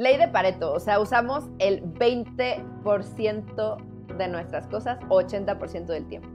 ley 0.00 0.16
de 0.16 0.28
Pareto, 0.28 0.72
o 0.72 0.80
sea, 0.80 0.98
usamos 0.98 1.44
el 1.58 1.84
20% 1.84 3.76
de 4.16 4.28
nuestras 4.28 4.66
cosas 4.68 4.98
80% 5.10 5.84
del 5.84 6.06
tiempo. 6.08 6.28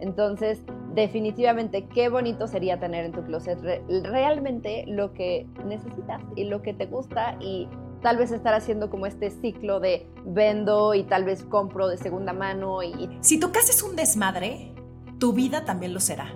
Entonces, 0.00 0.64
definitivamente, 0.92 1.86
qué 1.86 2.08
bonito 2.08 2.48
sería 2.48 2.80
tener 2.80 3.04
en 3.04 3.12
tu 3.12 3.22
closet 3.22 3.60
realmente 3.88 4.84
lo 4.88 5.12
que 5.12 5.46
necesitas 5.64 6.20
y 6.34 6.44
lo 6.44 6.62
que 6.62 6.74
te 6.74 6.86
gusta 6.86 7.36
y 7.40 7.68
tal 8.02 8.16
vez 8.16 8.32
estar 8.32 8.54
haciendo 8.54 8.90
como 8.90 9.06
este 9.06 9.30
ciclo 9.30 9.78
de 9.78 10.04
vendo 10.24 10.92
y 10.94 11.04
tal 11.04 11.24
vez 11.24 11.44
compro 11.44 11.86
de 11.86 11.98
segunda 11.98 12.32
mano 12.32 12.82
y... 12.82 13.08
Si 13.20 13.38
tu 13.38 13.52
casa 13.52 13.70
es 13.70 13.84
un 13.84 13.94
desmadre, 13.94 14.74
tu 15.20 15.32
vida 15.32 15.64
también 15.64 15.94
lo 15.94 16.00
será. 16.00 16.34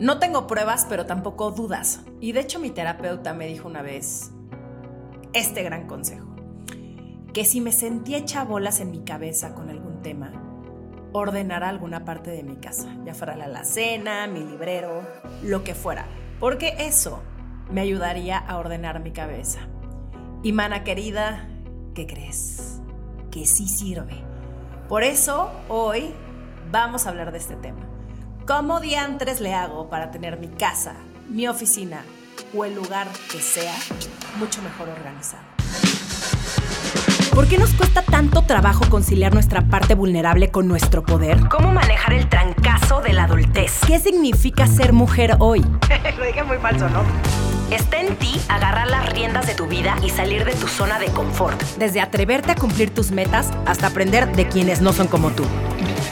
No 0.00 0.18
tengo 0.18 0.48
pruebas, 0.48 0.86
pero 0.88 1.06
tampoco 1.06 1.52
dudas. 1.52 2.04
Y 2.20 2.32
de 2.32 2.40
hecho 2.40 2.58
mi 2.58 2.70
terapeuta 2.70 3.32
me 3.32 3.46
dijo 3.46 3.68
una 3.68 3.82
vez 3.82 4.33
este 5.34 5.62
gran 5.62 5.86
consejo. 5.86 6.34
Que 7.32 7.44
si 7.44 7.60
me 7.60 7.72
sentía 7.72 8.18
hecha 8.18 8.44
bolas 8.44 8.80
en 8.80 8.92
mi 8.92 9.00
cabeza 9.00 9.54
con 9.54 9.68
algún 9.68 10.00
tema, 10.00 10.32
ordenara 11.12 11.68
alguna 11.68 12.04
parte 12.04 12.30
de 12.30 12.44
mi 12.44 12.56
casa, 12.56 12.96
ya 13.04 13.14
fuera 13.14 13.36
la 13.36 13.44
alacena, 13.44 14.26
mi 14.28 14.40
librero, 14.40 15.02
lo 15.42 15.64
que 15.64 15.74
fuera. 15.74 16.06
Porque 16.38 16.74
eso 16.78 17.20
me 17.70 17.80
ayudaría 17.80 18.38
a 18.38 18.56
ordenar 18.56 19.00
mi 19.00 19.10
cabeza. 19.10 19.60
Y 20.42 20.52
mana 20.52 20.84
querida, 20.84 21.48
¿qué 21.94 22.06
crees? 22.06 22.80
Que 23.30 23.46
sí 23.46 23.66
sirve. 23.66 24.22
Por 24.88 25.02
eso 25.02 25.50
hoy 25.68 26.14
vamos 26.70 27.06
a 27.06 27.08
hablar 27.08 27.32
de 27.32 27.38
este 27.38 27.56
tema. 27.56 27.88
¿Cómo 28.46 28.78
diantres 28.78 29.40
le 29.40 29.54
hago 29.54 29.88
para 29.88 30.10
tener 30.10 30.38
mi 30.38 30.48
casa, 30.48 30.94
mi 31.28 31.48
oficina 31.48 32.04
o 32.54 32.64
el 32.64 32.74
lugar 32.74 33.08
que 33.30 33.40
sea 33.40 33.74
mucho 34.38 34.62
mejor 34.62 34.88
organizado? 34.88 35.42
¿Por 37.34 37.48
qué 37.48 37.58
nos 37.58 37.70
cuesta 37.74 38.02
tanto 38.02 38.42
trabajo 38.42 38.84
conciliar 38.88 39.34
nuestra 39.34 39.62
parte 39.62 39.96
vulnerable 39.96 40.52
con 40.52 40.68
nuestro 40.68 41.02
poder? 41.02 41.48
¿Cómo 41.48 41.72
manejar 41.72 42.12
el 42.12 42.28
trancazo 42.28 43.00
de 43.00 43.12
la 43.12 43.24
adultez? 43.24 43.80
¿Qué 43.86 43.98
significa 43.98 44.68
ser 44.68 44.92
mujer 44.92 45.36
hoy? 45.40 45.60
Lo 46.18 46.24
dije 46.24 46.44
muy 46.44 46.58
falso, 46.58 46.88
¿no? 46.90 47.02
Está 47.72 47.98
en 47.98 48.14
ti 48.16 48.40
agarrar 48.48 48.86
las 48.88 49.12
riendas 49.12 49.48
de 49.48 49.54
tu 49.54 49.66
vida 49.66 49.96
y 50.04 50.10
salir 50.10 50.44
de 50.44 50.52
tu 50.52 50.68
zona 50.68 51.00
de 51.00 51.06
confort. 51.06 51.60
Desde 51.76 52.00
atreverte 52.00 52.52
a 52.52 52.54
cumplir 52.54 52.94
tus 52.94 53.10
metas 53.10 53.50
hasta 53.66 53.88
aprender 53.88 54.30
de 54.36 54.46
quienes 54.46 54.80
no 54.80 54.92
son 54.92 55.08
como 55.08 55.30
tú. 55.30 55.44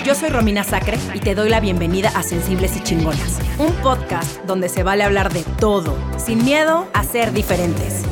Yo 0.05 0.17
soy 0.17 0.31
Romina 0.31 0.65
Sacre 0.65 0.99
y 1.15 1.21
te 1.21 1.37
doy 1.37 1.49
la 1.49 1.61
bienvenida 1.61 2.09
a 2.09 2.25
Sensibles 2.25 2.77
y 2.77 2.83
Chingonas, 2.83 3.39
un 3.61 3.73
podcast 3.83 4.45
donde 4.47 4.69
se 4.69 4.83
vale 4.83 5.05
hablar 5.05 5.33
de 5.33 5.45
todo, 5.61 5.97
sin 6.19 6.45
miedo 6.45 6.89
a 6.93 7.05
ser 7.05 7.33
diferentes. 7.33 8.03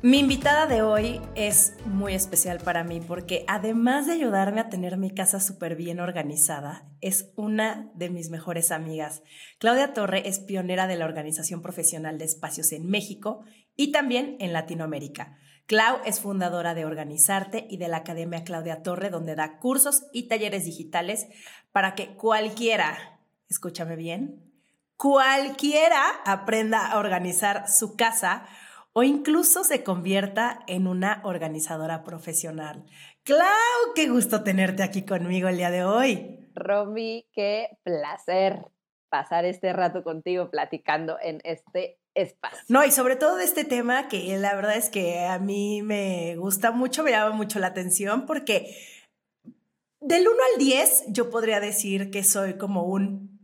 Mi 0.00 0.20
invitada 0.20 0.64
de 0.64 0.80
hoy 0.80 1.20
es 1.34 1.74
muy 1.84 2.14
especial 2.14 2.58
para 2.58 2.84
mí 2.84 3.02
porque 3.06 3.44
además 3.46 4.06
de 4.06 4.14
ayudarme 4.14 4.60
a 4.60 4.70
tener 4.70 4.96
mi 4.96 5.10
casa 5.10 5.40
súper 5.40 5.76
bien 5.76 6.00
organizada, 6.00 6.88
es 7.02 7.34
una 7.36 7.90
de 7.94 8.08
mis 8.08 8.30
mejores 8.30 8.72
amigas. 8.72 9.22
Claudia 9.58 9.92
Torre 9.92 10.26
es 10.26 10.38
pionera 10.38 10.86
de 10.86 10.96
la 10.96 11.04
Organización 11.04 11.60
Profesional 11.60 12.16
de 12.16 12.24
Espacios 12.24 12.72
en 12.72 12.88
México 12.88 13.44
y 13.76 13.92
también 13.92 14.38
en 14.40 14.54
Latinoamérica. 14.54 15.36
Clau 15.70 16.00
es 16.04 16.18
fundadora 16.18 16.74
de 16.74 16.84
Organizarte 16.84 17.68
y 17.70 17.76
de 17.76 17.86
la 17.86 17.98
Academia 17.98 18.42
Claudia 18.42 18.82
Torre, 18.82 19.08
donde 19.08 19.36
da 19.36 19.60
cursos 19.60 20.02
y 20.12 20.26
talleres 20.26 20.64
digitales 20.64 21.28
para 21.70 21.94
que 21.94 22.16
cualquiera, 22.16 23.20
escúchame 23.48 23.94
bien, 23.94 24.52
cualquiera 24.96 26.02
aprenda 26.26 26.90
a 26.90 26.98
organizar 26.98 27.68
su 27.68 27.94
casa 27.94 28.48
o 28.94 29.04
incluso 29.04 29.62
se 29.62 29.84
convierta 29.84 30.58
en 30.66 30.88
una 30.88 31.20
organizadora 31.22 32.02
profesional. 32.02 32.84
Clau, 33.22 33.94
qué 33.94 34.08
gusto 34.08 34.42
tenerte 34.42 34.82
aquí 34.82 35.04
conmigo 35.04 35.46
el 35.46 35.58
día 35.58 35.70
de 35.70 35.84
hoy. 35.84 36.50
Romy, 36.52 37.28
qué 37.32 37.78
placer 37.84 38.64
pasar 39.08 39.44
este 39.44 39.72
rato 39.72 40.02
contigo 40.02 40.50
platicando 40.50 41.16
en 41.22 41.40
este 41.44 41.99
No, 42.68 42.84
y 42.84 42.90
sobre 42.90 43.16
todo 43.16 43.36
de 43.36 43.44
este 43.44 43.64
tema 43.64 44.08
que 44.08 44.36
la 44.38 44.54
verdad 44.54 44.76
es 44.76 44.90
que 44.90 45.20
a 45.20 45.38
mí 45.38 45.82
me 45.82 46.36
gusta 46.36 46.70
mucho, 46.70 47.02
me 47.02 47.12
llama 47.12 47.34
mucho 47.34 47.58
la 47.58 47.68
atención 47.68 48.26
porque 48.26 48.76
del 50.00 50.26
1 50.26 50.36
al 50.52 50.58
10 50.58 51.04
yo 51.08 51.30
podría 51.30 51.60
decir 51.60 52.10
que 52.10 52.24
soy 52.24 52.54
como 52.54 52.84
un 52.84 53.38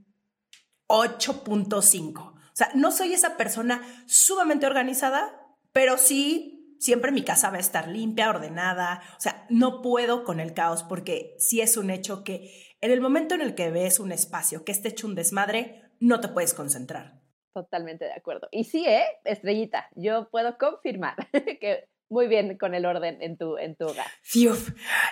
8.5. 0.88 2.19
O 2.19 2.34
sea, 2.53 2.71
no 2.75 2.91
soy 2.91 3.12
esa 3.12 3.37
persona 3.37 3.82
sumamente 4.06 4.66
organizada, 4.66 5.47
pero 5.72 5.98
sí, 5.98 6.77
siempre 6.81 7.12
mi 7.12 7.22
casa 7.22 7.50
va 7.50 7.59
a 7.59 7.60
estar 7.60 7.88
limpia, 7.88 8.31
ordenada. 8.31 9.03
O 9.16 9.21
sea, 9.21 9.47
no 9.50 9.83
puedo 9.83 10.25
con 10.25 10.41
el 10.41 10.54
caos 10.54 10.83
porque 10.83 11.37
sí 11.38 11.60
es 11.60 11.77
un 11.77 11.91
hecho 11.91 12.25
que 12.25 12.75
en 12.81 12.91
el 12.91 13.00
momento 13.00 13.34
en 13.34 13.43
el 13.43 13.54
que 13.54 13.71
ves 13.71 14.00
un 14.00 14.12
espacio 14.12 14.65
que 14.65 14.72
esté 14.72 14.88
hecho 14.88 15.06
un 15.06 15.15
desmadre, 15.15 15.83
no 16.00 16.21
te 16.21 16.28
puedes 16.28 16.54
concentrar. 16.54 17.16
Totalmente 17.56 18.05
de 18.05 18.12
acuerdo. 18.12 18.49
Y 18.50 18.65
sí, 18.65 18.84
¿eh? 18.87 19.06
Estrellita, 19.25 19.89
yo 19.94 20.28
puedo 20.28 20.59
confirmar 20.59 21.17
que 21.59 21.89
muy 22.11 22.28
bien 22.28 22.59
con 22.59 22.75
el 22.75 22.84
orden 22.84 23.17
en 23.22 23.39
tu, 23.39 23.56
en 23.56 23.77
tu 23.77 23.87
hogar. 23.87 24.09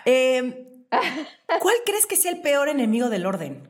Em, 0.05 0.53
¿Cuál 0.91 1.75
crees 1.87 2.05
que 2.05 2.17
sea 2.17 2.33
el 2.33 2.43
peor 2.43 2.69
enemigo 2.69 3.09
del 3.09 3.25
orden? 3.25 3.67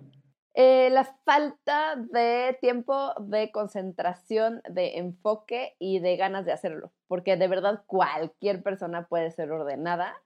Eh, 0.55 0.91
la 0.91 1.05
falta 1.25 1.95
de 1.95 2.59
tiempo, 2.61 3.15
de 3.21 3.53
concentración, 3.53 4.61
de 4.69 4.99
enfoque 4.99 5.77
y 5.79 6.01
de 6.01 6.17
ganas 6.17 6.45
de 6.45 6.53
hacerlo, 6.53 6.93
porque 7.07 7.37
de 7.37 7.47
verdad 7.47 7.85
cualquier 7.87 8.65
persona 8.65 9.07
puede 9.07 9.31
ser 9.31 9.53
ordenada 9.53 10.21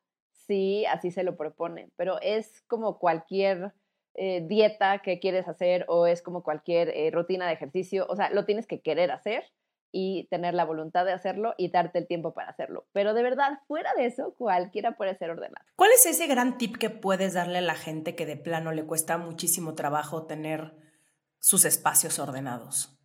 si 0.47 0.87
así 0.87 1.10
se 1.10 1.22
lo 1.22 1.37
propone, 1.37 1.91
pero 1.97 2.19
es 2.22 2.62
como 2.66 2.98
cualquier 2.98 3.75
eh, 4.18 4.44
dieta 4.46 4.98
que 4.98 5.18
quieres 5.20 5.48
hacer 5.48 5.84
o 5.88 6.06
es 6.06 6.22
como 6.22 6.42
cualquier 6.42 6.88
eh, 6.90 7.10
rutina 7.10 7.46
de 7.46 7.54
ejercicio, 7.54 8.06
o 8.08 8.16
sea, 8.16 8.30
lo 8.30 8.44
tienes 8.44 8.66
que 8.66 8.80
querer 8.80 9.10
hacer 9.10 9.44
y 9.92 10.26
tener 10.30 10.54
la 10.54 10.64
voluntad 10.64 11.04
de 11.04 11.12
hacerlo 11.12 11.54
y 11.56 11.70
darte 11.70 11.98
el 11.98 12.06
tiempo 12.06 12.34
para 12.34 12.50
hacerlo. 12.50 12.86
Pero 12.92 13.14
de 13.14 13.22
verdad, 13.22 13.60
fuera 13.66 13.90
de 13.96 14.06
eso, 14.06 14.34
cualquiera 14.36 14.96
puede 14.96 15.16
ser 15.16 15.30
ordenado. 15.30 15.64
¿Cuál 15.76 15.92
es 15.92 16.04
ese 16.04 16.26
gran 16.26 16.58
tip 16.58 16.76
que 16.76 16.90
puedes 16.90 17.34
darle 17.34 17.58
a 17.58 17.62
la 17.62 17.74
gente 17.74 18.14
que 18.14 18.26
de 18.26 18.36
plano 18.36 18.72
le 18.72 18.84
cuesta 18.84 19.16
muchísimo 19.18 19.74
trabajo 19.74 20.26
tener 20.26 20.74
sus 21.38 21.64
espacios 21.64 22.18
ordenados? 22.18 22.97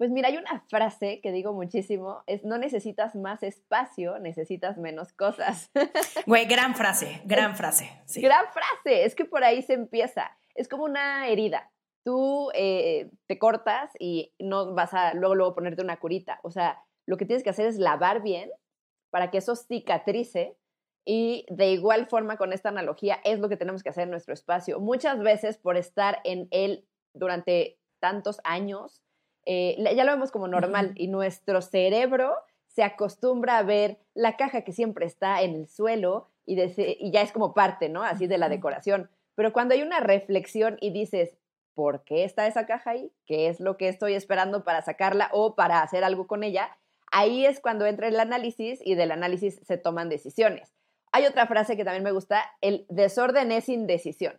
Pues 0.00 0.10
mira, 0.10 0.28
hay 0.28 0.38
una 0.38 0.64
frase 0.70 1.20
que 1.20 1.30
digo 1.30 1.52
muchísimo, 1.52 2.22
es 2.26 2.42
no 2.42 2.56
necesitas 2.56 3.14
más 3.16 3.42
espacio, 3.42 4.18
necesitas 4.18 4.78
menos 4.78 5.12
cosas. 5.12 5.70
Güey, 6.26 6.46
gran 6.46 6.74
frase, 6.74 7.20
gran 7.26 7.54
frase. 7.54 7.90
Gran 8.16 8.46
frase, 8.46 9.04
es 9.04 9.14
que 9.14 9.26
por 9.26 9.44
ahí 9.44 9.60
se 9.60 9.74
empieza. 9.74 10.38
Es 10.54 10.68
como 10.68 10.84
una 10.84 11.28
herida 11.28 11.70
tú 12.02 12.50
eh, 12.54 13.10
te 13.26 13.38
cortas 13.38 13.92
y 13.98 14.32
no 14.38 14.74
vas 14.74 14.94
a 14.94 15.12
luego, 15.12 15.34
luego 15.34 15.54
ponerte 15.54 15.82
una 15.82 15.98
curita. 15.98 16.40
O 16.42 16.50
sea, 16.50 16.82
lo 17.06 17.18
que 17.18 17.26
tienes 17.26 17.44
que 17.44 17.50
hacer 17.50 17.66
es 17.66 17.76
lavar 17.76 18.22
bien 18.22 18.50
para 19.10 19.30
que 19.30 19.36
eso 19.36 19.54
cicatrice 19.54 20.56
y 21.04 21.44
de 21.50 21.72
igual 21.72 22.06
forma 22.06 22.38
con 22.38 22.54
esta 22.54 22.70
analogía 22.70 23.18
es 23.22 23.38
lo 23.38 23.50
que 23.50 23.58
tenemos 23.58 23.82
que 23.82 23.90
hacer 23.90 24.04
en 24.04 24.12
nuestro 24.12 24.32
espacio. 24.32 24.80
Muchas 24.80 25.18
veces 25.20 25.58
por 25.58 25.76
estar 25.76 26.20
en 26.24 26.48
él 26.50 26.86
durante 27.14 27.78
tantos 28.00 28.40
años, 28.44 29.02
eh, 29.46 29.76
ya 29.96 30.04
lo 30.04 30.12
vemos 30.12 30.30
como 30.30 30.48
normal 30.48 30.92
y 30.96 31.08
nuestro 31.08 31.62
cerebro 31.62 32.34
se 32.68 32.82
acostumbra 32.82 33.58
a 33.58 33.62
ver 33.62 33.98
la 34.14 34.36
caja 34.36 34.62
que 34.62 34.72
siempre 34.72 35.06
está 35.06 35.42
en 35.42 35.54
el 35.54 35.68
suelo 35.68 36.28
y, 36.46 36.60
y 36.60 37.10
ya 37.10 37.22
es 37.22 37.32
como 37.32 37.54
parte, 37.54 37.88
¿no? 37.88 38.02
Así 38.02 38.26
de 38.26 38.38
la 38.38 38.48
decoración. 38.48 39.10
Pero 39.34 39.52
cuando 39.52 39.74
hay 39.74 39.82
una 39.82 40.00
reflexión 40.00 40.76
y 40.80 40.90
dices, 40.90 41.36
por 41.74 42.04
qué 42.04 42.24
está 42.24 42.46
esa 42.46 42.66
caja 42.66 42.90
ahí, 42.90 43.12
qué 43.26 43.48
es 43.48 43.60
lo 43.60 43.76
que 43.76 43.88
estoy 43.88 44.14
esperando 44.14 44.64
para 44.64 44.82
sacarla 44.82 45.30
o 45.32 45.54
para 45.54 45.82
hacer 45.82 46.04
algo 46.04 46.26
con 46.26 46.44
ella, 46.44 46.76
ahí 47.10 47.46
es 47.46 47.60
cuando 47.60 47.86
entra 47.86 48.08
el 48.08 48.20
análisis 48.20 48.80
y 48.84 48.94
del 48.94 49.12
análisis 49.12 49.60
se 49.64 49.78
toman 49.78 50.08
decisiones. 50.08 50.72
Hay 51.12 51.26
otra 51.26 51.46
frase 51.46 51.76
que 51.76 51.84
también 51.84 52.04
me 52.04 52.12
gusta, 52.12 52.44
el 52.60 52.86
desorden 52.88 53.50
es 53.50 53.68
indecisión. 53.68 54.38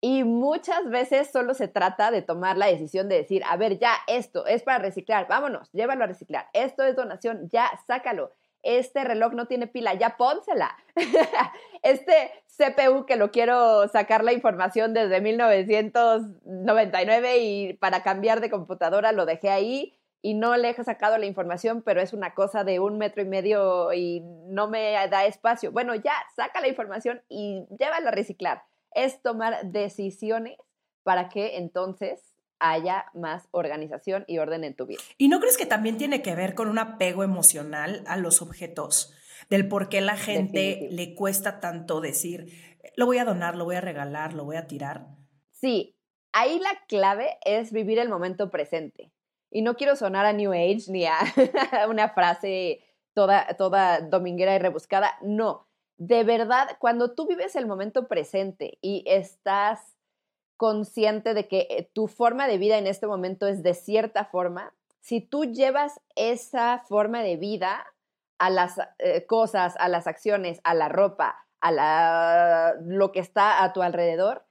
Y 0.00 0.24
muchas 0.24 0.88
veces 0.88 1.30
solo 1.32 1.54
se 1.54 1.66
trata 1.66 2.10
de 2.10 2.22
tomar 2.22 2.56
la 2.56 2.66
decisión 2.66 3.08
de 3.08 3.16
decir, 3.16 3.42
a 3.48 3.56
ver, 3.56 3.78
ya, 3.78 3.92
esto 4.06 4.46
es 4.46 4.62
para 4.62 4.78
reciclar, 4.78 5.26
vámonos, 5.26 5.72
llévalo 5.72 6.04
a 6.04 6.06
reciclar, 6.06 6.48
esto 6.52 6.84
es 6.84 6.94
donación, 6.94 7.48
ya, 7.50 7.68
sácalo, 7.86 8.32
este 8.62 9.04
reloj 9.04 9.32
no 9.32 9.46
tiene 9.46 9.66
pila, 9.66 9.94
ya 9.94 10.16
pónsela. 10.16 10.76
este 11.82 12.30
CPU 12.56 13.06
que 13.06 13.16
lo 13.16 13.30
quiero 13.30 13.88
sacar 13.88 14.24
la 14.24 14.32
información 14.32 14.94
desde 14.94 15.20
1999 15.20 17.38
y 17.38 17.74
para 17.74 18.02
cambiar 18.02 18.40
de 18.40 18.50
computadora 18.50 19.12
lo 19.12 19.26
dejé 19.26 19.50
ahí 19.50 19.94
y 20.20 20.34
no 20.34 20.56
le 20.56 20.70
he 20.70 20.74
sacado 20.82 21.16
la 21.18 21.26
información, 21.26 21.82
pero 21.82 22.00
es 22.00 22.12
una 22.12 22.34
cosa 22.34 22.64
de 22.64 22.80
un 22.80 22.98
metro 22.98 23.22
y 23.22 23.26
medio 23.26 23.92
y 23.92 24.20
no 24.46 24.66
me 24.68 24.94
da 25.08 25.26
espacio. 25.26 25.70
Bueno, 25.70 25.94
ya, 25.94 26.14
saca 26.34 26.60
la 26.60 26.66
información 26.68 27.22
y 27.28 27.66
llévala 27.78 28.08
a 28.08 28.12
reciclar. 28.12 28.64
Es 28.92 29.22
tomar 29.22 29.70
decisiones 29.70 30.56
para 31.02 31.28
que 31.28 31.56
entonces 31.56 32.34
haya 32.58 33.06
más 33.14 33.48
organización 33.50 34.24
y 34.26 34.38
orden 34.38 34.64
en 34.64 34.74
tu 34.74 34.86
vida. 34.86 35.00
¿Y 35.16 35.28
no 35.28 35.40
crees 35.40 35.56
que 35.56 35.66
también 35.66 35.96
tiene 35.96 36.22
que 36.22 36.34
ver 36.34 36.54
con 36.54 36.68
un 36.68 36.78
apego 36.78 37.22
emocional 37.22 38.02
a 38.06 38.16
los 38.16 38.42
objetos? 38.42 39.14
Del 39.48 39.68
por 39.68 39.88
qué 39.88 40.00
la 40.00 40.16
gente 40.16 40.88
le 40.90 41.14
cuesta 41.14 41.60
tanto 41.60 42.00
decir, 42.00 42.52
lo 42.96 43.06
voy 43.06 43.18
a 43.18 43.24
donar, 43.24 43.56
lo 43.56 43.64
voy 43.64 43.76
a 43.76 43.80
regalar, 43.80 44.34
lo 44.34 44.44
voy 44.44 44.56
a 44.56 44.66
tirar. 44.66 45.06
Sí, 45.52 45.96
ahí 46.32 46.58
la 46.58 46.72
clave 46.88 47.38
es 47.44 47.72
vivir 47.72 47.98
el 47.98 48.08
momento 48.08 48.50
presente. 48.50 49.12
Y 49.50 49.62
no 49.62 49.76
quiero 49.76 49.96
sonar 49.96 50.26
a 50.26 50.32
New 50.32 50.52
Age 50.52 50.84
ni 50.88 51.06
a 51.06 51.18
una 51.88 52.10
frase 52.10 52.84
toda, 53.14 53.46
toda 53.56 54.00
dominguera 54.00 54.54
y 54.54 54.58
rebuscada. 54.58 55.14
No, 55.22 55.67
de 55.98 56.22
verdad, 56.22 56.76
cuando 56.78 57.12
tú 57.12 57.26
vives 57.26 57.56
el 57.56 57.66
momento 57.66 58.06
presente 58.06 58.78
y 58.80 59.04
estás 59.06 59.96
consciente 60.56 61.34
de 61.34 61.48
que 61.48 61.66
eh, 61.70 61.90
tu 61.92 62.06
forma 62.06 62.46
de 62.46 62.58
vida 62.58 62.78
en 62.78 62.86
este 62.86 63.06
momento 63.06 63.46
es 63.46 63.62
de 63.62 63.74
cierta 63.74 64.24
forma, 64.24 64.72
si 65.00 65.20
tú 65.20 65.44
llevas 65.44 66.00
esa 66.14 66.84
forma 66.88 67.22
de 67.22 67.36
vida 67.36 67.84
a 68.38 68.50
las 68.50 68.80
eh, 68.98 69.26
cosas, 69.26 69.74
a 69.78 69.88
las 69.88 70.06
acciones, 70.06 70.60
a 70.62 70.74
la 70.74 70.88
ropa, 70.88 71.46
a 71.60 71.72
la, 71.72 72.74
lo 72.80 73.10
que 73.10 73.20
está 73.20 73.64
a 73.64 73.72
tu 73.72 73.82
alrededor, 73.82 74.44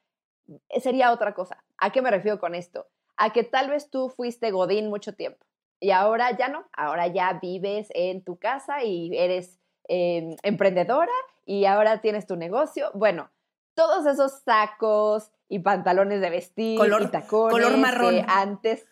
eh, 0.69 0.81
sería 0.81 1.13
otra 1.13 1.33
cosa. 1.33 1.63
¿A 1.77 1.91
qué 1.91 2.01
me 2.01 2.11
refiero 2.11 2.39
con 2.39 2.55
esto? 2.55 2.87
A 3.15 3.31
que 3.31 3.43
tal 3.43 3.69
vez 3.69 3.89
tú 3.89 4.09
fuiste 4.09 4.51
Godín 4.51 4.89
mucho 4.89 5.13
tiempo 5.13 5.45
y 5.79 5.91
ahora 5.91 6.35
ya 6.35 6.49
no, 6.49 6.67
ahora 6.73 7.07
ya 7.07 7.39
vives 7.41 7.87
en 7.93 8.23
tu 8.23 8.37
casa 8.37 8.83
y 8.83 9.15
eres 9.15 9.59
em, 9.87 10.35
emprendedora 10.43 11.11
y 11.47 11.65
ahora 11.65 12.01
tienes 12.01 12.27
tu 12.27 12.35
negocio. 12.35 12.91
Bueno, 12.93 13.31
todos 13.73 14.05
esos 14.05 14.41
sacos 14.43 15.31
y 15.47 15.59
pantalones 15.59 16.19
de 16.19 16.29
vestir 16.29 16.77
color, 16.77 17.03
y 17.03 17.07
tacones 17.07 17.53
color 17.53 17.77
marrón. 17.77 18.15
que 18.15 18.25
antes, 18.27 18.85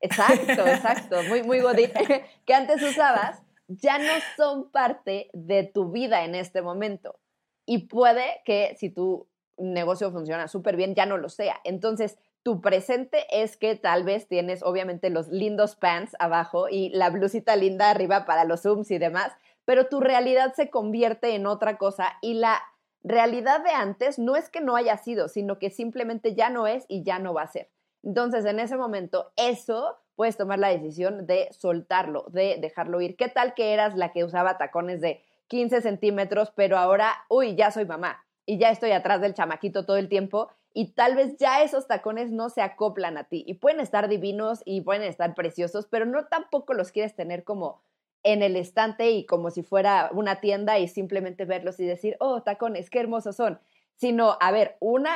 exacto, 0.00 0.66
exacto, 0.66 1.22
muy, 1.24 1.42
muy 1.42 1.60
godín, 1.60 1.90
que 2.46 2.54
antes 2.54 2.82
usabas, 2.82 3.42
ya 3.66 3.98
no 3.98 4.12
son 4.36 4.70
parte 4.70 5.30
de 5.32 5.64
tu 5.64 5.90
vida 5.90 6.24
en 6.24 6.34
este 6.34 6.60
momento. 6.60 7.18
Y 7.64 7.86
puede 7.86 8.42
que 8.44 8.76
si 8.78 8.90
tu 8.90 9.28
negocio 9.56 10.10
funciona 10.12 10.48
súper 10.48 10.76
bien, 10.76 10.94
ya 10.94 11.06
no 11.06 11.16
lo 11.16 11.30
sea. 11.30 11.60
Entonces, 11.64 12.18
tu 12.42 12.60
presente 12.60 13.24
es 13.30 13.56
que 13.56 13.76
tal 13.76 14.02
vez 14.02 14.26
tienes 14.26 14.62
obviamente 14.62 15.08
los 15.10 15.28
lindos 15.28 15.76
pants 15.76 16.16
abajo 16.18 16.68
y 16.68 16.90
la 16.90 17.08
blusita 17.10 17.56
linda 17.56 17.88
arriba 17.88 18.26
para 18.26 18.44
los 18.44 18.62
zooms 18.62 18.90
y 18.90 18.98
demás, 18.98 19.32
pero 19.64 19.86
tu 19.86 20.00
realidad 20.00 20.54
se 20.54 20.70
convierte 20.70 21.34
en 21.34 21.46
otra 21.46 21.78
cosa 21.78 22.18
y 22.20 22.34
la 22.34 22.60
realidad 23.02 23.62
de 23.64 23.70
antes 23.70 24.18
no 24.18 24.36
es 24.36 24.48
que 24.48 24.60
no 24.60 24.76
haya 24.76 24.96
sido, 24.96 25.28
sino 25.28 25.58
que 25.58 25.70
simplemente 25.70 26.34
ya 26.34 26.50
no 26.50 26.66
es 26.66 26.84
y 26.88 27.02
ya 27.02 27.18
no 27.18 27.34
va 27.34 27.42
a 27.42 27.46
ser. 27.48 27.68
Entonces, 28.02 28.44
en 28.44 28.60
ese 28.60 28.76
momento, 28.76 29.32
eso 29.36 29.98
puedes 30.16 30.36
tomar 30.36 30.58
la 30.58 30.68
decisión 30.68 31.26
de 31.26 31.48
soltarlo, 31.52 32.26
de 32.28 32.58
dejarlo 32.60 33.00
ir. 33.00 33.16
¿Qué 33.16 33.28
tal 33.28 33.54
que 33.54 33.72
eras 33.72 33.96
la 33.96 34.12
que 34.12 34.24
usaba 34.24 34.58
tacones 34.58 35.00
de 35.00 35.22
15 35.52 35.82
centímetros, 35.82 36.50
pero 36.56 36.78
ahora, 36.78 37.12
uy, 37.28 37.56
ya 37.56 37.70
soy 37.70 37.84
mamá 37.84 38.24
y 38.46 38.56
ya 38.56 38.70
estoy 38.70 38.92
atrás 38.92 39.20
del 39.20 39.34
chamaquito 39.34 39.84
todo 39.84 39.98
el 39.98 40.08
tiempo 40.08 40.48
y 40.72 40.92
tal 40.92 41.14
vez 41.14 41.36
ya 41.36 41.62
esos 41.62 41.86
tacones 41.86 42.30
no 42.30 42.48
se 42.48 42.62
acoplan 42.62 43.18
a 43.18 43.24
ti 43.24 43.44
y 43.46 43.52
pueden 43.52 43.78
estar 43.78 44.08
divinos 44.08 44.62
y 44.64 44.80
pueden 44.80 45.02
estar 45.02 45.34
preciosos, 45.34 45.86
pero 45.86 46.06
no 46.06 46.24
tampoco 46.24 46.72
los 46.72 46.90
quieres 46.90 47.14
tener 47.14 47.44
como 47.44 47.82
en 48.22 48.42
el 48.42 48.56
estante 48.56 49.10
y 49.10 49.26
como 49.26 49.50
si 49.50 49.62
fuera 49.62 50.10
una 50.12 50.40
tienda 50.40 50.78
y 50.78 50.88
simplemente 50.88 51.44
verlos 51.44 51.80
y 51.80 51.84
decir, 51.84 52.16
oh, 52.20 52.42
tacones, 52.42 52.90
qué 52.90 53.00
hermosos 53.00 53.36
son, 53.36 53.60
sino, 53.96 54.36
a 54.40 54.52
ver, 54.52 54.76
una 54.80 55.14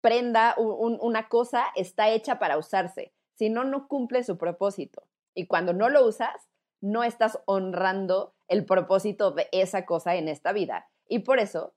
prenda, 0.00 0.54
una 0.58 1.28
cosa 1.28 1.66
está 1.76 2.08
hecha 2.08 2.38
para 2.38 2.56
usarse, 2.56 3.12
si 3.34 3.50
no, 3.50 3.64
no 3.64 3.88
cumple 3.88 4.24
su 4.24 4.38
propósito. 4.38 5.04
Y 5.34 5.46
cuando 5.46 5.72
no 5.72 5.88
lo 5.88 6.06
usas, 6.06 6.48
no 6.80 7.04
estás 7.04 7.38
honrando 7.44 8.34
el 8.48 8.64
propósito 8.64 9.30
de 9.32 9.48
esa 9.52 9.84
cosa 9.84 10.16
en 10.16 10.28
esta 10.28 10.52
vida. 10.52 10.88
Y 11.06 11.20
por 11.20 11.38
eso 11.38 11.74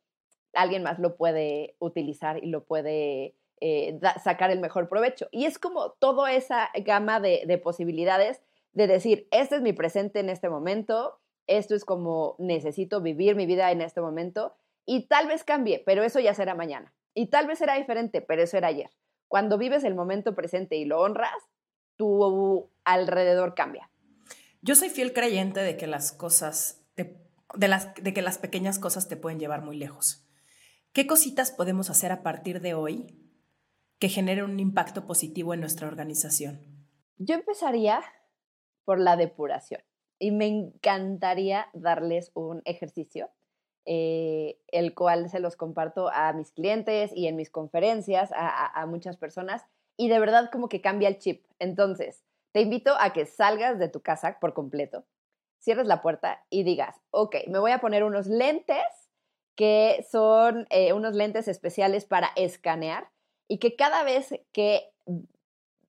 alguien 0.54 0.84
más 0.84 1.00
lo 1.00 1.18
puede 1.18 1.76
utilizar 1.80 2.42
y 2.44 2.48
lo 2.48 2.64
puede 2.64 3.36
eh, 3.60 4.00
sacar 4.24 4.52
el 4.52 4.60
mejor 4.60 4.88
provecho. 4.88 5.28
Y 5.32 5.46
es 5.46 5.60
como 5.60 5.92
toda 5.92 6.32
esa 6.34 6.70
gama 6.86 7.20
de 7.20 7.62
posibilidades 7.62 8.42
de 8.74 8.88
decir, 8.88 9.28
este 9.32 9.56
es 9.56 9.62
mi 9.62 9.74
presente 9.74 10.20
en 10.20 10.30
este 10.30 10.50
momento, 10.50 11.20
esto 11.48 11.76
es 11.76 11.86
como 11.86 12.36
necesito 12.40 13.02
vivir 13.02 13.36
mi 13.36 13.46
vida 13.46 13.72
en 13.72 13.82
este 13.82 14.02
momento 14.02 14.56
y 14.86 15.08
tal 15.08 15.28
vez 15.28 15.44
cambie, 15.44 15.82
pero 15.86 16.04
eso 16.04 16.20
ya 16.20 16.34
será 16.34 16.56
mañana. 16.56 16.94
Y 17.14 17.28
tal 17.28 17.48
vez 17.48 17.60
será 17.60 17.76
diferente, 17.76 18.22
pero 18.22 18.42
eso 18.42 18.58
era 18.58 18.68
ayer. 18.68 18.90
Cuando 19.28 19.58
vives 19.58 19.84
el 19.84 19.96
momento 19.96 20.36
presente 20.36 20.76
y 20.76 20.86
lo 20.86 21.00
honras, 21.00 21.32
tu 21.96 22.70
alrededor 22.84 23.54
cambia. 23.54 23.90
Yo 24.62 24.76
soy 24.76 24.90
fiel 24.90 25.14
creyente 25.14 25.62
de 25.62 25.78
que 25.78 25.88
las 25.88 26.12
cosas, 26.12 26.82
de, 26.96 27.68
las, 27.68 27.94
de 27.96 28.14
que 28.14 28.22
las 28.22 28.38
pequeñas 28.38 28.80
cosas 28.80 29.08
te 29.08 29.18
pueden 29.18 29.40
llevar 29.40 29.62
muy 29.62 29.78
lejos. 29.78 30.26
¿Qué 30.92 31.06
cositas 31.08 31.52
podemos 31.52 31.90
hacer 31.90 32.12
a 32.12 32.24
partir 32.24 32.62
de 32.62 32.74
hoy 32.74 33.20
que 34.00 34.10
generen 34.10 34.46
un 34.46 34.60
impacto 34.60 35.06
positivo 35.06 35.54
en 35.54 35.60
nuestra 35.60 35.88
organización? 35.88 36.62
Yo 37.18 37.36
empezaría 37.36 38.02
por 38.86 39.00
la 39.00 39.16
depuración. 39.16 39.82
Y 40.20 40.32
me 40.32 40.48
encantaría 40.48 41.68
darles 41.74 42.32
un 42.34 42.62
ejercicio, 42.66 43.30
eh, 43.86 44.58
el 44.68 44.94
cual 44.94 45.30
se 45.30 45.40
los 45.40 45.56
comparto 45.56 46.10
a 46.10 46.32
mis 46.34 46.52
clientes 46.52 47.12
y 47.14 47.28
en 47.28 47.36
mis 47.36 47.50
conferencias, 47.50 48.32
a, 48.34 48.86
muchas 48.86 49.18
personas, 49.18 49.66
y 49.98 50.08
de 50.08 50.20
verdad 50.20 50.50
como 50.52 50.70
que 50.70 50.82
cambia 50.82 51.10
el 51.10 51.20
chip. 51.20 51.46
Entonces, 51.60 52.24
te 52.54 52.62
invito 52.62 52.94
a 53.00 53.12
que 53.14 53.26
salgas 53.26 53.80
de 53.80 53.90
tu 53.90 54.02
casa 54.02 54.38
por 54.40 54.54
completo, 54.54 55.06
cierres 55.60 55.88
la 55.88 56.02
puerta 56.02 56.46
y 56.50 56.64
digas, 56.64 57.02
ok, 57.12 57.36
me 57.48 57.60
voy 57.60 57.72
a 57.72 57.82
poner 57.82 58.04
unos 58.04 58.28
lentes 58.28 58.84
que 59.56 60.06
son 60.10 60.68
eh, 60.70 60.94
unos 60.94 61.16
lentes 61.16 61.48
especiales 61.48 62.06
para 62.06 62.30
escanear 62.36 63.10
y 63.48 63.60
que 63.60 63.76
cada 63.76 64.04
vez 64.04 64.34
que 64.52 64.92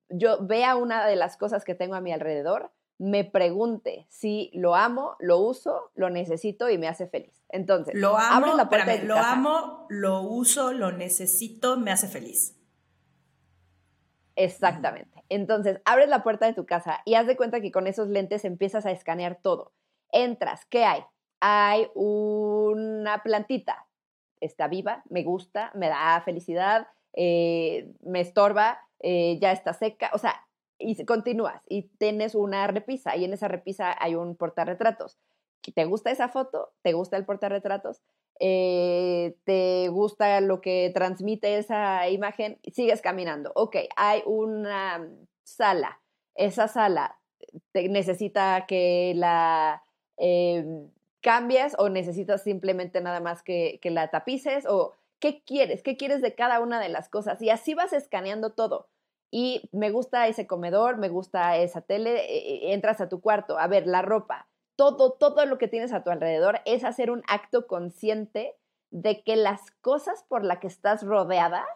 yo 0.08 0.38
vea 0.44 0.76
una 0.76 1.06
de 1.06 1.16
las 1.16 1.36
cosas 1.36 1.64
que 1.64 1.74
tengo 1.74 1.94
a 1.94 2.00
mi 2.00 2.12
alrededor, 2.12 2.72
me 2.98 3.24
pregunte 3.24 4.06
si 4.08 4.50
lo 4.54 4.74
amo, 4.74 5.16
lo 5.18 5.38
uso, 5.38 5.90
lo 5.94 6.10
necesito 6.10 6.70
y 6.70 6.78
me 6.78 6.88
hace 6.88 7.06
feliz. 7.06 7.44
Entonces, 7.48 7.94
lo 7.94 8.16
amo, 8.16 8.54
la 8.54 8.68
puerta 8.68 8.96
lo 9.02 9.16
amo, 9.16 9.86
lo 9.88 10.22
uso, 10.22 10.72
lo 10.72 10.92
necesito, 10.92 11.76
me 11.76 11.90
hace 11.90 12.08
feliz. 12.08 12.56
Exactamente. 14.36 15.24
Entonces, 15.28 15.80
abres 15.84 16.08
la 16.08 16.22
puerta 16.22 16.46
de 16.46 16.52
tu 16.52 16.66
casa 16.66 17.00
y 17.04 17.14
haz 17.14 17.26
de 17.26 17.36
cuenta 17.36 17.60
que 17.60 17.72
con 17.72 17.86
esos 17.86 18.08
lentes 18.08 18.44
empiezas 18.44 18.86
a 18.86 18.90
escanear 18.90 19.38
todo. 19.40 19.72
Entras, 20.12 20.64
¿qué 20.66 20.84
hay? 20.84 21.04
Hay 21.40 21.88
una 21.94 23.22
plantita, 23.22 23.86
está 24.40 24.68
viva, 24.68 25.02
me 25.08 25.22
gusta, 25.22 25.70
me 25.74 25.88
da 25.88 26.20
felicidad, 26.24 26.88
eh, 27.12 27.92
me 28.02 28.20
estorba, 28.20 28.80
eh, 29.00 29.38
ya 29.40 29.52
está 29.52 29.72
seca. 29.72 30.10
O 30.14 30.18
sea, 30.18 30.34
y 30.84 31.04
continúas 31.04 31.62
y 31.68 31.82
tienes 31.98 32.34
una 32.34 32.66
repisa 32.66 33.16
y 33.16 33.24
en 33.24 33.32
esa 33.32 33.48
repisa 33.48 33.96
hay 33.98 34.14
un 34.14 34.36
portarretratos. 34.36 35.18
¿Te 35.74 35.84
gusta 35.86 36.10
esa 36.10 36.28
foto? 36.28 36.72
¿Te 36.82 36.92
gusta 36.92 37.16
el 37.16 37.24
portarretratos? 37.24 38.02
Eh, 38.38 39.36
¿Te 39.44 39.88
gusta 39.88 40.40
lo 40.40 40.60
que 40.60 40.90
transmite 40.94 41.56
esa 41.58 42.08
imagen? 42.08 42.58
Sigues 42.72 43.00
caminando. 43.00 43.52
Ok, 43.54 43.76
hay 43.96 44.22
una 44.26 45.08
sala. 45.42 46.00
Esa 46.34 46.68
sala 46.68 47.18
te 47.72 47.88
necesita 47.88 48.66
que 48.66 49.14
la 49.16 49.82
em, 50.16 50.90
cambies 51.22 51.74
o 51.78 51.88
necesitas 51.88 52.42
simplemente 52.42 53.00
nada 53.00 53.20
más 53.20 53.42
que, 53.42 53.78
que 53.80 53.90
la 53.90 54.10
tapices 54.10 54.66
o 54.66 54.92
qué 55.20 55.42
quieres, 55.44 55.82
qué 55.82 55.96
quieres 55.96 56.20
de 56.20 56.34
cada 56.34 56.60
una 56.60 56.80
de 56.80 56.90
las 56.90 57.08
cosas. 57.08 57.40
Y 57.40 57.50
así 57.50 57.74
vas 57.74 57.92
escaneando 57.92 58.52
todo 58.52 58.88
y 59.36 59.68
me 59.72 59.90
gusta 59.90 60.28
ese 60.28 60.46
comedor, 60.46 60.96
me 60.96 61.08
gusta 61.08 61.56
esa 61.56 61.80
tele, 61.80 62.24
e, 62.24 62.68
e, 62.68 62.72
entras 62.72 63.00
a 63.00 63.08
tu 63.08 63.20
cuarto, 63.20 63.58
a 63.58 63.66
ver, 63.66 63.84
la 63.84 64.00
ropa, 64.00 64.46
todo, 64.76 65.10
todo 65.14 65.44
lo 65.44 65.58
que 65.58 65.66
tienes 65.66 65.92
a 65.92 66.04
tu 66.04 66.10
alrededor 66.10 66.60
es 66.66 66.84
hacer 66.84 67.10
un 67.10 67.24
acto 67.26 67.66
consciente 67.66 68.54
de 68.92 69.24
que 69.24 69.34
las 69.34 69.72
cosas 69.80 70.24
por 70.28 70.44
las 70.44 70.60
que 70.60 70.68
estás 70.68 71.02
rodeada 71.02 71.66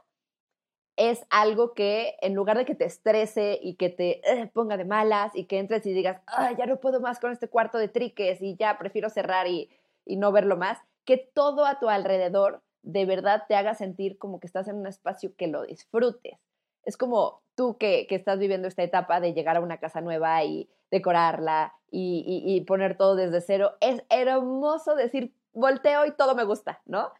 es 0.94 1.26
algo 1.30 1.74
que 1.74 2.14
en 2.20 2.36
lugar 2.36 2.58
de 2.58 2.64
que 2.64 2.76
te 2.76 2.84
estrese 2.84 3.58
y 3.60 3.74
que 3.74 3.88
te 3.88 4.20
eh, 4.30 4.46
ponga 4.54 4.76
de 4.76 4.84
malas 4.84 5.34
y 5.34 5.46
que 5.46 5.58
entres 5.58 5.84
y 5.84 5.92
digas, 5.92 6.22
ya 6.56 6.66
no 6.66 6.78
puedo 6.78 7.00
más 7.00 7.18
con 7.18 7.32
este 7.32 7.48
cuarto 7.48 7.78
de 7.78 7.88
triques 7.88 8.40
y 8.40 8.54
ya 8.54 8.78
prefiero 8.78 9.10
cerrar 9.10 9.48
y, 9.48 9.68
y 10.04 10.14
no 10.14 10.30
verlo 10.30 10.56
más, 10.56 10.78
que 11.04 11.16
todo 11.16 11.66
a 11.66 11.80
tu 11.80 11.88
alrededor 11.88 12.62
de 12.84 13.04
verdad 13.04 13.46
te 13.48 13.56
haga 13.56 13.74
sentir 13.74 14.16
como 14.16 14.38
que 14.38 14.46
estás 14.46 14.68
en 14.68 14.76
un 14.76 14.86
espacio 14.86 15.34
que 15.34 15.48
lo 15.48 15.64
disfrutes. 15.64 16.38
Es 16.84 16.96
como 16.96 17.42
tú 17.54 17.76
que, 17.76 18.06
estás 18.10 18.38
viviendo 18.38 18.68
esta 18.68 18.82
etapa 18.82 19.20
de 19.20 19.34
llegar 19.34 19.56
a 19.56 19.60
una 19.60 19.78
casa 19.78 20.00
nueva 20.00 20.44
y 20.44 20.70
decorarla 20.90 21.74
y, 21.90 22.64
poner 22.66 22.96
todo 22.96 23.16
desde 23.16 23.40
cero, 23.40 23.72
es 23.80 24.04
hermoso 24.10 24.94
decir, 24.94 25.34
volteo 25.52 26.06
y 26.06 26.12
todo 26.12 26.34
me 26.34 26.44
gusta, 26.44 26.82
¿no? 26.86 27.12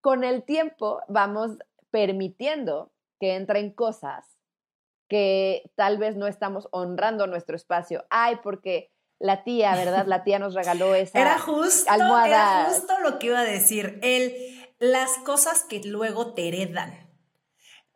Con 0.00 0.24
el 0.24 0.44
tiempo 0.44 1.00
vamos 1.08 1.58
permitiendo 1.90 2.92
que 3.18 3.34
entren 3.34 3.72
cosas 3.72 4.38
que 5.08 5.70
tal 5.74 5.98
vez 5.98 6.16
no 6.16 6.28
estamos 6.28 6.68
honrando 6.70 7.26
nuestro 7.26 7.56
espacio. 7.56 8.06
Ay, 8.10 8.38
porque 8.42 8.92
la 9.18 9.42
tía, 9.42 9.74
¿verdad? 9.74 10.06
La 10.06 10.22
tía 10.22 10.38
nos 10.38 10.54
regaló 10.54 10.94
esa 10.94 11.20
era 11.20 11.38
justo, 11.38 11.90
almohada. 11.90 12.60
Era 12.62 12.70
justo 12.70 12.98
lo 13.00 13.18
que 13.18 13.26
iba 13.26 13.40
a 13.40 13.44
decir. 13.44 13.98
El, 14.02 14.34
las 14.78 15.10
cosas 15.24 15.64
que 15.64 15.80
luego 15.84 16.32
te 16.32 16.48
heredan, 16.48 17.09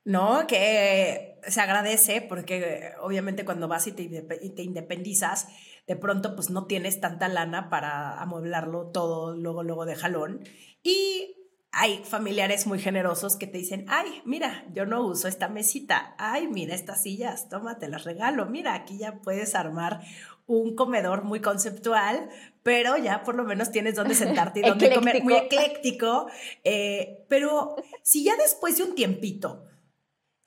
¿no? 0.05 0.47
Que 0.47 1.41
se 1.47 1.61
agradece 1.61 2.23
porque 2.23 2.93
obviamente 3.01 3.45
cuando 3.45 3.69
vas 3.69 3.87
y 3.87 3.93
te, 3.93 4.07
te 4.23 4.63
independizas, 4.63 5.49
de 5.87 5.97
pronto 5.97 6.35
pues 6.35 6.51
no 6.51 6.67
tienes 6.67 7.01
tanta 7.01 7.29
lana 7.29 7.69
para 7.69 8.21
amueblarlo 8.21 8.91
todo 8.91 9.37
luego, 9.37 9.63
luego 9.63 9.87
de 9.87 9.97
jalón. 9.97 10.45
Y 10.83 11.37
hay 11.77 12.03
familiares 12.05 12.67
muy 12.67 12.79
generosos 12.79 13.37
que 13.37 13.47
te 13.47 13.59
dicen, 13.59 13.85
ay, 13.89 14.23
mira, 14.25 14.65
yo 14.73 14.87
no 14.87 15.05
uso 15.05 15.27
esta 15.27 15.49
mesita, 15.49 16.15
ay, 16.19 16.47
mira 16.47 16.75
estas 16.75 17.03
sillas, 17.03 17.49
toma, 17.49 17.79
te 17.79 17.89
las 17.89 18.05
regalo, 18.05 18.47
mira, 18.47 18.75
aquí 18.75 18.99
ya 18.99 19.21
puedes 19.23 19.55
armar 19.55 20.01
un 20.47 20.77
comedor 20.77 21.25
muy 21.25 21.41
conceptual, 21.41 22.29
pero 22.63 22.97
ya 22.97 23.25
por 23.25 23.35
lo 23.35 23.45
menos 23.45 23.71
tienes 23.73 23.97
donde 23.97 24.15
sentarte 24.15 24.61
y 24.61 24.63
donde 24.63 24.95
comer, 24.95 25.23
muy 25.23 25.35
ecléctico. 25.35 26.29
Eh, 26.63 27.25
pero 27.29 27.77
si 28.03 28.25
ya 28.25 28.37
después 28.37 28.77
de 28.77 28.85
un 28.85 28.95
tiempito, 28.95 29.65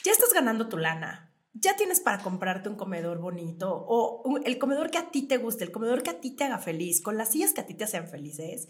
ya 0.07 0.13
estás 0.13 0.33
ganando 0.33 0.69
tu 0.69 0.77
lana, 0.77 1.33
ya 1.53 1.75
tienes 1.75 1.99
para 1.99 2.23
comprarte 2.23 2.69
un 2.69 2.75
comedor 2.75 3.19
bonito 3.19 3.69
o 3.69 4.37
el 4.45 4.57
comedor 4.57 4.89
que 4.89 4.97
a 4.97 5.11
ti 5.11 5.23
te 5.23 5.37
guste, 5.37 5.65
el 5.65 5.71
comedor 5.71 6.01
que 6.01 6.11
a 6.11 6.21
ti 6.21 6.31
te 6.31 6.45
haga 6.45 6.59
feliz, 6.59 7.01
con 7.01 7.17
las 7.17 7.31
sillas 7.31 7.53
que 7.53 7.61
a 7.61 7.65
ti 7.65 7.73
te 7.73 7.83
hacen 7.83 8.07
felices, 8.07 8.67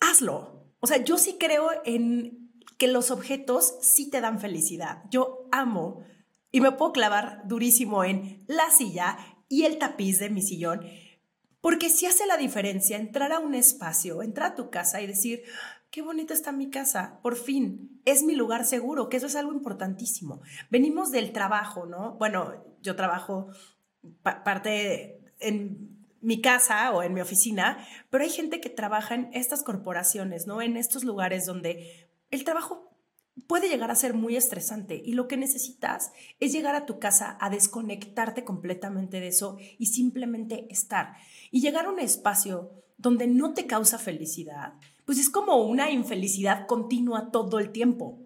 hazlo. 0.00 0.70
O 0.78 0.86
sea, 0.86 0.98
yo 0.98 1.18
sí 1.18 1.36
creo 1.38 1.68
en 1.84 2.52
que 2.78 2.86
los 2.86 3.10
objetos 3.10 3.74
sí 3.80 4.08
te 4.08 4.20
dan 4.20 4.40
felicidad. 4.40 5.02
Yo 5.10 5.48
amo 5.50 6.04
y 6.52 6.60
me 6.60 6.72
puedo 6.72 6.92
clavar 6.92 7.42
durísimo 7.46 8.04
en 8.04 8.44
la 8.46 8.70
silla 8.70 9.18
y 9.48 9.64
el 9.64 9.78
tapiz 9.78 10.20
de 10.20 10.30
mi 10.30 10.42
sillón, 10.42 10.86
porque 11.60 11.88
si 11.88 12.06
hace 12.06 12.26
la 12.26 12.36
diferencia 12.36 12.98
entrar 12.98 13.32
a 13.32 13.40
un 13.40 13.54
espacio, 13.54 14.22
entrar 14.22 14.52
a 14.52 14.54
tu 14.54 14.70
casa 14.70 15.00
y 15.00 15.06
decir, 15.06 15.42
qué 15.94 16.02
bonita 16.02 16.34
está 16.34 16.50
mi 16.50 16.70
casa, 16.70 17.20
por 17.22 17.36
fin, 17.36 18.00
es 18.04 18.24
mi 18.24 18.34
lugar 18.34 18.64
seguro, 18.64 19.08
que 19.08 19.16
eso 19.16 19.28
es 19.28 19.36
algo 19.36 19.52
importantísimo. 19.52 20.42
Venimos 20.68 21.12
del 21.12 21.30
trabajo, 21.30 21.86
¿no? 21.86 22.14
Bueno, 22.14 22.64
yo 22.82 22.96
trabajo 22.96 23.46
parte 24.22 25.20
en 25.38 26.04
mi 26.20 26.40
casa 26.40 26.90
o 26.90 27.04
en 27.04 27.14
mi 27.14 27.20
oficina, 27.20 27.78
pero 28.10 28.24
hay 28.24 28.30
gente 28.30 28.60
que 28.60 28.70
trabaja 28.70 29.14
en 29.14 29.30
estas 29.34 29.62
corporaciones, 29.62 30.48
¿no? 30.48 30.60
En 30.62 30.76
estos 30.76 31.04
lugares 31.04 31.46
donde 31.46 32.08
el 32.32 32.42
trabajo 32.42 32.90
puede 33.46 33.68
llegar 33.68 33.92
a 33.92 33.94
ser 33.94 34.14
muy 34.14 34.34
estresante 34.34 35.00
y 35.00 35.12
lo 35.12 35.28
que 35.28 35.36
necesitas 35.36 36.10
es 36.40 36.52
llegar 36.52 36.74
a 36.74 36.86
tu 36.86 36.98
casa 36.98 37.38
a 37.40 37.50
desconectarte 37.50 38.42
completamente 38.42 39.20
de 39.20 39.28
eso 39.28 39.58
y 39.78 39.86
simplemente 39.86 40.66
estar. 40.70 41.14
Y 41.52 41.60
llegar 41.60 41.86
a 41.86 41.90
un 41.90 42.00
espacio 42.00 42.82
donde 42.96 43.28
no 43.28 43.54
te 43.54 43.68
causa 43.68 43.98
felicidad, 43.98 44.72
pues 45.04 45.18
es 45.18 45.30
como 45.30 45.56
una 45.56 45.90
infelicidad 45.90 46.66
continua 46.66 47.30
todo 47.30 47.58
el 47.58 47.72
tiempo. 47.72 48.18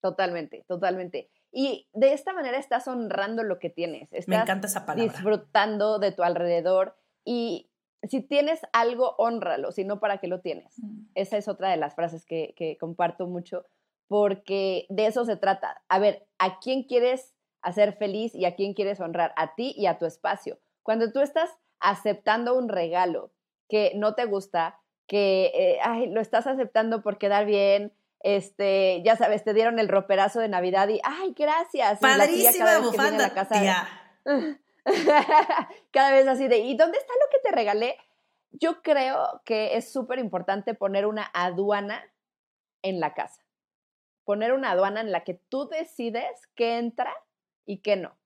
Totalmente, 0.00 0.64
totalmente. 0.68 1.30
Y 1.52 1.88
de 1.94 2.12
esta 2.12 2.32
manera 2.32 2.58
estás 2.58 2.86
honrando 2.86 3.42
lo 3.42 3.58
que 3.58 3.70
tienes. 3.70 4.12
Estás 4.12 4.28
Me 4.28 4.36
encanta 4.36 4.66
esa 4.66 4.84
palabra. 4.84 5.12
Disfrutando 5.12 5.98
de 5.98 6.12
tu 6.12 6.22
alrededor 6.22 6.96
y 7.24 7.70
si 8.02 8.20
tienes 8.20 8.60
algo, 8.72 9.14
honralo, 9.18 9.72
si 9.72 9.84
no, 9.84 9.98
¿para 9.98 10.18
qué 10.18 10.28
lo 10.28 10.40
tienes? 10.40 10.78
Mm. 10.78 11.06
Esa 11.14 11.38
es 11.38 11.48
otra 11.48 11.70
de 11.70 11.76
las 11.76 11.94
frases 11.94 12.24
que, 12.24 12.54
que 12.56 12.76
comparto 12.78 13.26
mucho 13.26 13.64
porque 14.08 14.86
de 14.88 15.06
eso 15.06 15.24
se 15.24 15.36
trata. 15.36 15.82
A 15.88 15.98
ver, 15.98 16.26
¿a 16.38 16.58
quién 16.60 16.84
quieres 16.84 17.34
hacer 17.62 17.96
feliz 17.96 18.34
y 18.34 18.44
a 18.44 18.54
quién 18.54 18.74
quieres 18.74 19.00
honrar? 19.00 19.32
A 19.36 19.54
ti 19.54 19.74
y 19.76 19.86
a 19.86 19.98
tu 19.98 20.06
espacio. 20.06 20.58
Cuando 20.82 21.10
tú 21.10 21.20
estás 21.20 21.50
aceptando 21.80 22.56
un 22.56 22.68
regalo 22.68 23.32
que 23.68 23.92
no 23.96 24.14
te 24.14 24.26
gusta, 24.26 24.78
que 25.06 25.52
eh, 25.54 25.78
lo 26.10 26.20
estás 26.20 26.46
aceptando 26.46 27.02
por 27.02 27.18
quedar 27.18 27.46
bien, 27.46 27.92
este, 28.20 29.02
ya 29.04 29.16
sabes, 29.16 29.44
te 29.44 29.54
dieron 29.54 29.78
el 29.78 29.88
roperazo 29.88 30.40
de 30.40 30.48
Navidad 30.48 30.88
y 30.88 31.00
ay, 31.04 31.34
gracias. 31.36 32.00
Padrísima 32.00 32.72
la 32.72 32.78
bufanda, 32.80 33.34
casa, 33.34 33.88
cada 35.92 36.12
vez 36.12 36.26
así 36.26 36.48
de, 36.48 36.58
¿y 36.58 36.76
dónde 36.76 36.98
está 36.98 37.12
lo 37.14 37.30
que 37.30 37.48
te 37.48 37.54
regalé? 37.54 37.96
Yo 38.50 38.82
creo 38.82 39.42
que 39.44 39.76
es 39.76 39.92
súper 39.92 40.18
importante 40.18 40.74
poner 40.74 41.06
una 41.06 41.30
aduana 41.34 42.02
en 42.82 43.00
la 43.00 43.14
casa 43.14 43.46
poner 44.26 44.52
una 44.52 44.72
aduana 44.72 45.00
en 45.00 45.12
la 45.12 45.22
que 45.22 45.34
tú 45.34 45.68
decides 45.68 46.48
qué 46.56 46.78
entra 46.78 47.14
y 47.64 47.78
qué 47.78 47.96
no. 47.96 48.18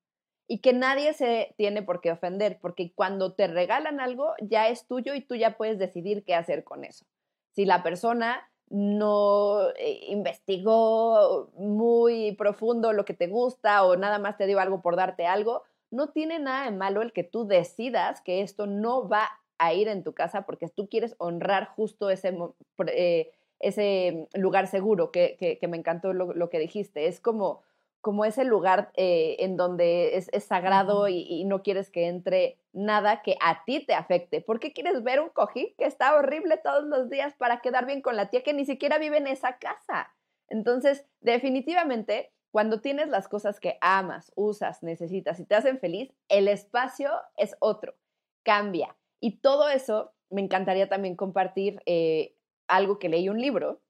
Y 0.53 0.59
que 0.59 0.73
nadie 0.73 1.13
se 1.13 1.55
tiene 1.57 1.81
por 1.81 2.01
qué 2.01 2.11
ofender, 2.11 2.59
porque 2.61 2.93
cuando 2.93 3.35
te 3.35 3.47
regalan 3.47 4.01
algo 4.01 4.35
ya 4.41 4.67
es 4.67 4.85
tuyo 4.89 5.15
y 5.15 5.21
tú 5.21 5.37
ya 5.37 5.57
puedes 5.57 5.79
decidir 5.79 6.25
qué 6.25 6.35
hacer 6.35 6.65
con 6.65 6.83
eso. 6.83 7.07
Si 7.53 7.65
la 7.65 7.85
persona 7.85 8.51
no 8.69 9.71
eh, 9.77 10.07
investigó 10.09 11.51
muy 11.55 12.33
profundo 12.33 12.93
lo 12.93 13.05
que 13.05 13.15
te 13.15 13.29
gusta 13.29 13.85
o 13.85 13.95
nada 13.95 14.19
más 14.19 14.37
te 14.37 14.47
dio 14.49 14.59
algo 14.59 14.83
por 14.83 14.97
darte 14.97 15.25
algo, 15.25 15.63
no 15.93 16.09
tiene 16.09 16.41
nada 16.41 16.65
de 16.65 16.77
malo 16.77 17.03
el 17.03 17.13
que 17.13 17.23
tú 17.23 17.47
decidas 17.47 18.21
que 18.21 18.43
esto 18.43 18.67
no 18.67 19.09
va 19.09 19.29
a 19.59 19.73
ir 19.73 19.87
en 19.87 20.03
tu 20.03 20.15
casa 20.15 20.47
porque 20.47 20.69
tú 20.69 20.89
quieres 20.89 21.15
honrar 21.19 21.69
justo 21.77 22.11
ese, 22.11 22.37
eh, 22.89 23.31
ese 23.61 24.27
lugar 24.35 24.67
seguro 24.67 25.13
que, 25.13 25.59
me 25.69 25.77
encantó 25.77 26.13
lo, 26.13 26.51
que 26.51 26.59
dijiste. 26.59 27.07
Es 27.07 27.21
como, 27.21 27.63
como 28.01 28.25
ese 28.25 28.45
lugar 28.45 28.91
eh, 28.95 29.37
en 29.41 29.57
donde 29.57 30.17
es, 30.17 30.45
sagrado 30.45 31.09
y, 31.09 31.45
no 31.45 31.63
quieres 31.63 31.91
que 31.91 32.09
entre 32.09 32.59
nada 32.73 33.23
que 33.23 33.37
a 33.41 33.65
ti 33.65 33.85
te 33.85 33.95
afecte. 33.95 34.41
¿Por 34.41 34.61
qué 34.61 34.73
quieres 34.73 35.03
ver 35.03 35.21
un 35.21 35.29
cojín 35.29 35.75
que 35.77 35.85
está 35.85 36.15
horrible 36.15 36.57
todos 36.57 36.85
los 36.85 37.11
días 37.11 37.35
para 37.35 37.61
quedar 37.61 37.87
bien 37.87 38.01
con 38.01 38.17
la 38.17 38.31
tía 38.31 38.43
que 38.43 38.55
ni 38.55 38.65
siquiera 38.65 38.99
vive 38.99 39.19
en 39.19 39.27
esa 39.27 39.59
casa? 39.59 40.15
Entonces, 40.49 41.07
definitivamente, 41.21 42.33
cuando 42.51 42.81
tienes 42.81 43.09
las 43.09 43.29
cosas 43.29 43.61
que 43.61 43.79
amas, 43.81 44.33
usas, 44.35 44.83
necesitas 44.83 45.39
y 45.39 45.45
te 45.45 45.55
hacen 45.55 45.79
feliz, 45.79 46.13
el 46.29 46.49
espacio 46.49 47.11
es 47.37 47.55
otro, 47.61 47.95
cambia. 48.43 48.97
Y 49.21 49.41
todo 49.41 49.69
eso 49.69 50.13
me 50.31 50.41
encantaría 50.41 50.89
también 50.89 51.17
compartir 51.17 51.83
eh, 51.87 52.35
algo 52.67 52.99
que 52.99 53.09
leí 53.09 53.29
un 53.29 53.41
libro 53.41 53.83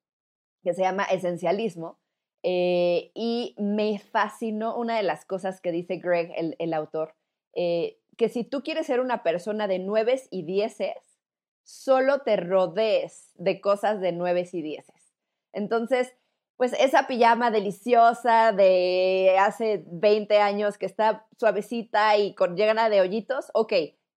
que 0.63 0.75
se 0.75 0.83
llama 0.83 1.05
Esencialismo 1.05 1.99
eh, 2.43 3.11
y 3.15 3.55
me 3.59 3.99
fascinó 3.99 4.77
una 4.77 4.97
de 4.97 5.03
las 5.03 5.25
cosas 5.25 5.61
que 5.61 5.73
dice 5.73 5.97
Greg, 5.97 6.33
el, 6.59 6.75
autor, 6.75 7.15
eh, 7.55 7.99
que 8.17 8.29
si 8.29 8.45
tú 8.45 8.63
quieres 8.63 8.87
ser 8.87 9.01
una 9.01 9.23
persona 9.23 9.67
de 9.67 9.79
nueves 9.79 10.29
y 10.31 10.43
dieces, 10.43 10.97
solo 11.63 12.21
te 12.21 12.37
rodees 12.37 13.33
de 13.37 13.61
cosas 13.61 14.01
de 14.01 14.13
nueves 14.13 14.55
y 14.55 14.63
dieces. 14.63 15.15
Entonces, 15.53 16.15
pues 16.57 16.75
esa 16.79 17.07
pijama 17.07 17.51
deliciosa 17.51 18.53
de 18.53 19.37
hace 19.39 19.83
20 19.87 20.39
años 20.41 20.79
que 20.79 20.87
está 20.87 21.27
suavecita 21.39 22.17
y 22.19 22.35
con 22.35 22.57
llena 22.57 22.91
de 22.91 23.01
hoyitos, 23.01 23.51
ok, 23.55 23.73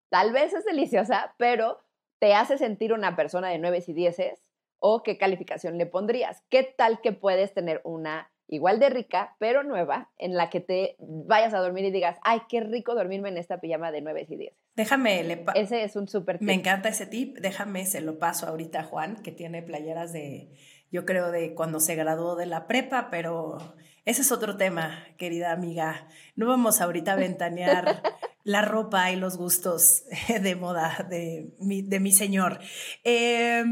tal 0.10 0.34
vez 0.34 0.54
es 0.54 0.66
deliciosa, 0.66 1.36
pero 1.38 1.80
te 2.20 2.34
hace 2.34 2.58
sentir 2.58 2.94
una 2.94 3.16
persona 3.16 3.50
de 3.50 3.60
nueves 3.60 3.88
y 3.90 3.94
dieces 3.94 4.43
o 4.86 5.02
qué 5.02 5.18
calificación 5.18 5.78
le 5.78 5.86
pondrías. 5.86 6.44
¿Qué 6.50 6.62
tal 6.64 7.00
que 7.00 7.14
puedes 7.14 7.54
tener 7.54 7.80
una 7.86 8.30
igual 8.50 8.82
de 8.82 8.90
rica, 8.90 9.38
pero 9.40 9.64
nueva, 9.64 10.12
en 10.18 10.36
la 10.36 10.50
que 10.50 10.60
te 10.60 10.98
vayas 11.00 11.54
a 11.54 11.60
dormir 11.60 11.86
y 11.86 11.92
digas, 11.92 12.18
ay, 12.22 12.42
qué 12.50 12.60
rico 12.60 12.94
dormirme 12.94 13.30
en 13.30 13.38
esta 13.38 13.62
pijama 13.62 13.94
de 13.94 14.02
9 14.02 14.28
y 14.30 14.36
10? 14.36 14.54
Déjame, 14.76 15.24
le 15.24 15.46
ese 15.56 15.86
es 15.86 15.96
un 15.96 16.10
súper 16.10 16.38
tip. 16.38 16.46
Me 16.46 16.54
encanta 16.54 16.90
ese 16.90 17.06
tip, 17.06 17.38
déjame, 17.38 17.86
se 17.86 18.02
lo 18.02 18.20
paso 18.20 18.46
ahorita 18.46 18.82
a 18.82 18.84
Juan, 18.84 19.24
que 19.24 19.32
tiene 19.32 19.64
playeras 19.64 20.12
de, 20.12 20.52
yo 20.92 21.06
creo, 21.06 21.32
de 21.32 21.56
cuando 21.56 21.80
se 21.80 21.96
graduó 21.96 22.36
de 22.36 22.48
la 22.48 22.68
prepa, 22.68 23.08
pero 23.10 23.58
ese 24.04 24.22
es 24.22 24.34
otro 24.34 24.58
tema, 24.58 25.06
querida 25.18 25.54
amiga. 25.54 26.10
No 26.36 26.48
vamos 26.48 26.82
ahorita 26.82 27.14
a 27.14 27.16
ventanear 27.16 28.04
la 28.44 28.62
ropa 28.64 29.10
y 29.12 29.16
los 29.16 29.38
gustos 29.38 30.04
de 30.42 30.56
moda 30.58 31.08
de 31.10 31.56
mi, 31.60 31.84
de 31.84 32.02
mi 32.02 32.12
señor. 32.12 32.60
Eh, 33.06 33.64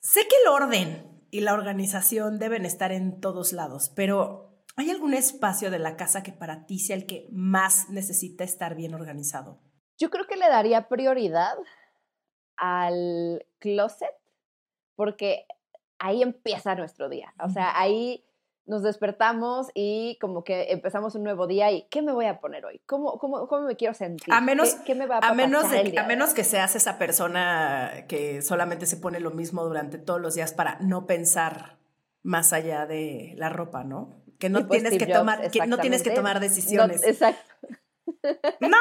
Sé 0.00 0.22
que 0.22 0.36
el 0.44 0.48
orden 0.48 1.26
y 1.30 1.40
la 1.40 1.52
organización 1.52 2.38
deben 2.38 2.64
estar 2.64 2.90
en 2.90 3.20
todos 3.20 3.52
lados, 3.52 3.92
pero 3.94 4.64
¿hay 4.76 4.90
algún 4.90 5.12
espacio 5.12 5.70
de 5.70 5.78
la 5.78 5.96
casa 5.96 6.22
que 6.22 6.32
para 6.32 6.64
ti 6.64 6.78
sea 6.78 6.96
el 6.96 7.06
que 7.06 7.28
más 7.32 7.90
necesita 7.90 8.42
estar 8.42 8.74
bien 8.74 8.94
organizado? 8.94 9.60
Yo 9.98 10.08
creo 10.08 10.26
que 10.26 10.36
le 10.36 10.48
daría 10.48 10.88
prioridad 10.88 11.54
al 12.56 13.46
closet 13.58 14.14
porque 14.96 15.44
ahí 15.98 16.22
empieza 16.22 16.74
nuestro 16.74 17.10
día. 17.10 17.34
O 17.44 17.50
sea, 17.50 17.78
ahí 17.78 18.24
nos 18.70 18.82
despertamos 18.82 19.68
y 19.74 20.16
como 20.20 20.44
que 20.44 20.70
empezamos 20.70 21.14
un 21.14 21.24
nuevo 21.24 21.46
día 21.46 21.70
y 21.72 21.86
¿qué 21.90 22.02
me 22.02 22.12
voy 22.12 22.26
a 22.26 22.40
poner 22.40 22.64
hoy? 22.64 22.80
¿Cómo, 22.86 23.18
cómo, 23.18 23.46
cómo 23.48 23.66
me 23.66 23.76
quiero 23.76 23.94
sentir? 23.94 24.32
A 24.32 24.40
menos, 24.40 24.74
¿Qué, 24.86 24.94
me 24.94 25.06
va 25.06 25.18
a, 25.18 25.28
a 25.28 25.34
menos, 25.34 25.64
a 25.64 26.04
menos 26.04 26.34
que 26.34 26.44
seas 26.44 26.76
esa 26.76 26.96
persona 26.96 28.04
que 28.08 28.40
solamente 28.42 28.86
se 28.86 28.96
pone 28.96 29.20
lo 29.20 29.32
mismo 29.32 29.64
durante 29.64 29.98
todos 29.98 30.20
los 30.20 30.34
días 30.34 30.52
para 30.54 30.78
no 30.80 31.06
pensar 31.06 31.78
más 32.22 32.52
allá 32.52 32.86
de 32.86 33.34
la 33.36 33.48
ropa, 33.48 33.84
¿no? 33.84 34.20
que 34.38 34.48
no 34.48 34.66
tienes 34.66 34.98
que 34.98 35.06
tomar, 35.06 35.50
que 35.50 35.66
no 35.66 35.78
tienes 35.78 36.02
que 36.02 36.10
tomar 36.10 36.40
decisiones. 36.40 37.04
exacto. 37.04 37.42
No. 38.60 38.76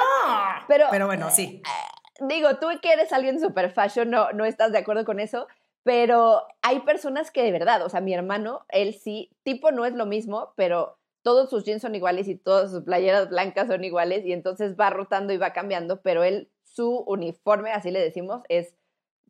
Pero, 0.67 0.87
pero 0.91 1.05
bueno, 1.05 1.29
sí. 1.29 1.61
Eh, 1.63 2.25
digo, 2.27 2.57
tú 2.57 2.67
que 2.81 2.91
eres 2.91 3.13
alguien 3.13 3.39
super 3.39 3.71
fashion, 3.71 4.09
no, 4.09 4.31
no 4.33 4.43
estás 4.43 4.71
de 4.73 4.79
acuerdo 4.79 5.05
con 5.05 5.19
eso, 5.19 5.47
pero 5.89 6.43
hay 6.61 6.81
personas 6.81 7.31
que 7.31 7.41
de 7.41 7.51
verdad, 7.51 7.83
o 7.83 7.89
sea, 7.89 7.99
mi 7.99 8.13
hermano, 8.13 8.63
él 8.69 8.93
sí, 8.93 9.31
tipo 9.41 9.71
no 9.71 9.85
es 9.85 9.93
lo 9.95 10.05
mismo, 10.05 10.53
pero 10.55 10.99
todos 11.23 11.49
sus 11.49 11.63
jeans 11.63 11.81
son 11.81 11.95
iguales 11.95 12.27
y 12.27 12.35
todas 12.35 12.69
sus 12.69 12.83
playeras 12.83 13.31
blancas 13.31 13.65
son 13.69 13.83
iguales 13.83 14.23
y 14.23 14.33
entonces 14.33 14.75
va 14.79 14.91
rotando 14.91 15.33
y 15.33 15.37
va 15.37 15.51
cambiando, 15.51 16.03
pero 16.03 16.23
él, 16.23 16.51
su 16.63 16.99
uniforme, 17.07 17.71
así 17.71 17.89
le 17.89 17.99
decimos, 17.99 18.43
es 18.49 18.75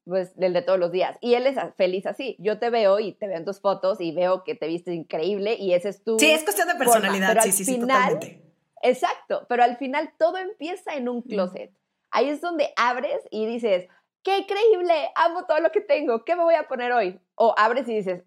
pues 0.03 0.33
el 0.37 0.51
de 0.51 0.61
todos 0.61 0.77
los 0.77 0.91
días. 0.91 1.17
Y 1.21 1.35
él 1.35 1.47
es 1.47 1.55
feliz 1.77 2.05
así. 2.05 2.35
Yo 2.39 2.59
te 2.59 2.69
veo 2.69 2.99
y 2.99 3.13
te 3.13 3.27
veo 3.27 3.37
en 3.37 3.45
tus 3.45 3.61
fotos 3.61 4.01
y 4.01 4.11
veo 4.11 4.43
que 4.43 4.53
te 4.53 4.67
vistes 4.67 4.93
increíble 4.93 5.55
y 5.57 5.71
ese 5.71 5.87
es 5.87 6.03
tu. 6.03 6.19
Sí, 6.19 6.29
es 6.29 6.43
cuestión 6.43 6.67
de 6.67 6.75
personalidad, 6.75 7.39
sí, 7.41 7.53
sí, 7.53 7.63
sí, 7.63 7.79
totalmente. 7.79 8.43
Exacto, 8.81 9.45
pero 9.47 9.63
al 9.63 9.77
final 9.77 10.11
todo 10.19 10.35
empieza 10.35 10.97
en 10.97 11.07
un 11.07 11.21
closet. 11.21 11.71
Ahí 12.11 12.27
es 12.27 12.41
donde 12.41 12.73
abres 12.75 13.21
y 13.31 13.45
dices, 13.45 13.87
qué 14.23 14.39
increíble, 14.39 15.11
amo 15.15 15.45
todo 15.45 15.59
lo 15.59 15.71
que 15.71 15.81
tengo, 15.81 16.23
¿qué 16.25 16.35
me 16.35 16.43
voy 16.43 16.55
a 16.55 16.67
poner 16.67 16.91
hoy? 16.91 17.19
O 17.35 17.53
abres 17.57 17.87
y 17.87 17.95
dices, 17.95 18.21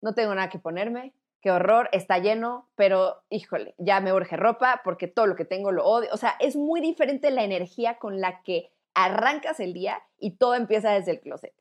no 0.00 0.14
tengo 0.14 0.34
nada 0.34 0.48
que 0.48 0.58
ponerme, 0.58 1.14
qué 1.40 1.50
horror, 1.50 1.88
está 1.92 2.18
lleno, 2.18 2.68
pero 2.74 3.22
híjole, 3.28 3.74
ya 3.78 4.00
me 4.00 4.12
urge 4.12 4.36
ropa 4.36 4.80
porque 4.84 5.08
todo 5.08 5.26
lo 5.26 5.36
que 5.36 5.44
tengo 5.44 5.72
lo 5.72 5.84
odio. 5.84 6.08
O 6.12 6.16
sea, 6.16 6.36
es 6.40 6.56
muy 6.56 6.80
diferente 6.80 7.30
la 7.30 7.44
energía 7.44 7.98
con 7.98 8.20
la 8.20 8.42
que 8.42 8.72
arrancas 8.94 9.60
el 9.60 9.74
día 9.74 10.02
y 10.18 10.36
todo 10.36 10.54
empieza 10.54 10.92
desde 10.92 11.12
el 11.12 11.20
closet. 11.20 11.52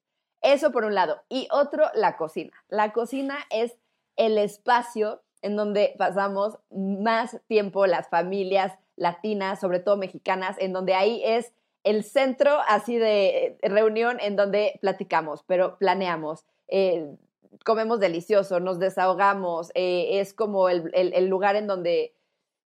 Eso 0.41 0.71
por 0.71 0.85
un 0.85 0.95
lado. 0.95 1.21
Y 1.29 1.47
otro, 1.51 1.85
la 1.95 2.15
cocina. 2.15 2.53
La 2.67 2.93
cocina 2.93 3.37
es 3.49 3.77
el 4.15 4.37
espacio 4.37 5.21
en 5.41 5.55
donde 5.55 5.95
pasamos 5.97 6.57
más 6.69 7.41
tiempo 7.47 7.85
las 7.85 8.07
familias 8.09 8.77
latinas, 8.95 9.59
sobre 9.59 9.79
todo 9.79 9.97
mexicanas, 9.97 10.55
en 10.59 10.71
donde 10.71 10.93
ahí 10.93 11.21
es 11.25 11.53
el 11.83 12.03
centro 12.03 12.59
así 12.67 12.97
de 12.97 13.57
reunión 13.61 14.17
en 14.21 14.35
donde 14.35 14.79
platicamos, 14.81 15.43
pero 15.43 15.77
planeamos, 15.77 16.45
eh, 16.67 17.15
comemos 17.65 17.99
delicioso, 17.99 18.59
nos 18.59 18.79
desahogamos, 18.79 19.71
eh, 19.75 20.19
es 20.19 20.33
como 20.33 20.69
el, 20.69 20.91
el, 20.93 21.27
lugar 21.27 21.55
en 21.55 21.67
donde 21.67 22.15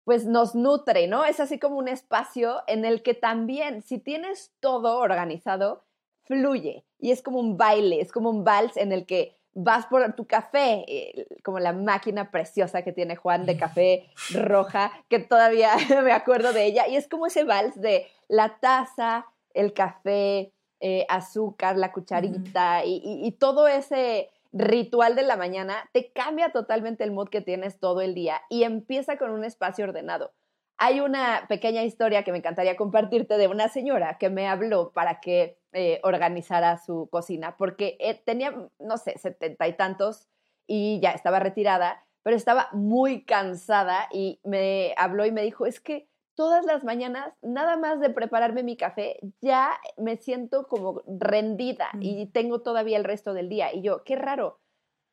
pues 0.03 0.25
nos 0.25 0.53
nutre, 0.53 1.07
¿no? 1.07 1.25
Es 1.25 1.39
así 1.39 1.57
como 1.57 1.77
un 1.77 1.87
espacio 1.87 2.61
en 2.67 2.85
el 2.85 3.01
que 3.01 3.15
también, 3.15 3.81
si 3.81 3.97
tienes 3.97 4.53
todo 4.59 4.97
organizado, 4.99 5.83
fluye 6.25 6.85
y 6.99 7.11
es 7.11 7.21
como 7.21 7.39
un 7.39 7.57
baile, 7.57 8.01
es 8.01 8.11
como 8.11 8.29
un 8.29 8.43
vals 8.43 8.77
en 8.77 8.91
el 8.91 9.05
que 9.05 9.37
vas 9.55 9.87
por 9.87 10.13
tu 10.13 10.27
café, 10.27 10.85
eh, 10.87 11.27
como 11.43 11.59
la 11.59 11.73
máquina 11.73 12.29
preciosa 12.29 12.83
que 12.83 12.91
tiene 12.91 13.15
Juan 13.15 13.45
de 13.45 13.57
café 13.57 14.09
roja, 14.33 14.91
que 15.09 15.19
todavía 15.19 15.71
me 16.03 16.11
acuerdo 16.11 16.53
de 16.53 16.65
ella, 16.65 16.87
y 16.87 16.97
es 16.97 17.07
como 17.07 17.25
ese 17.25 17.45
vals 17.45 17.79
de 17.79 18.05
la 18.27 18.59
taza, 18.59 19.25
el 19.53 19.73
café, 19.73 20.51
eh, 20.81 21.05
azúcar, 21.07 21.77
la 21.77 21.93
cucharita 21.93 22.83
y, 22.85 23.31
todo 23.39 23.67
ese 23.67 24.29
ritual 24.51 25.15
de 25.15 25.23
la 25.23 25.37
mañana 25.37 25.89
te 25.93 26.11
cambia 26.11 26.51
totalmente 26.51 27.03
el 27.05 27.11
mood 27.11 27.29
que 27.29 27.41
tienes 27.41 27.79
todo 27.79 28.01
el 28.01 28.13
día 28.13 28.41
y 28.49 28.63
empieza 28.63 29.17
con 29.17 29.31
un 29.31 29.45
espacio 29.45 29.85
ordenado. 29.85 30.33
Hay 30.77 30.99
una 30.99 31.45
pequeña 31.47 31.83
historia 31.83 32.23
que 32.23 32.33
me 32.33 32.39
encantaría 32.39 32.75
compartirte 32.75 33.37
de 33.37 33.47
una 33.47 33.69
señora 33.69 34.17
que 34.17 34.29
me 34.29 34.47
habló 34.47 34.91
para 34.91 35.21
que 35.21 35.57
eh, 35.77 35.99
organizara 36.03 36.77
su 36.77 37.09
cocina, 37.11 37.57
porque 37.57 37.97
eh, 37.99 38.13
tenía, 38.13 38.55
no 38.79 38.97
sé, 38.97 39.17
setenta 39.17 39.67
y 39.67 39.73
tantos 39.73 40.29
y 40.65 41.01
ya 41.01 41.11
estaba 41.11 41.39
retirada, 41.39 42.01
pero 42.23 42.37
estaba 42.37 42.69
muy 42.71 43.25
cansada 43.25 44.07
y 44.09 44.39
me 44.45 44.95
habló 44.97 45.25
y 45.25 45.33
me 45.33 45.41
dijo, 45.41 45.65
es 45.65 45.81
que 45.81 46.07
todas 46.33 46.65
las 46.65 46.85
mañanas, 46.85 47.33
nada 47.41 47.75
más 47.75 47.99
de 47.99 48.09
prepararme 48.09 48.63
mi 48.63 48.77
café, 48.77 49.19
ya 49.41 49.77
me 49.97 50.15
siento 50.15 50.67
como 50.67 51.03
rendida 51.07 51.89
y 51.99 52.27
tengo 52.27 52.61
todavía 52.61 52.97
el 52.97 53.03
resto 53.03 53.33
del 53.33 53.49
día. 53.49 53.73
Y 53.73 53.81
yo, 53.81 54.05
qué 54.05 54.15
raro. 54.15 54.61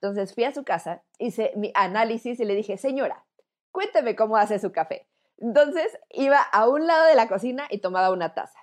Entonces 0.01 0.33
fui 0.33 0.45
a 0.45 0.53
su 0.53 0.63
casa, 0.63 1.03
hice 1.19 1.53
mi 1.57 1.73
análisis 1.75 2.39
y 2.39 2.45
le 2.45 2.55
dije, 2.55 2.77
señora, 2.77 3.25
cuénteme 3.73 4.15
cómo 4.15 4.37
hace 4.37 4.61
su 4.61 4.71
café. 4.71 5.09
Entonces 5.39 5.99
iba 6.11 6.41
a 6.41 6.69
un 6.69 6.87
lado 6.87 7.07
de 7.07 7.17
la 7.17 7.27
cocina 7.27 7.67
y 7.69 7.79
tomaba 7.79 8.13
una 8.13 8.33
taza. 8.33 8.62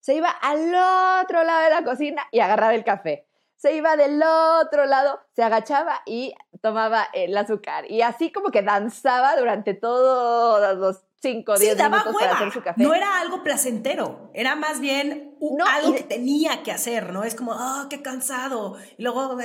Se 0.00 0.14
iba 0.14 0.30
al 0.30 0.74
otro 1.22 1.44
lado 1.44 1.64
de 1.64 1.70
la 1.70 1.84
cocina 1.84 2.22
y 2.30 2.40
agarraba 2.40 2.74
el 2.74 2.84
café. 2.84 3.26
Se 3.56 3.74
iba 3.74 3.96
del 3.96 4.22
otro 4.22 4.86
lado, 4.86 5.20
se 5.36 5.42
agachaba 5.42 6.00
y 6.06 6.34
tomaba 6.62 7.06
el 7.12 7.36
azúcar. 7.36 7.90
Y 7.90 8.00
así 8.00 8.32
como 8.32 8.50
que 8.50 8.62
danzaba 8.62 9.36
durante 9.36 9.74
todos 9.74 10.78
los 10.78 11.02
5 11.20 11.52
o 11.52 11.58
10 11.58 11.76
minutos 11.76 12.16
para 12.18 12.32
hacer 12.32 12.52
su 12.52 12.62
café. 12.62 12.82
No 12.82 12.94
era 12.94 13.20
algo 13.20 13.42
placentero, 13.42 14.30
era 14.32 14.56
más 14.56 14.80
bien 14.80 15.36
algo 15.66 15.94
que 15.94 16.04
tenía 16.04 16.62
que 16.62 16.72
hacer, 16.72 17.12
¿no? 17.12 17.22
Es 17.22 17.34
como, 17.34 17.52
oh, 17.52 17.86
qué 17.90 18.00
cansado. 18.00 18.76
Y 18.96 19.02
luego... 19.02 19.36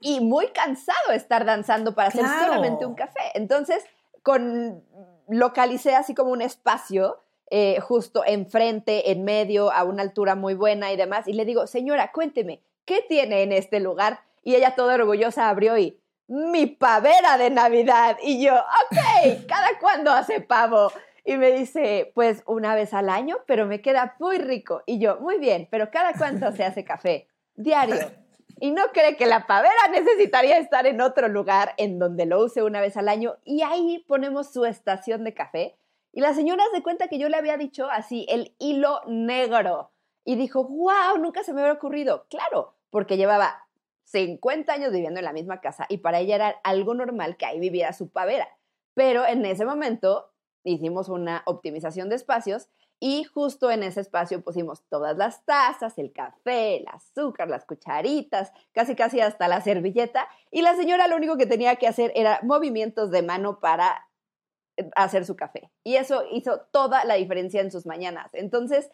Y 0.00 0.20
muy 0.20 0.48
cansado 0.48 1.10
estar 1.12 1.44
danzando 1.44 1.96
para 1.96 2.08
hacer 2.08 2.24
solamente 2.24 2.86
un 2.86 2.94
café. 2.94 3.32
Entonces, 3.34 3.82
con 4.22 4.84
localicé 5.28 5.96
así 5.96 6.14
como 6.14 6.30
un 6.30 6.42
espacio 6.42 7.22
eh, 7.50 7.80
justo 7.80 8.24
enfrente, 8.26 9.10
en 9.10 9.24
medio, 9.24 9.70
a 9.70 9.84
una 9.84 10.02
altura 10.02 10.34
muy 10.34 10.54
buena 10.54 10.92
y 10.92 10.96
demás. 10.96 11.28
Y 11.28 11.32
le 11.32 11.44
digo, 11.44 11.66
señora, 11.66 12.12
cuénteme, 12.12 12.60
¿qué 12.84 13.04
tiene 13.08 13.42
en 13.42 13.52
este 13.52 13.80
lugar? 13.80 14.20
Y 14.42 14.54
ella 14.54 14.74
toda 14.74 14.94
orgullosa 14.94 15.48
abrió 15.48 15.76
y, 15.78 16.00
mi 16.28 16.66
pavera 16.66 17.38
de 17.38 17.50
Navidad. 17.50 18.18
Y 18.22 18.42
yo, 18.42 18.54
ok, 18.54 19.44
¿cada 19.48 19.78
cuándo 19.78 20.10
hace 20.10 20.40
pavo? 20.40 20.90
Y 21.24 21.36
me 21.36 21.52
dice, 21.52 22.12
pues 22.14 22.42
una 22.46 22.74
vez 22.74 22.94
al 22.94 23.08
año, 23.08 23.38
pero 23.46 23.66
me 23.66 23.80
queda 23.80 24.16
muy 24.18 24.38
rico. 24.38 24.82
Y 24.86 24.98
yo, 24.98 25.18
muy 25.20 25.38
bien, 25.38 25.68
pero 25.70 25.90
¿cada 25.90 26.14
cuánto 26.14 26.50
se 26.52 26.64
hace 26.64 26.84
café? 26.84 27.28
Diario 27.54 27.96
y 28.60 28.70
no 28.70 28.84
cree 28.92 29.16
que 29.16 29.26
la 29.26 29.46
pavera 29.46 29.88
necesitaría 29.90 30.58
estar 30.58 30.86
en 30.86 31.00
otro 31.00 31.28
lugar 31.28 31.74
en 31.76 31.98
donde 31.98 32.26
lo 32.26 32.42
use 32.42 32.62
una 32.62 32.80
vez 32.80 32.96
al 32.96 33.08
año 33.08 33.36
y 33.44 33.62
ahí 33.62 34.04
ponemos 34.06 34.52
su 34.52 34.64
estación 34.64 35.24
de 35.24 35.34
café. 35.34 35.76
Y 36.16 36.22
la 36.22 36.32
señora 36.32 36.64
se 36.72 36.82
cuenta 36.82 37.08
que 37.08 37.18
yo 37.18 37.28
le 37.28 37.36
había 37.36 37.58
dicho 37.58 37.90
así, 37.90 38.24
el 38.30 38.54
hilo 38.58 39.02
negro. 39.06 39.90
Y 40.24 40.36
dijo, 40.36 40.64
wow, 40.64 41.18
nunca 41.20 41.44
se 41.44 41.52
me 41.52 41.60
había 41.60 41.74
ocurrido. 41.74 42.24
Claro, 42.30 42.74
porque 42.88 43.18
llevaba 43.18 43.68
50 44.04 44.72
años 44.72 44.92
viviendo 44.92 45.20
en 45.20 45.26
la 45.26 45.34
misma 45.34 45.60
casa 45.60 45.84
y 45.90 45.98
para 45.98 46.20
ella 46.20 46.36
era 46.36 46.48
algo 46.64 46.94
normal 46.94 47.36
que 47.36 47.44
ahí 47.44 47.60
viviera 47.60 47.92
su 47.92 48.08
pavera. 48.08 48.48
Pero 48.94 49.26
en 49.26 49.44
ese 49.44 49.66
momento 49.66 50.32
hicimos 50.64 51.10
una 51.10 51.42
optimización 51.44 52.08
de 52.08 52.16
espacios 52.16 52.70
y 52.98 53.24
justo 53.24 53.70
en 53.70 53.82
ese 53.82 54.00
espacio 54.00 54.42
pusimos 54.42 54.84
todas 54.88 55.18
las 55.18 55.44
tazas, 55.44 55.98
el 55.98 56.14
café, 56.14 56.78
el 56.78 56.88
azúcar, 56.88 57.50
las 57.50 57.66
cucharitas, 57.66 58.52
casi 58.72 58.96
casi 58.96 59.20
hasta 59.20 59.48
la 59.48 59.60
servilleta. 59.60 60.30
Y 60.50 60.62
la 60.62 60.76
señora 60.76 61.08
lo 61.08 61.16
único 61.16 61.36
que 61.36 61.44
tenía 61.44 61.76
que 61.76 61.88
hacer 61.88 62.10
era 62.14 62.40
movimientos 62.42 63.10
de 63.10 63.20
mano 63.20 63.60
para 63.60 64.05
hacer 64.94 65.24
su 65.24 65.36
café. 65.36 65.70
Y 65.84 65.96
eso 65.96 66.24
hizo 66.32 66.60
toda 66.72 67.04
la 67.04 67.14
diferencia 67.14 67.60
en 67.60 67.70
sus 67.70 67.86
mañanas. 67.86 68.30
Entonces, 68.34 68.90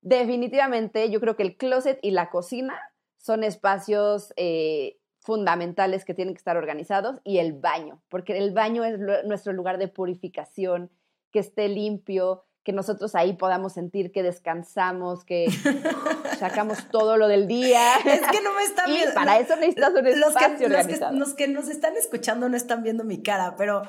definitivamente 0.00 1.10
yo 1.10 1.20
creo 1.20 1.36
que 1.36 1.42
el 1.42 1.56
closet 1.56 1.98
y 2.02 2.10
la 2.10 2.30
cocina 2.30 2.78
son 3.18 3.44
espacios 3.44 4.32
eh, 4.36 4.98
fundamentales 5.20 6.04
que 6.04 6.14
tienen 6.14 6.34
que 6.34 6.38
estar 6.38 6.56
organizados 6.56 7.20
y 7.24 7.38
el 7.38 7.52
baño, 7.52 8.02
porque 8.08 8.38
el 8.38 8.52
baño 8.52 8.84
es 8.84 8.98
nuestro 9.24 9.52
lugar 9.52 9.78
de 9.78 9.88
purificación, 9.88 10.90
que 11.30 11.38
esté 11.38 11.68
limpio, 11.68 12.44
que 12.62 12.72
nosotros 12.72 13.14
ahí 13.14 13.32
podamos 13.34 13.72
sentir 13.72 14.12
que 14.12 14.22
descansamos, 14.22 15.24
que 15.24 15.46
sacamos 16.38 16.88
todo 16.90 17.16
lo 17.16 17.26
del 17.28 17.46
día. 17.46 17.94
Es 18.04 18.20
que 18.20 18.42
no 18.42 18.52
me 18.54 18.62
están 18.62 18.86
viendo. 18.86 19.14
Para 19.14 19.38
eso 19.38 19.56
necesitas 19.56 19.92
un 19.94 20.06
espacio 20.06 20.68
los 20.68 20.86
que, 20.86 20.98
los 21.12 21.34
que 21.34 21.48
nos 21.48 21.68
están 21.68 21.96
escuchando 21.96 22.48
no 22.48 22.56
están 22.56 22.82
viendo 22.82 23.04
mi 23.04 23.22
cara, 23.22 23.56
pero 23.56 23.82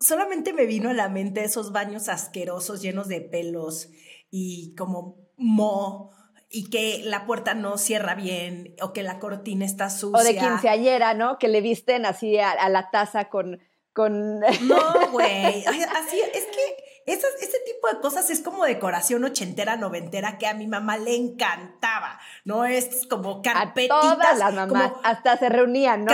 solamente 0.00 0.52
me 0.52 0.66
vino 0.66 0.90
a 0.90 0.94
la 0.94 1.08
mente 1.08 1.42
esos 1.44 1.72
baños 1.72 2.08
asquerosos 2.08 2.82
llenos 2.82 3.08
de 3.08 3.20
pelos 3.22 3.88
y 4.30 4.74
como 4.76 5.16
mo 5.36 6.10
y 6.52 6.68
que 6.68 7.00
la 7.04 7.24
puerta 7.24 7.54
no 7.54 7.78
cierra 7.78 8.14
bien 8.14 8.74
o 8.82 8.92
que 8.92 9.02
la 9.02 9.18
cortina 9.18 9.64
está 9.64 9.88
sucia. 9.88 10.20
O 10.20 10.22
de 10.22 10.36
quinceañera, 10.36 11.14
¿no? 11.14 11.38
Que 11.38 11.48
le 11.48 11.62
visten 11.62 12.04
así 12.04 12.38
a, 12.38 12.50
a 12.50 12.68
la 12.68 12.90
taza 12.90 13.30
con... 13.30 13.58
con... 13.94 14.40
No, 14.40 15.10
güey. 15.12 15.64
Así, 15.64 16.20
es 16.34 16.44
que 16.44 16.71
ese 17.06 17.58
tipo 17.66 17.88
de 17.88 18.00
cosas 18.00 18.30
es 18.30 18.40
como 18.40 18.64
decoración 18.64 19.24
ochentera, 19.24 19.76
noventera 19.76 20.38
que 20.38 20.46
a 20.46 20.54
mi 20.54 20.66
mamá 20.66 20.96
le 20.96 21.16
encantaba, 21.16 22.18
¿no? 22.44 22.64
Es 22.64 23.06
como 23.08 23.42
carpetitas. 23.42 24.04
A 24.04 24.14
todas 24.14 24.38
las 24.38 24.54
mamás, 24.54 24.92
hasta 25.02 25.36
se 25.36 25.48
reunían, 25.48 26.04
¿no? 26.04 26.12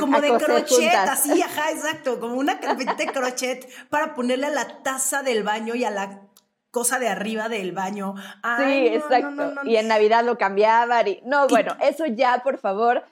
como 0.00 0.20
de 0.20 0.36
crochet, 0.36 0.94
así, 0.94 1.40
ajá, 1.42 1.70
exacto, 1.70 2.18
como 2.20 2.36
una 2.36 2.60
carpetita 2.60 2.94
de 2.94 3.06
crochet 3.06 3.88
para 3.88 4.14
ponerle 4.14 4.46
a 4.46 4.50
la 4.50 4.82
taza 4.82 5.22
del 5.22 5.42
baño 5.42 5.74
y 5.74 5.84
a 5.84 5.90
la 5.90 6.22
cosa 6.70 6.98
de 6.98 7.08
arriba 7.08 7.48
del 7.48 7.72
baño. 7.72 8.14
sí, 8.58 8.86
exacto. 8.88 9.62
y 9.64 9.76
en 9.76 9.88
Navidad 9.88 10.24
lo 10.24 10.36
cambiaban 10.36 11.08
y... 11.08 11.22
No, 11.24 11.48
bueno, 11.48 11.76
eso 11.80 12.04
ya, 12.06 12.42
por 12.42 12.58
favor, 12.58 13.04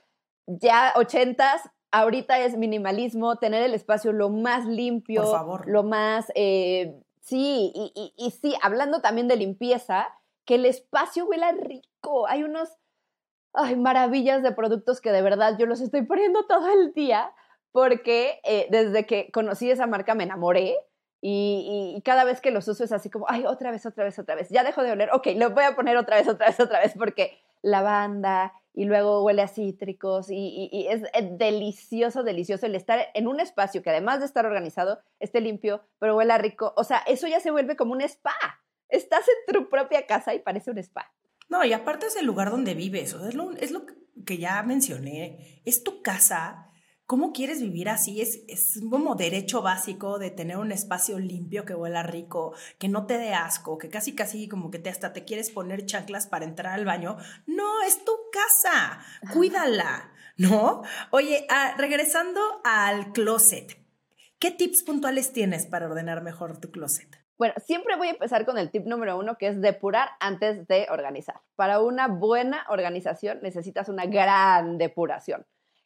ya 0.47 0.93
ochentas, 0.97 1.63
ahorita 1.91 2.41
es 2.41 2.57
minimalismo, 2.57 3.37
tener 3.37 3.63
el 3.63 3.73
espacio 3.73 4.13
lo 4.13 4.29
más 4.29 4.67
limpio, 4.67 5.23
Por 5.23 5.33
favor. 5.33 5.69
lo 5.69 5.83
más, 5.83 6.27
eh, 6.35 7.01
sí, 7.25 7.73
y, 7.75 8.13
y- 8.17 8.31
sí, 8.31 8.55
hablando 8.63 9.01
también 9.01 9.29
de 9.29 9.37
limpieza, 9.37 10.09
que 10.45 10.57
el 10.57 10.67
espacio 10.67 11.27
huela 11.27 11.53
rico. 11.53 12.27
Hay 12.29 12.43
unos, 12.45 12.69
ay, 13.53 13.77
maravillas 13.77 14.43
de 14.43 14.53
productos 14.53 15.01
que 15.01 15.13
de 15.13 15.23
verdad 15.23 15.57
yo 15.59 15.67
los 15.67 15.81
estoy 15.81 16.03
poniendo 16.03 16.47
todo 16.47 16.69
el 16.73 16.93
día 16.95 17.33
porque 17.73 18.41
eh, 18.45 18.69
desde 18.71 19.07
que 19.07 19.31
conocí 19.33 19.71
esa 19.71 19.87
marca 19.87 20.15
me 20.15 20.25
enamoré 20.25 20.77
y, 21.21 21.93
y- 21.95 21.97
y 21.99 22.03
cada 22.03 22.25
vez 22.25 22.41
que 22.41 22.51
los 22.51 22.69
uso 22.69 22.85
es 22.85 22.93
así 22.93 23.11
como, 23.11 23.27
ay, 23.29 23.47
otra 23.47 23.71
vez, 23.71 23.87
otra 23.87 24.05
vez, 24.05 24.19
otra 24.19 24.35
vez. 24.35 24.51
Ya 24.51 24.65
dejo 24.65 24.83
de 24.83 24.93
oler, 24.93 25.11
ok, 25.13 25.29
lo 25.37 25.51
voy 25.51 25.65
a 25.65 25.75
poner 25.77 25.97
otra 25.97 26.17
vez, 26.17 26.29
otra 26.29 26.47
vez, 26.49 26.61
otra 26.61 26.81
vez 26.81 26.95
porque 26.99 27.39
lavanda 27.65 28.53
y 28.75 28.85
luego 28.85 29.25
huele 29.25 29.43
a 29.43 29.49
cítricos 29.49 30.27
y, 30.31 30.87
es 30.89 31.03
eh, 31.15 31.31
delicioso, 31.39 32.23
delicioso 32.23 32.67
el 32.67 32.75
estar 32.75 33.09
en 33.15 33.27
un 33.27 33.41
espacio 33.41 33.83
que 33.83 33.91
además 33.91 34.21
de 34.21 34.27
estar 34.27 34.45
organizado, 34.45 35.01
esté 35.21 35.41
limpio, 35.41 35.83
pero 35.99 36.17
huela 36.17 36.39
rico. 36.39 36.75
O 36.77 36.85
sea, 36.85 36.99
eso 37.07 37.27
ya 37.27 37.41
se 37.41 37.51
vuelve 37.51 37.77
como 37.77 37.93
un 37.93 38.03
spa. 38.03 38.35
Estás 38.89 39.25
en 39.29 39.55
tu 39.55 39.69
propia 39.71 40.07
casa 40.07 40.35
y 40.35 40.41
parece 40.41 40.71
un 40.71 40.79
spa. 40.79 41.13
No, 41.49 41.65
y 41.65 41.73
aparte 41.73 42.07
es 42.07 42.17
el 42.17 42.27
lugar 42.27 42.51
donde 42.51 42.75
vives, 42.75 43.15
o 43.15 43.27
es 43.27 43.35
lo 43.71 43.87
que 44.27 44.39
ya 44.39 44.63
mencioné, 44.63 45.63
es 45.65 45.85
tu 45.85 46.03
casa. 46.03 46.71
¿Cómo 47.07 47.35
quieres 47.35 47.61
vivir 47.61 47.91
así? 47.91 48.23
Es, 48.23 48.45
es 48.49 48.81
como 48.91 49.15
derecho 49.15 49.61
básico 49.61 50.19
de 50.19 50.31
tener 50.31 50.57
un 50.57 50.73
espacio 50.73 51.19
limpio 51.19 51.67
que 51.67 51.75
huela 51.75 52.03
rico, 52.03 52.55
que 52.79 52.89
no 52.89 53.05
te 53.05 53.19
dé 53.19 53.35
asco, 53.35 53.77
que 53.77 53.91
casi 53.91 54.15
casi 54.15 54.49
como 54.49 54.71
que 54.71 54.79
te 54.79 54.89
hasta 54.89 55.13
te 55.13 55.25
quieres 55.25 55.51
poner 55.51 55.85
chanclas 55.85 56.27
para 56.27 56.47
entrar 56.47 56.73
al 56.73 56.87
baño. 56.87 57.19
No, 57.47 57.83
es 57.83 58.03
tu 58.07 58.13
casa, 58.33 59.01
cuídala, 59.35 60.13
¿no? 60.39 60.83
Oye, 61.11 61.47
ah, 61.51 61.75
regresando 61.77 62.41
al 62.65 63.13
closet, 63.13 63.77
¿qué 64.39 64.51
tips 64.51 64.83
puntuales 64.83 65.35
tienes 65.35 65.67
para 65.67 65.87
ordenar 65.87 66.23
mejor 66.23 66.59
tu 66.59 66.71
closet? 66.71 67.23
Bueno, 67.37 67.53
siempre 67.59 67.97
voy 67.97 68.09
a 68.09 68.13
empezar 68.13 68.47
con 68.47 68.57
el 68.57 68.71
tip 68.71 68.87
número 68.87 69.19
uno, 69.19 69.37
que 69.37 69.49
es 69.49 69.61
depurar 69.61 70.11
antes 70.21 70.67
de 70.69 70.87
organizar. 70.89 71.43
Para 71.57 71.81
una 71.81 72.09
buena 72.09 72.65
organización 72.71 73.41
necesitas 73.43 73.91
una 73.91 74.07
gran 74.07 74.79
depuración. 74.79 75.45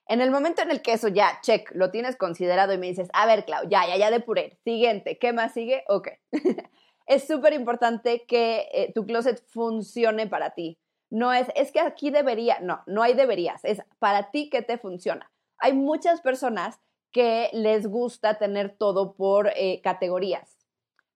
En 0.09 0.23
el 0.23 0.31
momento 0.31 0.63
en 0.63 0.71
el 0.71 0.81
que 0.81 0.95
eso 0.95 1.09
ya, 1.09 1.39
check, 1.43 1.71
lo 1.75 1.91
tienes 1.91 2.17
considerado 2.17 2.73
y 2.73 2.79
me 2.79 2.87
dices, 2.87 3.11
a 3.13 3.27
ver, 3.27 3.45
Clau, 3.45 3.69
ya, 3.69 3.87
ya, 3.87 3.99
ya 3.99 4.11
depuré. 4.11 4.59
Siguiente, 4.65 5.19
¿qué 5.19 5.35
más 5.35 5.53
sigue? 5.53 5.85
Ok. 5.87 6.09
es 7.07 7.27
súper 7.27 7.53
importante 7.53 8.25
que 8.27 8.69
eh, 8.73 8.93
tu 8.95 9.05
closet 9.05 9.45
funcione 9.49 10.27
para 10.27 10.55
ti. 10.55 10.79
No 11.11 11.35
es, 11.35 11.49
es 11.55 11.73
que 11.73 11.81
aquí 11.81 12.11
debería, 12.11 12.59
no, 12.61 12.83
no 12.87 13.03
hay 13.03 13.13
deberías, 13.13 13.65
es 13.65 13.83
para 13.99 14.31
ti 14.31 14.49
que 14.49 14.63
te 14.63 14.79
funciona. 14.79 15.31
Hay 15.59 15.75
muchas 15.75 16.23
personas 16.23 16.81
que 17.13 17.51
les 17.53 17.87
gusta 17.87 18.39
tener 18.39 18.77
todo 18.77 19.15
por 19.15 19.51
eh, 19.57 19.81
categorías. 19.83 20.57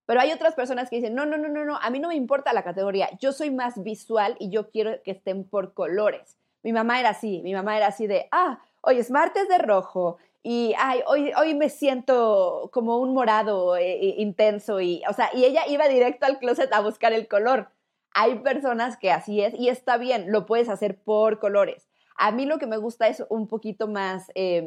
Pero 0.05 0.21
hay 0.21 0.33
otras 0.33 0.55
personas 0.55 0.91
que 0.91 0.97
dicen, 0.97 1.15
no, 1.15 1.25
no, 1.25 1.39
no, 1.39 1.49
no, 1.49 1.65
no, 1.65 1.79
a 1.79 1.89
mí 1.89 1.99
no 1.99 2.09
me 2.09 2.17
importa 2.17 2.53
la 2.53 2.65
categoría, 2.65 3.09
yo 3.21 3.33
soy 3.33 3.51
más 3.51 3.83
visual 3.83 4.37
y 4.39 4.51
yo 4.51 4.71
quiero 4.71 5.03
que 5.03 5.13
estén 5.13 5.49
por 5.49 5.73
colores. 5.73 6.37
Mi 6.63 6.73
mamá 6.73 7.01
era 7.01 7.11
así, 7.11 7.41
mi 7.43 7.55
mamá 7.55 7.77
era 7.77 7.87
así 7.87 8.07
de, 8.07 8.29
ah, 8.31 8.61
hoy 8.83 8.99
es 8.99 9.11
martes 9.11 9.49
de 9.49 9.59
rojo 9.59 10.19
y 10.43 10.75
ay, 10.79 11.01
hoy, 11.07 11.33
hoy 11.39 11.55
me 11.55 11.71
siento 11.71 12.69
como 12.73 12.99
un 12.99 13.15
morado 13.15 13.77
eh, 13.77 14.15
intenso 14.19 14.81
y, 14.81 15.03
o 15.09 15.13
sea, 15.13 15.31
y 15.33 15.45
ella 15.45 15.63
iba 15.69 15.89
directo 15.89 16.27
al 16.27 16.39
closet 16.39 16.73
a 16.73 16.81
buscar 16.81 17.13
el 17.13 17.29
color. 17.29 17.69
Hay 18.15 18.41
personas 18.41 18.97
que 18.97 19.11
así 19.11 19.41
es 19.41 19.55
y 19.55 19.69
está 19.69 19.97
bien, 19.97 20.31
lo 20.31 20.45
puedes 20.45 20.69
hacer 20.69 21.01
por 21.01 21.39
colores. 21.39 21.89
A 22.17 22.31
mí 22.31 22.47
lo 22.47 22.59
que 22.59 22.67
me 22.67 22.77
gusta 22.77 23.09
es 23.09 23.25
un 23.31 23.49
poquito 23.49 23.89
más, 23.89 24.31
eh, 24.35 24.65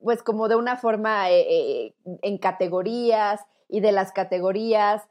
pues 0.00 0.22
como 0.22 0.48
de 0.48 0.56
una 0.56 0.76
forma 0.76 1.30
eh, 1.30 1.46
eh, 1.48 1.94
en 2.22 2.38
categorías 2.38 3.40
y 3.68 3.80
de 3.80 3.92
las 3.92 4.12
categorías 4.12 5.08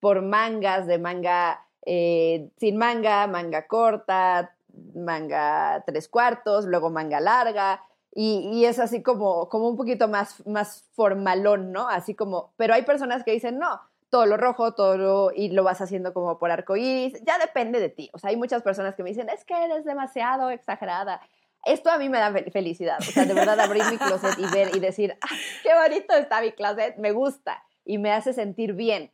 por 0.00 0.22
mangas, 0.22 0.86
de 0.86 0.98
manga 0.98 1.66
sin 1.86 2.76
manga, 2.76 3.26
manga 3.26 3.66
corta, 3.66 4.53
manga 4.94 5.82
tres 5.86 6.08
cuartos, 6.08 6.66
luego 6.66 6.90
manga 6.90 7.20
larga. 7.20 7.82
Y, 8.16 8.64
es 8.64 8.78
así 8.78 9.02
como, 9.02 9.48
como 9.48 9.68
un 9.68 9.76
poquito 9.76 10.06
más, 10.06 10.46
más 10.46 10.84
formalón, 10.92 11.72
¿no? 11.72 11.88
Así 11.88 12.14
como, 12.14 12.52
pero 12.56 12.72
hay 12.72 12.82
personas 12.82 13.24
que 13.24 13.32
dicen, 13.32 13.58
no, 13.58 13.80
todo 14.08 14.26
lo 14.26 14.36
rojo, 14.36 14.72
todo 14.74 14.96
lo, 14.96 15.32
y 15.34 15.48
lo 15.48 15.64
vas 15.64 15.80
haciendo 15.80 16.14
como 16.14 16.38
por 16.38 16.52
arco 16.52 16.76
iris, 16.76 17.20
ya 17.24 17.38
depende 17.38 17.80
de 17.80 17.88
ti. 17.88 18.10
O 18.12 18.18
sea, 18.18 18.30
hay 18.30 18.36
muchas 18.36 18.62
personas 18.62 18.94
que 18.94 19.02
me 19.02 19.10
dicen, 19.10 19.28
es 19.30 19.44
que 19.44 19.54
eres 19.64 19.84
demasiado 19.84 20.50
exagerada. 20.50 21.20
Esto 21.64 21.90
a 21.90 21.98
mí 21.98 22.08
me 22.08 22.18
da 22.18 22.32
felicidad, 22.52 22.98
o 23.00 23.02
sea, 23.02 23.24
de 23.24 23.34
verdad 23.34 23.58
abrir 23.58 23.82
mi 23.90 23.98
closet 23.98 24.38
y 24.38 24.46
ver 24.54 24.76
y 24.76 24.78
decir, 24.78 25.18
ah, 25.20 25.34
qué 25.64 25.70
bonito 25.74 26.14
está 26.14 26.40
mi 26.40 26.52
closet, 26.52 26.96
me 26.98 27.10
gusta 27.10 27.64
y 27.84 27.98
me 27.98 28.12
hace 28.12 28.32
sentir 28.32 28.74
bien. 28.74 29.10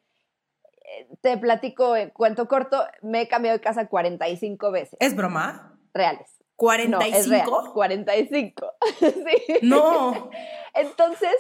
Te 1.21 1.37
platico 1.39 1.97
en 1.97 2.11
cuento 2.11 2.49
corto, 2.49 2.83
me 3.03 3.23
he 3.23 3.29
cambiado 3.29 3.59
de 3.59 3.63
casa 3.63 3.89
45 3.89 4.71
veces. 4.71 4.97
¿Es 5.01 5.15
broma? 5.15 5.79
Reales. 5.95 6.41
¿45? 6.57 6.89
No, 6.89 7.01
es 7.01 7.29
real, 7.29 7.49
45. 7.73 8.73
sí. 8.99 9.59
No. 9.63 10.31
Entonces, 10.75 11.35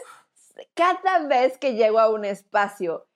cada 0.74 1.26
vez 1.26 1.58
que 1.58 1.74
llego 1.74 1.98
a 2.00 2.10
un 2.10 2.24
espacio 2.24 3.06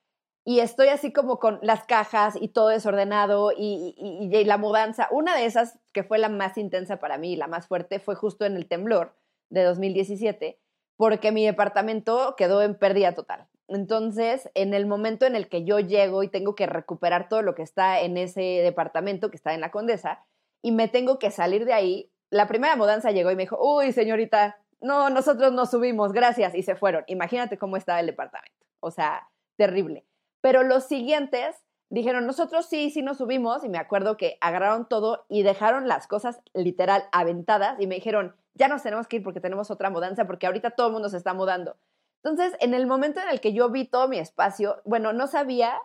y 0.43 0.59
estoy 0.59 0.89
así 0.89 1.11
como 1.11 1.39
con 1.39 1.57
las 1.63 1.85
cajas 1.85 2.35
y 2.39 2.49
todo 2.49 2.67
desordenado 2.67 3.51
y, 3.51 3.95
y, 3.97 4.29
y, 4.31 4.43
la 4.45 4.57
mudanza, 4.57 5.07
una 5.09 5.35
de 5.35 5.45
esas 5.45 5.79
que 5.91 6.03
fue 6.03 6.19
la 6.19 6.29
más 6.29 6.57
intensa 6.57 6.97
para 6.97 7.17
mí, 7.17 7.35
la 7.35 7.47
más 7.47 7.67
fuerte, 7.67 7.99
fue 7.99 8.13
justo 8.13 8.45
en 8.45 8.55
el 8.55 8.67
temblor 8.67 9.15
de 9.49 9.63
2017, 9.63 10.59
porque 10.97 11.31
mi 11.31 11.43
departamento 11.43 12.35
quedó 12.37 12.61
en 12.61 12.75
pérdida 12.75 13.15
total. 13.15 13.47
Entonces, 13.67 14.49
en 14.53 14.73
el 14.73 14.85
momento 14.85 15.25
en 15.25 15.35
el 15.35 15.49
que 15.49 15.63
yo 15.63 15.79
llego 15.79 16.23
y 16.23 16.29
tengo 16.29 16.55
que 16.55 16.67
recuperar 16.67 17.29
todo 17.29 17.41
lo 17.41 17.55
que 17.55 17.63
está 17.63 18.01
en 18.01 18.17
ese 18.17 18.41
departamento 18.41 19.29
que 19.29 19.37
está 19.37 19.53
en 19.53 19.61
la 19.61 19.71
Condesa 19.71 20.23
y 20.61 20.71
me 20.71 20.87
tengo 20.87 21.19
que 21.19 21.31
salir 21.31 21.65
de 21.65 21.73
ahí, 21.73 22.11
la 22.29 22.47
primera 22.47 22.75
mudanza 22.75 23.11
llegó 23.11 23.31
y 23.31 23.35
me 23.35 23.43
dijo, 23.43 23.57
uy, 23.59 23.91
señorita, 23.91 24.57
no, 24.81 25.09
nosotros 25.09 25.51
no 25.53 25.65
subimos, 25.65 26.11
gracias, 26.11 26.53
y 26.53 26.63
se 26.63 26.75
fueron. 26.75 27.03
Imagínate 27.07 27.57
cómo 27.57 27.77
estaba 27.77 27.99
el 27.99 28.05
departamento. 28.07 28.65
O 28.79 28.91
sea, 28.91 29.29
terrible. 29.57 30.05
Pero 30.41 30.63
los 30.63 30.83
siguientes 30.83 31.55
dijeron, 31.89 32.25
nosotros 32.27 32.67
sí, 32.67 32.89
sí 32.91 33.01
nos 33.01 33.17
subimos, 33.17 33.63
y 33.63 33.69
me 33.69 33.77
acuerdo 33.77 34.17
que 34.17 34.37
agarraron 34.41 34.87
todo 34.87 35.25
y 35.29 35.43
dejaron 35.43 35.87
las 35.87 36.07
cosas 36.07 36.41
literal 36.53 37.05
aventadas 37.11 37.79
y 37.79 37.87
me 37.87 37.95
dijeron, 37.95 38.35
ya 38.53 38.67
nos 38.67 38.83
tenemos 38.83 39.07
que 39.07 39.17
ir 39.17 39.23
porque 39.23 39.41
tenemos 39.41 39.71
otra 39.71 39.89
mudanza, 39.89 40.25
porque 40.25 40.45
ahorita 40.45 40.71
todo 40.71 40.87
el 40.87 40.93
mundo 40.93 41.09
se 41.09 41.17
está 41.17 41.33
mudando. 41.33 41.77
Entonces, 42.25 42.57
en 42.59 42.73
el 42.73 42.87
momento 42.87 43.19
en 43.19 43.29
el 43.29 43.39
que 43.39 43.53
yo 43.53 43.69
vi 43.69 43.85
todo 43.85 44.07
mi 44.07 44.17
espacio, 44.17 44.81
bueno, 44.83 45.13
no 45.13 45.27
sabía 45.27 45.79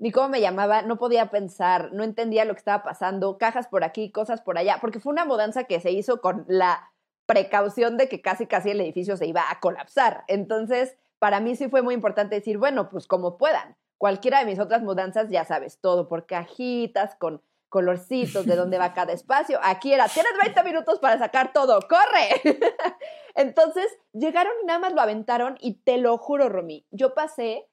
ni 0.00 0.10
cómo 0.10 0.28
me 0.28 0.40
llamaba, 0.40 0.82
no 0.82 0.98
podía 0.98 1.30
pensar, 1.30 1.92
no 1.92 2.02
entendía 2.02 2.44
lo 2.44 2.54
que 2.54 2.58
estaba 2.58 2.82
pasando, 2.82 3.38
cajas 3.38 3.68
por 3.68 3.84
aquí, 3.84 4.10
cosas 4.10 4.40
por 4.40 4.58
allá, 4.58 4.78
porque 4.80 4.98
fue 4.98 5.12
una 5.12 5.24
mudanza 5.24 5.64
que 5.64 5.78
se 5.78 5.92
hizo 5.92 6.20
con 6.20 6.44
la 6.48 6.90
precaución 7.26 7.96
de 7.96 8.08
que 8.08 8.20
casi 8.20 8.48
casi 8.48 8.70
el 8.70 8.80
edificio 8.80 9.16
se 9.16 9.26
iba 9.26 9.44
a 9.48 9.60
colapsar. 9.60 10.24
Entonces, 10.26 10.96
para 11.20 11.38
mí 11.38 11.54
sí 11.54 11.68
fue 11.68 11.82
muy 11.82 11.94
importante 11.94 12.34
decir, 12.34 12.58
bueno, 12.58 12.88
pues 12.90 13.06
como 13.06 13.38
puedan. 13.38 13.76
Cualquiera 13.98 14.40
de 14.40 14.46
mis 14.46 14.58
otras 14.58 14.82
mudanzas, 14.82 15.30
ya 15.30 15.44
sabes, 15.44 15.78
todo 15.78 16.08
por 16.08 16.26
cajitas, 16.26 17.14
con 17.14 17.40
colorcitos, 17.68 18.46
de 18.46 18.56
dónde 18.56 18.78
va 18.78 18.94
cada 18.94 19.12
espacio. 19.12 19.58
Aquí 19.62 19.92
era, 19.92 20.08
tienes 20.08 20.32
20 20.42 20.62
minutos 20.64 20.98
para 20.98 21.18
sacar 21.18 21.52
todo, 21.52 21.80
corre. 21.88 22.40
Entonces, 23.34 23.86
llegaron 24.12 24.52
y 24.62 24.66
nada 24.66 24.78
más 24.78 24.92
lo 24.92 25.00
aventaron 25.00 25.56
y 25.60 25.74
te 25.74 25.98
lo 25.98 26.16
juro, 26.18 26.48
Romy, 26.48 26.86
yo 26.90 27.14
pasé 27.14 27.68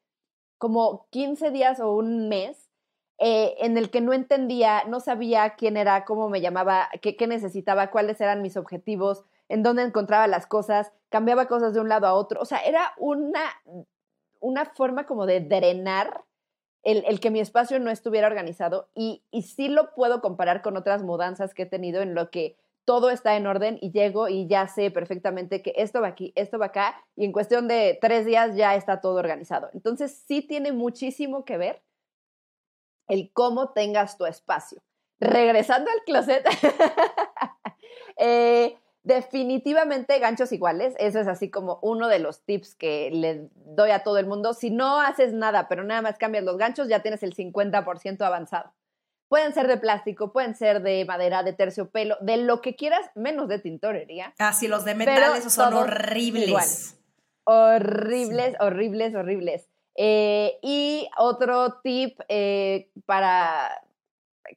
como 0.57 1.07
15 1.11 1.51
días 1.51 1.79
o 1.79 1.93
un 1.93 2.29
mes 2.29 2.69
eh, 3.17 3.55
en 3.59 3.77
el 3.77 3.89
que 3.89 4.01
no 4.01 4.13
entendía, 4.13 4.83
no 4.85 4.99
sabía 4.99 5.55
quién 5.55 5.77
era, 5.77 6.03
cómo 6.03 6.29
me 6.29 6.41
llamaba, 6.41 6.89
qué, 7.01 7.15
qué, 7.15 7.27
necesitaba, 7.27 7.89
cuáles 7.89 8.19
eran 8.19 8.41
mis 8.41 8.57
objetivos, 8.57 9.23
en 9.47 9.63
dónde 9.63 9.83
encontraba 9.83 10.27
las 10.27 10.47
cosas, 10.47 10.91
cambiaba 11.09 11.47
cosas 11.47 11.73
de 11.73 11.79
un 11.79 11.87
lado 11.87 12.07
a 12.07 12.13
otro. 12.13 12.41
O 12.41 12.45
sea, 12.45 12.59
era 12.59 12.93
una, 12.97 13.41
una 14.39 14.65
forma 14.65 15.05
como 15.05 15.25
de 15.25 15.39
drenar 15.39 16.25
el, 16.85 17.03
el, 17.05 17.19
que 17.19 17.31
mi 17.31 17.41
espacio 17.41 17.79
no 17.79 17.91
estuviera 17.91 18.27
organizado 18.27 18.89
y, 18.95 19.23
y 19.31 19.41
sí 19.41 19.67
lo 19.67 19.93
puedo 19.93 20.21
comparar 20.21 20.61
con 20.61 20.77
otras 20.77 21.03
mudanzas 21.03 21.53
que 21.53 21.63
he 21.63 21.65
tenido 21.65 22.01
en 22.01 22.15
lo 22.15 22.29
que 22.29 22.55
todo 22.85 23.09
está 23.09 23.35
en 23.35 23.47
orden 23.47 23.79
y 23.81 23.91
llego 23.91 24.29
y 24.29 24.47
ya 24.47 24.67
sé 24.67 24.91
perfectamente 24.91 25.63
que 25.63 25.73
esto 25.75 26.01
va 26.01 26.07
aquí, 26.07 26.31
esto 26.35 26.59
va 26.59 26.67
acá 26.67 27.03
y 27.15 27.25
en 27.25 27.31
cuestión 27.31 27.67
de 27.67 27.97
tres 27.99 28.25
días 28.25 28.55
ya 28.55 28.75
está 28.75 29.01
todo 29.01 29.15
organizado. 29.15 29.69
Entonces 29.73 30.23
sí 30.27 30.43
tiene 30.43 30.71
muchísimo 30.71 31.43
que 31.43 31.57
ver 31.57 31.81
el 33.07 33.31
cómo 33.33 33.69
tengas 33.69 34.17
tu 34.17 34.25
espacio. 34.25 34.81
Regresando 35.19 35.89
al 35.89 36.03
closet, 36.05 36.45
eh, 38.17 38.77
definitivamente 39.05 40.17
ganchos 40.19 40.51
iguales, 40.51 40.95
eso 40.97 41.19
es 41.19 41.27
así 41.27 41.49
como 41.49 41.79
uno 41.83 42.07
de 42.07 42.19
los 42.19 42.41
tips 42.43 42.73
que 42.73 43.11
le 43.11 43.49
doy 43.53 43.91
a 43.91 44.03
todo 44.03 44.17
el 44.17 44.25
mundo. 44.25 44.53
Si 44.53 44.71
no 44.71 44.99
haces 44.99 45.31
nada, 45.31 45.67
pero 45.69 45.83
nada 45.83 46.01
más 46.01 46.17
cambias 46.17 46.43
los 46.43 46.57
ganchos, 46.57 46.87
ya 46.87 47.01
tienes 47.01 47.21
el 47.21 47.35
50% 47.35 48.21
avanzado. 48.21 48.73
Pueden 49.27 49.53
ser 49.53 49.67
de 49.67 49.77
plástico, 49.77 50.33
pueden 50.33 50.55
ser 50.55 50.81
de 50.81 51.05
madera, 51.05 51.43
de 51.43 51.53
terciopelo, 51.53 52.17
de 52.21 52.37
lo 52.37 52.61
que 52.61 52.75
quieras, 52.75 53.09
menos 53.15 53.47
de 53.47 53.59
tintorería. 53.59 54.33
Ah, 54.39 54.53
sí, 54.53 54.67
los 54.67 54.85
de 54.85 54.95
metal, 54.95 55.37
esos 55.37 55.53
son 55.53 55.73
horribles. 55.73 56.97
Horribles, 57.43 58.55
horribles, 58.59 59.15
horribles. 59.15 59.69
Eh, 59.95 60.57
y 60.63 61.07
otro 61.17 61.79
tip 61.83 62.19
eh, 62.27 62.89
para 63.05 63.69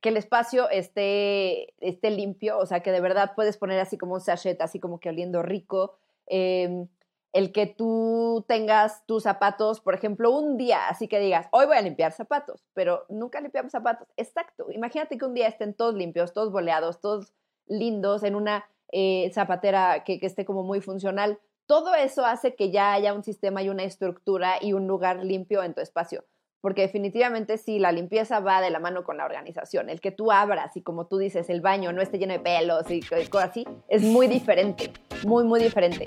que 0.01 0.11
el 0.11 0.16
espacio 0.16 0.68
esté, 0.70 1.74
esté 1.81 2.11
limpio, 2.11 2.59
o 2.59 2.66
sea, 2.66 2.81
que 2.81 2.92
de 2.92 3.01
verdad 3.01 3.33
puedes 3.35 3.57
poner 3.57 3.81
así 3.81 3.98
como 3.98 4.14
un 4.14 4.20
sachet, 4.20 4.61
así 4.61 4.81
como 4.81 5.01
que 5.01 5.09
oliendo 5.09 5.42
rico. 5.42 5.98
Em, 6.27 6.88
el 7.33 7.53
que 7.53 7.66
tú 7.66 8.44
tengas 8.48 9.05
tus 9.07 9.24
zapatos, 9.24 9.81
por 9.81 9.94
ejemplo, 9.94 10.31
un 10.31 10.57
día, 10.57 10.88
así 10.88 11.09
que 11.09 11.20
digas, 11.20 11.46
hoy 11.53 11.66
voy 11.66 11.77
a 11.77 11.83
limpiar 11.83 12.12
zapatos, 12.12 12.64
pero 12.72 13.05
nunca 13.09 13.40
limpiamos 13.40 13.72
zapatos. 13.72 14.09
Exacto. 14.16 14.70
Imagínate 14.70 15.18
que 15.18 15.24
un 15.24 15.35
día 15.35 15.46
estén 15.48 15.74
todos 15.74 15.94
limpios, 15.94 16.33
todos 16.33 16.51
boleados, 16.53 17.01
todos 17.01 17.33
lindos, 17.66 18.22
en 18.22 18.35
una 18.35 18.64
eh, 18.92 19.31
zapatera 19.35 20.05
que, 20.05 20.18
que 20.18 20.27
esté 20.27 20.44
como 20.44 20.62
muy 20.62 20.81
funcional. 20.81 21.38
Todo 21.66 21.94
eso 21.94 22.24
hace 22.24 22.55
que 22.55 22.70
ya 22.70 22.92
haya 22.94 23.12
un 23.12 23.22
sistema 23.22 23.62
y 23.62 23.68
una 23.68 23.85
estructura 23.85 24.55
y 24.61 24.72
un 24.72 24.87
lugar 24.87 25.22
limpio 25.22 25.62
en 25.62 25.74
tu 25.74 25.83
espacio 25.83 26.24
porque 26.61 26.83
definitivamente 26.83 27.59
sí, 27.59 27.79
la 27.79 27.92
limpieza 27.92 28.40
va 28.40 28.61
de 28.61 28.71
la 28.71 28.79
mano 28.79 29.05
con 29.05 29.16
la 29.16 29.25
organización. 29.25 29.90
El 29.90 30.01
que 30.01 30.11
tú 30.11 30.33
abras 30.33 30.77
y 30.77 30.83
como 30.83 31.07
tú 31.07 31.18
dices, 31.18 31.49
el 31.51 31.61
baño 31.61 31.92
no 31.92 32.03
esté 32.03 32.18
lleno 32.18 32.33
de 32.33 32.40
pelos 32.40 32.90
y 32.90 33.01
cosas 33.29 33.51
así, 33.51 33.66
es 33.88 34.03
muy 34.03 34.27
diferente, 34.27 34.92
muy, 35.25 35.44
muy 35.44 35.61
diferente. 35.61 36.07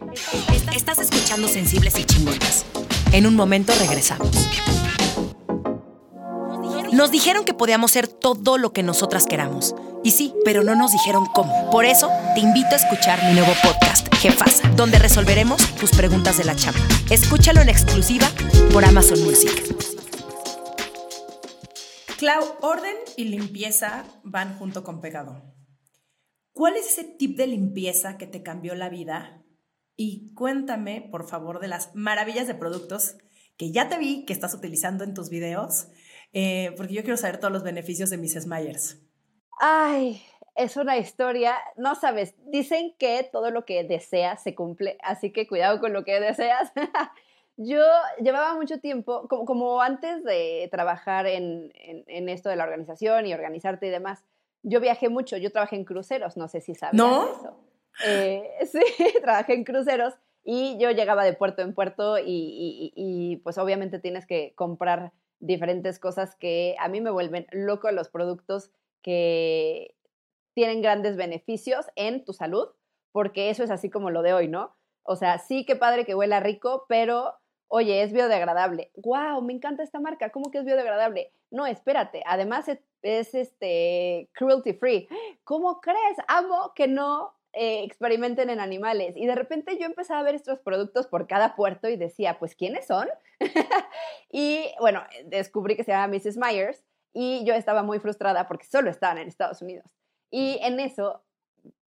Estás 0.75 0.99
escuchando 0.99 1.47
Sensibles 1.47 1.97
y 1.99 2.03
Chingonas. 2.03 2.65
En 3.13 3.25
un 3.27 3.35
momento 3.35 3.73
regresamos. 3.79 4.29
Nos 6.91 7.09
dijeron 7.09 7.45
que 7.45 7.53
podíamos 7.53 7.91
ser 7.91 8.07
todo 8.09 8.57
lo 8.57 8.73
que 8.73 8.83
nosotras 8.83 9.25
queramos. 9.25 9.73
Y 10.03 10.11
sí, 10.11 10.33
pero 10.43 10.63
no 10.63 10.75
nos 10.75 10.91
dijeron 10.91 11.25
cómo. 11.33 11.69
Por 11.71 11.85
eso, 11.85 12.09
te 12.35 12.41
invito 12.41 12.69
a 12.71 12.75
escuchar 12.75 13.23
mi 13.23 13.33
nuevo 13.33 13.53
podcast, 13.63 14.13
Jefasa, 14.15 14.67
donde 14.75 14.99
resolveremos 14.99 15.65
tus 15.75 15.91
preguntas 15.91 16.37
de 16.37 16.43
la 16.43 16.55
chamba. 16.55 16.81
Escúchalo 17.09 17.61
en 17.61 17.69
exclusiva 17.69 18.27
por 18.73 18.83
Amazon 18.83 19.23
Music. 19.23 20.00
Clau, 22.21 22.43
orden 22.61 22.95
y 23.17 23.23
limpieza 23.23 24.05
van 24.21 24.55
junto 24.59 24.83
con 24.83 25.01
pegado. 25.01 25.41
¿Cuál 26.53 26.75
es 26.75 26.85
ese 26.85 27.03
tip 27.03 27.35
de 27.35 27.47
limpieza 27.47 28.19
que 28.19 28.27
te 28.27 28.43
cambió 28.43 28.75
la 28.75 28.89
vida? 28.89 29.41
Y 29.95 30.31
cuéntame, 30.35 31.01
por 31.01 31.27
favor, 31.27 31.59
de 31.59 31.67
las 31.67 31.95
maravillas 31.95 32.45
de 32.45 32.53
productos 32.53 33.15
que 33.57 33.71
ya 33.71 33.89
te 33.89 33.97
vi 33.97 34.23
que 34.25 34.33
estás 34.33 34.53
utilizando 34.53 35.03
en 35.03 35.15
tus 35.15 35.31
videos, 35.31 35.87
eh, 36.31 36.75
porque 36.77 36.93
yo 36.93 37.01
quiero 37.01 37.17
saber 37.17 37.39
todos 37.39 37.51
los 37.51 37.63
beneficios 37.63 38.11
de 38.11 38.19
Mrs. 38.19 38.45
Myers. 38.45 39.01
Ay, 39.59 40.21
es 40.53 40.77
una 40.77 40.97
historia, 40.99 41.57
no 41.75 41.95
sabes, 41.95 42.35
dicen 42.51 42.93
que 42.99 43.27
todo 43.31 43.49
lo 43.49 43.65
que 43.65 43.83
deseas 43.83 44.43
se 44.43 44.53
cumple, 44.53 44.99
así 45.01 45.33
que 45.33 45.47
cuidado 45.47 45.79
con 45.79 45.91
lo 45.91 46.03
que 46.03 46.19
deseas. 46.19 46.71
Yo 47.57 47.83
llevaba 48.19 48.55
mucho 48.55 48.79
tiempo, 48.79 49.27
como, 49.27 49.45
como 49.45 49.81
antes 49.81 50.23
de 50.23 50.67
trabajar 50.71 51.27
en, 51.27 51.71
en, 51.75 52.29
esto 52.29 52.49
de 52.49 52.55
la 52.55 52.63
organización 52.63 53.27
y 53.27 53.33
organizarte 53.33 53.87
y 53.87 53.89
demás, 53.89 54.23
yo 54.63 54.79
viajé 54.79 55.09
mucho, 55.09 55.37
yo 55.37 55.51
trabajé 55.51 55.75
en 55.75 55.85
cruceros, 55.85 56.37
no 56.37 56.47
sé 56.47 56.61
si 56.61 56.75
sabes 56.75 56.95
¿No? 56.95 57.23
eso. 57.23 57.57
Eh, 58.05 58.49
sí, 58.71 58.81
trabajé 59.21 59.53
en 59.53 59.63
cruceros 59.63 60.13
y 60.43 60.77
yo 60.79 60.91
llegaba 60.91 61.23
de 61.23 61.33
puerto 61.33 61.61
en 61.61 61.73
puerto 61.73 62.17
y, 62.17 62.23
y, 62.25 62.93
y, 62.95 63.37
pues 63.37 63.57
obviamente 63.57 63.99
tienes 63.99 64.25
que 64.25 64.53
comprar 64.55 65.11
diferentes 65.39 65.99
cosas 65.99 66.35
que 66.35 66.75
a 66.79 66.87
mí 66.87 67.01
me 67.01 67.11
vuelven 67.11 67.47
loco 67.51 67.91
los 67.91 68.09
productos 68.09 68.71
que 69.01 69.95
tienen 70.53 70.81
grandes 70.81 71.15
beneficios 71.15 71.87
en 71.95 72.23
tu 72.23 72.33
salud, 72.33 72.67
porque 73.11 73.49
eso 73.49 73.63
es 73.63 73.71
así 73.71 73.89
como 73.89 74.09
lo 74.09 74.21
de 74.21 74.33
hoy, 74.33 74.47
¿no? 74.47 74.75
O 75.03 75.15
sea, 75.15 75.39
sí 75.39 75.65
que 75.65 75.75
padre 75.75 76.05
que 76.05 76.15
huela 76.15 76.39
rico, 76.39 76.85
pero 76.87 77.33
oye, 77.71 78.03
es 78.03 78.11
biodegradable. 78.11 78.91
¡Wow! 78.95 79.41
Me 79.41 79.53
encanta 79.53 79.81
esta 79.81 79.99
marca. 79.99 80.29
¿Cómo 80.29 80.51
que 80.51 80.59
es 80.59 80.65
biodegradable? 80.65 81.31
No, 81.49 81.65
espérate. 81.65 82.21
Además 82.25 82.67
es, 82.67 83.33
este 83.33 84.29
cruelty 84.33 84.73
free. 84.73 85.07
¿Cómo 85.45 85.79
crees? 85.79 86.17
Amo 86.27 86.73
que 86.75 86.89
no 86.89 87.33
eh, 87.53 87.83
experimenten 87.83 88.49
en 88.49 88.59
animales. 88.59 89.15
Y 89.15 89.25
de 89.25 89.35
repente 89.35 89.77
yo 89.79 89.85
empecé 89.85 90.13
a 90.13 90.21
ver 90.21 90.35
estos 90.35 90.59
productos 90.59 91.07
por 91.07 91.27
cada 91.27 91.55
puerto 91.55 91.87
y 91.87 91.95
decía, 91.95 92.37
pues, 92.39 92.55
¿quiénes 92.55 92.87
son? 92.87 93.07
y 94.29 94.65
bueno, 94.81 95.01
descubrí 95.25 95.77
que 95.77 95.85
se 95.85 95.91
llama 95.91 96.13
Mrs. 96.13 96.37
Myers 96.37 96.83
y 97.13 97.45
yo 97.45 97.53
estaba 97.53 97.83
muy 97.83 97.99
frustrada 97.99 98.49
porque 98.49 98.65
solo 98.65 98.89
estaban 98.89 99.17
en 99.17 99.29
Estados 99.29 99.61
Unidos. 99.61 99.95
Y 100.29 100.59
en 100.61 100.81
eso 100.81 101.23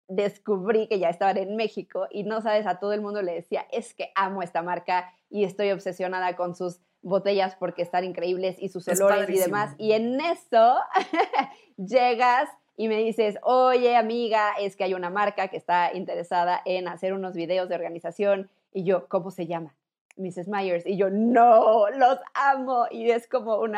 descubrí 0.07 0.87
que 0.87 0.99
ya 0.99 1.09
estaban 1.09 1.37
en 1.37 1.55
México 1.55 2.07
y 2.11 2.23
no 2.23 2.41
sabes, 2.41 2.65
a 2.67 2.79
todo 2.79 2.93
el 2.93 3.01
mundo 3.01 3.21
le 3.21 3.33
decía, 3.33 3.65
es 3.71 3.93
que 3.93 4.11
amo 4.15 4.43
esta 4.43 4.61
marca 4.61 5.13
y 5.29 5.43
estoy 5.43 5.71
obsesionada 5.71 6.35
con 6.35 6.55
sus 6.55 6.79
botellas 7.01 7.55
porque 7.55 7.81
están 7.81 8.03
increíbles 8.03 8.57
y 8.59 8.69
sus 8.69 8.87
olores 8.87 9.29
y 9.29 9.39
demás. 9.39 9.75
Y 9.77 9.91
en 9.93 10.19
eso 10.21 10.77
llegas 11.77 12.49
y 12.75 12.87
me 12.87 12.97
dices, 12.97 13.37
oye 13.43 13.95
amiga, 13.95 14.53
es 14.59 14.75
que 14.75 14.83
hay 14.85 14.93
una 14.93 15.09
marca 15.09 15.47
que 15.47 15.57
está 15.57 15.93
interesada 15.93 16.61
en 16.65 16.87
hacer 16.87 17.13
unos 17.13 17.35
videos 17.35 17.69
de 17.69 17.75
organización. 17.75 18.49
Y 18.71 18.83
yo, 18.83 19.07
¿cómo 19.07 19.31
se 19.31 19.45
llama? 19.45 19.75
Mrs. 20.17 20.47
Myers. 20.47 20.85
Y 20.85 20.97
yo, 20.97 21.09
no, 21.09 21.89
los 21.89 22.19
amo. 22.33 22.87
Y 22.89 23.11
es 23.11 23.27
como 23.27 23.57
un 23.57 23.77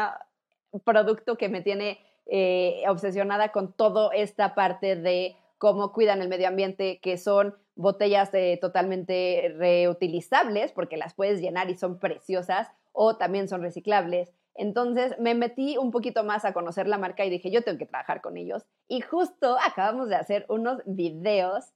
producto 0.84 1.38
que 1.38 1.50
me 1.50 1.62
tiene 1.62 2.00
eh, 2.26 2.84
obsesionada 2.88 3.52
con 3.52 3.74
toda 3.74 4.14
esta 4.14 4.56
parte 4.56 4.96
de 4.96 5.36
cómo 5.58 5.92
cuidan 5.94 6.22
el 6.22 6.30
medio 6.30 6.48
ambiente, 6.48 7.00
que 7.02 7.18
son 7.18 7.56
botellas 7.76 8.32
totalmente 8.62 9.54
reutilizables, 9.58 10.72
porque 10.72 10.98
las 10.98 11.14
puedes 11.14 11.42
llenar 11.42 11.70
y 11.70 11.76
son 11.76 12.00
preciosas, 12.00 12.70
o 12.92 13.18
también 13.18 13.48
son 13.48 13.62
reciclables. 13.62 14.32
Entonces 14.56 15.20
me 15.20 15.36
metí 15.36 15.78
un 15.78 15.92
poquito 15.92 16.24
más 16.24 16.46
a 16.46 16.54
conocer 16.54 16.88
la 16.88 16.98
marca 16.98 17.26
y 17.26 17.30
dije, 17.30 17.52
yo 17.52 17.62
tengo 17.62 17.78
que 17.78 17.86
trabajar 17.86 18.22
con 18.22 18.38
ellos. 18.38 18.66
Y 18.88 19.02
justo 19.02 19.58
acabamos 19.62 20.08
de 20.08 20.16
hacer 20.16 20.46
unos 20.48 20.82
videos 20.86 21.74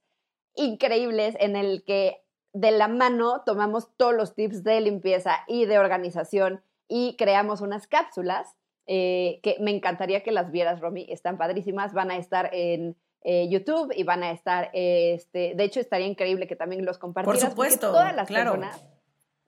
increíbles 0.54 1.36
en 1.38 1.56
el 1.56 1.84
que 1.84 2.22
de 2.52 2.70
la 2.72 2.88
mano 2.88 3.42
tomamos 3.44 3.94
todos 3.96 4.14
los 4.14 4.34
tips 4.34 4.64
de 4.64 4.80
limpieza 4.80 5.44
y 5.46 5.66
de 5.66 5.78
organización 5.78 6.62
y 6.88 7.16
creamos 7.16 7.60
unas 7.60 7.86
cápsulas 7.86 8.56
eh, 8.86 9.38
que 9.42 9.56
me 9.60 9.70
encantaría 9.70 10.22
que 10.22 10.32
las 10.32 10.50
vieras, 10.50 10.80
Romy. 10.80 11.06
Están 11.10 11.38
padrísimas, 11.38 11.92
van 11.92 12.10
a 12.10 12.16
estar 12.16 12.50
en 12.52 12.96
eh, 13.22 13.48
YouTube 13.50 13.92
y 13.94 14.02
van 14.02 14.22
a 14.22 14.30
estar, 14.30 14.70
este, 14.72 15.54
de 15.54 15.64
hecho 15.64 15.80
estaría 15.80 16.06
increíble 16.06 16.46
que 16.46 16.56
también 16.56 16.84
los 16.84 16.98
compartieras. 16.98 17.42
Por 17.42 17.50
supuesto, 17.50 17.90
todas 17.90 18.14
las 18.14 18.28
personas 18.28 18.82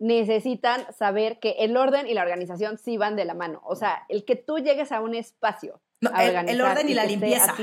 necesitan 0.03 0.93
saber 0.93 1.39
que 1.39 1.53
el 1.61 1.77
orden 1.77 2.09
y 2.09 2.15
la 2.15 2.23
organización 2.23 2.77
sí 2.77 2.97
van 2.97 3.15
de 3.15 3.25
la 3.25 3.35
mano. 3.35 3.63
O 3.65 3.77
sea, 3.77 4.05
el 4.09 4.25
que 4.25 4.35
tú 4.35 4.59
llegues 4.59 4.91
a 4.91 5.01
un 5.01 5.15
espacio. 5.15 5.81
el, 6.01 6.61
orden 6.61 6.89
y, 6.89 6.95
la 6.95 7.05
limpieza. 7.05 7.55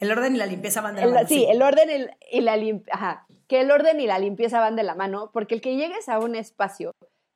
el 0.00 0.10
orden 0.10 0.34
y 0.34 0.38
la 0.38 0.46
limpieza 0.46 0.80
van 0.80 0.96
de 0.96 1.02
la 1.02 1.06
mano. 1.06 1.28
Sí, 1.28 1.46
el 1.48 1.62
orden 1.62 2.10
y, 2.30 2.40
la 2.40 2.56
limpieza. 2.56 3.24
Que 3.46 3.60
el 3.60 3.70
orden 3.70 4.00
y 4.00 4.06
la 4.08 4.18
limpieza 4.18 4.58
van 4.58 4.74
de 4.74 4.82
la 4.82 4.96
mano, 4.96 5.30
porque 5.32 5.54
el 5.54 5.60
que 5.60 5.76
llegues 5.76 6.08
a 6.08 6.18
un 6.18 6.34
espacio 6.34 6.90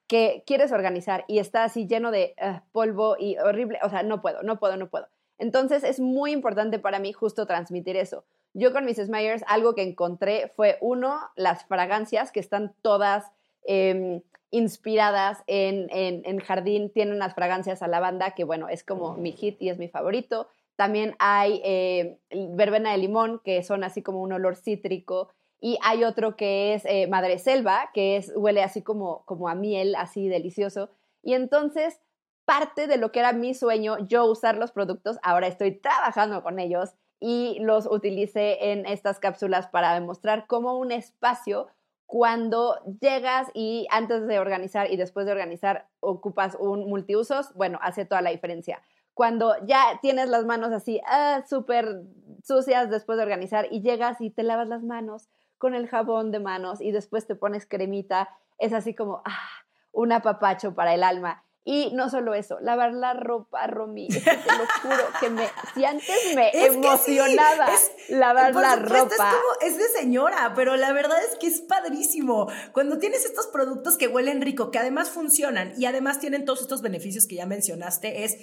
que 0.08 0.42
quieres 0.46 0.72
organizar 0.72 1.24
y 1.28 1.38
está 1.38 1.62
así 1.62 1.86
lleno 1.86 2.10
de 2.10 2.34
polvo 2.72 3.16
y 3.18 3.38
horrible, 3.38 3.78
o 3.82 3.88
sea, 3.88 4.02
no 4.02 4.20
puedo, 4.20 4.42
no 4.42 4.58
puedo, 4.58 4.76
no 4.76 4.90
puedo. 4.90 5.08
Entonces 5.42 5.82
es 5.82 5.98
muy 5.98 6.30
importante 6.30 6.78
para 6.78 7.00
mí 7.00 7.12
justo 7.12 7.46
transmitir 7.46 7.96
eso. 7.96 8.22
Yo 8.54 8.72
con 8.72 8.84
Mrs. 8.84 9.08
Myers 9.08 9.42
algo 9.48 9.74
que 9.74 9.82
encontré 9.82 10.52
fue 10.54 10.78
uno, 10.80 11.18
las 11.34 11.64
fragancias 11.64 12.30
que 12.30 12.38
están 12.38 12.76
todas 12.80 13.24
em, 13.64 14.22
inspiradas 14.52 15.42
en, 15.48 15.88
en, 15.90 16.38
jardín, 16.38 16.90
tienen 16.90 17.16
unas 17.16 17.34
fragancias 17.34 17.82
a 17.82 17.88
lavanda 17.88 18.36
que 18.36 18.44
bueno, 18.44 18.68
es 18.68 18.84
como 18.84 19.16
mi 19.16 19.32
hit 19.32 19.60
y 19.60 19.68
es 19.68 19.78
mi 19.78 19.88
favorito. 19.88 20.46
También 20.76 21.16
hay 21.18 21.60
eh, 21.64 22.18
verbena 22.30 22.92
de 22.92 22.98
limón, 22.98 23.40
que 23.42 23.64
son 23.64 23.82
así 23.82 24.00
como 24.00 24.22
un 24.22 24.32
olor 24.32 24.54
cítrico. 24.54 25.30
Y 25.60 25.76
hay 25.82 26.04
otro 26.04 26.36
que 26.36 26.74
es 26.74 26.84
eh, 26.84 27.08
madre 27.08 27.40
selva, 27.40 27.90
que 27.92 28.16
es, 28.16 28.32
huele 28.36 28.62
así 28.62 28.82
como, 28.82 29.24
como 29.24 29.48
a 29.48 29.56
miel, 29.56 29.96
así 29.96 30.28
delicioso. 30.28 30.90
Y 31.20 31.34
entonces 31.34 31.98
parte 32.44 32.86
de 32.86 32.96
lo 32.96 33.12
que 33.12 33.20
era 33.20 33.32
mi 33.32 33.54
sueño, 33.54 33.98
yo 34.06 34.24
usar 34.24 34.56
los 34.56 34.72
productos, 34.72 35.18
ahora 35.22 35.46
estoy 35.46 35.72
trabajando 35.72 36.42
con 36.42 36.58
ellos 36.58 36.94
y 37.20 37.58
los 37.60 37.86
utilicé 37.86 38.72
en 38.72 38.84
estas 38.84 39.20
cápsulas 39.20 39.68
para 39.68 39.94
demostrar 39.94 40.46
cómo 40.46 40.76
un 40.76 40.90
espacio, 40.90 41.68
cuando 42.06 42.78
llegas 43.00 43.48
y 43.54 43.86
antes 43.90 44.26
de 44.26 44.38
organizar 44.38 44.90
y 44.90 44.98
después 44.98 45.24
de 45.24 45.32
organizar 45.32 45.88
ocupas 46.00 46.56
un 46.60 46.86
multiusos, 46.88 47.54
bueno, 47.54 47.78
hace 47.80 48.04
toda 48.04 48.20
la 48.20 48.28
diferencia. 48.28 48.82
Cuando 49.14 49.54
ya 49.64 49.98
tienes 50.02 50.28
las 50.28 50.44
manos 50.44 50.72
así, 50.72 51.00
ah, 51.06 51.42
súper 51.48 52.02
sucias 52.42 52.90
después 52.90 53.16
de 53.16 53.22
organizar 53.22 53.66
y 53.70 53.80
llegas 53.80 54.20
y 54.20 54.28
te 54.28 54.42
lavas 54.42 54.68
las 54.68 54.82
manos 54.82 55.28
con 55.56 55.74
el 55.74 55.88
jabón 55.88 56.32
de 56.32 56.40
manos 56.40 56.82
y 56.82 56.90
después 56.90 57.26
te 57.26 57.34
pones 57.34 57.66
cremita, 57.66 58.28
es 58.58 58.72
así 58.72 58.94
como, 58.94 59.22
ah, 59.24 59.48
un 59.92 60.12
apapacho 60.12 60.74
para 60.74 60.92
el 60.92 61.04
alma. 61.04 61.44
Y 61.64 61.90
no 61.92 62.10
solo 62.10 62.34
eso, 62.34 62.58
lavar 62.60 62.92
la 62.92 63.14
ropa, 63.14 63.68
Romy, 63.68 64.08
es 64.08 64.16
que 64.16 64.36
te 64.36 64.52
lo 64.52 64.66
juro 64.82 65.04
que 65.20 65.30
me, 65.30 65.48
si 65.74 65.84
antes 65.84 66.34
me 66.34 66.50
emocionaba 66.50 67.68
lavar 68.08 68.52
la 68.52 68.76
ropa. 68.76 69.32
Es, 69.60 69.72
es 69.74 69.78
de 69.78 70.00
señora, 70.00 70.54
pero 70.56 70.76
la 70.76 70.92
verdad 70.92 71.18
es 71.22 71.38
que 71.38 71.46
es 71.46 71.60
padrísimo. 71.60 72.48
Cuando 72.72 72.98
tienes 72.98 73.24
estos 73.24 73.46
productos 73.46 73.96
que 73.96 74.08
huelen 74.08 74.40
rico, 74.40 74.72
que 74.72 74.80
además 74.80 75.10
funcionan 75.10 75.72
y 75.78 75.86
además 75.86 76.18
tienen 76.18 76.44
todos 76.44 76.62
estos 76.62 76.82
beneficios 76.82 77.28
que 77.28 77.36
ya 77.36 77.46
mencionaste, 77.46 78.24
es 78.24 78.38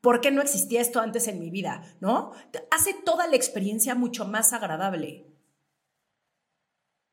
¿por 0.00 0.22
qué 0.22 0.30
no 0.30 0.40
existía 0.40 0.80
esto 0.80 1.00
antes 1.00 1.28
en 1.28 1.38
mi 1.38 1.50
vida? 1.50 1.82
¿No? 2.00 2.32
Hace 2.70 2.94
toda 2.94 3.26
la 3.26 3.36
experiencia 3.36 3.94
mucho 3.94 4.24
más 4.24 4.54
agradable. 4.54 5.26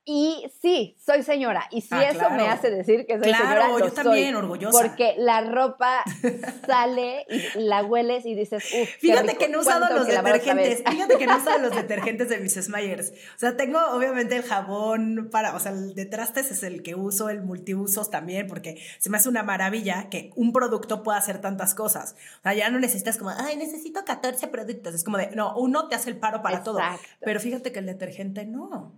Y 0.06 0.52
sí, 0.62 0.98
soy 1.04 1.24
señora. 1.24 1.66
Y 1.72 1.80
si 1.80 1.96
ah, 1.96 2.10
eso 2.10 2.30
me 2.30 2.46
hace 2.50 2.70
decir 2.70 3.06
que 3.06 3.18
soy 3.18 3.34
señora, 3.34 3.70
lo 3.70 3.80
yo 3.80 3.92
también, 3.92 4.36
orgullosa. 4.36 4.78
Porque 4.78 5.16
la 5.18 5.42
ropa 5.42 6.04
sale 6.68 7.26
y 7.30 7.60
la 7.60 7.84
hueles 7.86 8.26
y 8.26 8.36
dices, 8.36 8.66
uff. 8.66 8.90
Fíjate 9.00 9.38
que 9.38 9.48
no 9.48 9.60
he 9.60 9.62
usado 9.62 9.96
los 9.96 10.06
detergentes. 10.06 10.84
Fíjate 10.86 11.18
que 11.18 11.26
no 11.26 11.36
he 11.36 11.38
usado 11.38 11.60
los 11.60 11.74
detergentes 11.74 12.28
de 12.28 12.38
Mrs. 12.40 12.68
Myers. 12.70 13.12
O 13.12 13.40
sea, 13.40 13.56
tengo 13.56 13.80
obviamente 13.92 14.36
el 14.36 14.44
jabón 14.44 15.30
para, 15.32 15.56
o 15.56 15.60
sea, 15.60 15.72
el 15.72 15.96
de 15.96 16.06
trastes 16.06 16.52
es 16.52 16.64
el 16.64 16.84
que 16.84 16.96
uso, 16.96 17.30
el 17.30 17.42
multiusos 17.42 18.10
también, 18.10 18.48
porque 18.48 18.82
se 19.00 19.10
me 19.10 19.16
hace 19.16 19.30
una 19.30 19.44
maravilla 19.44 20.10
que 20.10 20.32
un 20.36 20.52
producto 20.52 21.02
pueda 21.04 21.18
hacer 21.18 21.40
tantas 21.40 21.76
cosas. 21.76 22.18
O 22.40 22.44
sea, 22.44 22.54
ya 22.54 22.70
no 22.70 22.78
necesitas 22.78 23.18
como, 23.18 23.30
ay, 23.30 23.56
necesito 23.56 24.04
14 24.04 24.48
productos. 24.50 24.96
Es 24.96 25.06
como 25.06 25.18
de, 25.18 25.32
no, 25.34 25.56
uno 25.56 25.88
te 25.88 25.96
hace 25.96 26.10
el 26.10 26.18
paro 26.18 26.42
para 26.42 26.62
todo. 26.62 26.80
Pero 27.22 27.40
fíjate 27.40 27.72
que 27.72 27.80
el 27.80 27.86
detergente 27.86 28.46
no. 28.46 28.92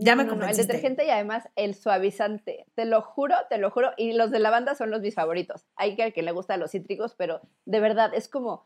Ya 0.00 0.16
me 0.16 0.24
no, 0.24 0.32
El 0.46 0.56
detergente 0.56 1.04
y 1.04 1.10
además 1.10 1.48
el 1.56 1.74
suavizante. 1.74 2.64
Te 2.74 2.86
lo 2.86 3.02
juro, 3.02 3.36
te 3.50 3.58
lo 3.58 3.70
juro. 3.70 3.92
Y 3.98 4.12
los 4.12 4.30
de 4.30 4.38
lavanda 4.38 4.74
son 4.74 4.90
los 4.90 5.02
mis 5.02 5.14
favoritos. 5.14 5.66
Hay 5.76 5.94
que 5.94 6.12
que 6.12 6.22
le 6.22 6.32
gusta 6.32 6.56
los 6.56 6.70
cítricos, 6.70 7.14
pero 7.14 7.40
de 7.66 7.80
verdad 7.80 8.12
es 8.14 8.28
como 8.28 8.64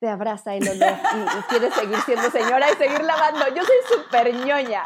te 0.00 0.08
abraza 0.08 0.54
el 0.54 0.66
olor 0.66 0.94
y, 0.94 1.42
quieres 1.50 1.74
seguir 1.74 1.98
siendo 2.06 2.30
señora 2.30 2.66
y 2.72 2.76
seguir 2.76 3.02
lavando. 3.02 3.46
Yo 3.54 3.62
soy 3.62 3.76
súper 3.98 4.34
ñoña. 4.34 4.84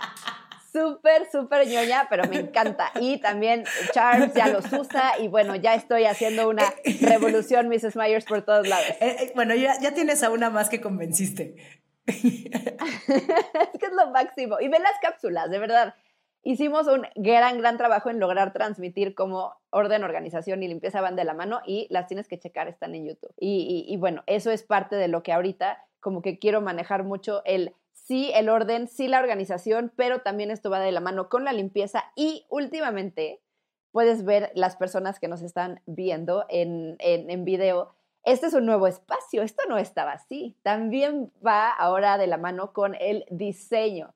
Súper, 0.72 1.30
súper 1.30 1.68
ñoña, 1.68 2.09
pero 2.11 2.24
me 2.28 2.37
encanta. 2.40 2.90
Y 3.00 3.18
también 3.18 3.62
Charles 3.92 4.35
ya 4.35 4.48
los 4.48 4.64
usa 4.72 5.12
y 5.20 5.28
bueno, 5.28 5.54
ya 5.54 5.76
estoy 5.76 6.04
haciendo 6.04 6.48
una 6.48 6.64
revolución 7.00 7.68
Mrs. 7.68 7.94
Myers 7.94 8.24
por 8.24 8.42
todos 8.42 8.66
lados. 8.66 8.88
Eh, 9.00 9.16
eh, 9.20 9.33
bueno, 9.37 9.54
ya, 9.54 9.78
ya 9.80 9.94
tienes 9.94 10.24
a 10.24 10.30
una 10.30 10.50
más 10.50 10.68
que 10.68 10.80
convenciste. 10.80 11.84
Que 12.07 13.87
es 13.87 13.93
lo 13.93 14.11
máximo. 14.11 14.61
Y 14.61 14.69
ve 14.69 14.79
las 14.79 14.99
cápsulas, 15.01 15.51
de 15.51 15.59
verdad. 15.59 15.95
Hicimos 16.43 16.87
un 16.88 17.07
gran, 17.14 17.59
gran 17.59 17.79
trabajo 17.79 18.11
en 18.11 18.21
lograr 18.21 18.53
transmitir 18.53 19.14
cómo 19.14 19.57
orden, 19.71 20.05
organización 20.05 20.62
y 20.62 20.69
limpieza 20.69 21.01
van 21.01 21.17
de 21.17 21.25
la 21.25 21.33
mano 21.33 21.61
y 21.67 21.87
las 21.88 22.07
tienes 22.07 22.29
que 22.29 22.38
checar, 22.38 22.69
están 22.69 22.95
en 22.95 23.07
YouTube. 23.07 23.33
Y, 23.38 23.87
y 23.88 23.97
bueno, 23.97 24.23
eso 24.27 24.51
es 24.51 24.62
parte 24.62 24.97
de 24.97 25.09
lo 25.09 25.23
que 25.23 25.33
ahorita 25.33 25.79
como 26.01 26.21
que 26.21 26.38
quiero 26.38 26.61
manejar 26.61 27.03
mucho 27.03 27.43
el 27.47 27.75
sí 27.95 28.31
el 28.35 28.51
orden, 28.51 28.87
sí 28.88 29.09
la 29.09 29.19
organización, 29.21 29.90
pero 29.97 30.21
también 30.21 30.51
esto 30.51 30.69
va 30.69 30.81
de 30.81 30.93
la 30.93 31.01
mano 31.01 31.29
con 31.31 31.45
la 31.45 31.53
limpieza 31.53 32.05
y 32.14 32.45
últimamente 32.51 33.40
puedes 33.90 34.25
ver 34.25 34.53
las 34.55 34.77
personas 34.77 35.19
que 35.19 35.29
nos 35.29 35.40
están 35.40 35.81
viendo 35.87 36.45
en, 36.49 36.97
en, 36.99 37.31
en 37.31 37.45
video 37.45 37.95
este 38.25 38.47
es 38.47 38.55
un 38.55 38.65
nuevo 38.65 38.87
espacio, 38.87 39.43
esto 39.43 39.65
no 39.69 39.77
estaba 39.77 40.13
así. 40.13 40.57
También 40.63 41.31
va 41.47 41.71
ahora 41.71 42.17
de 42.17 42.27
la 42.27 42.39
mano 42.39 42.73
con 42.73 42.97
el 42.99 43.27
diseño. 43.31 44.15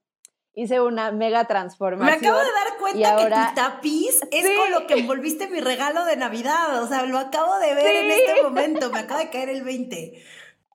Hice 0.54 0.80
una 0.80 1.12
mega 1.12 1.44
transformación. 1.44 2.20
Me 2.20 2.26
acabo 2.26 2.42
de 2.42 2.52
dar 2.52 2.78
cuenta 2.80 3.16
que 3.16 3.24
tu 3.24 3.54
tapiz 3.54 4.20
es 4.32 4.58
con 4.58 4.72
lo 4.72 4.86
que 4.86 4.94
envolviste 4.94 5.46
mi 5.48 5.60
regalo 5.60 6.04
de 6.04 6.16
Navidad. 6.16 6.82
O 6.82 6.88
sea, 6.88 7.04
lo 7.04 7.18
acabo 7.18 7.58
de 7.58 7.74
ver 7.74 8.04
en 8.04 8.10
este 8.10 8.42
momento. 8.42 8.90
Me 8.90 9.00
acaba 9.00 9.20
de 9.20 9.30
caer 9.30 9.50
el 9.50 9.62
20. 9.62 10.24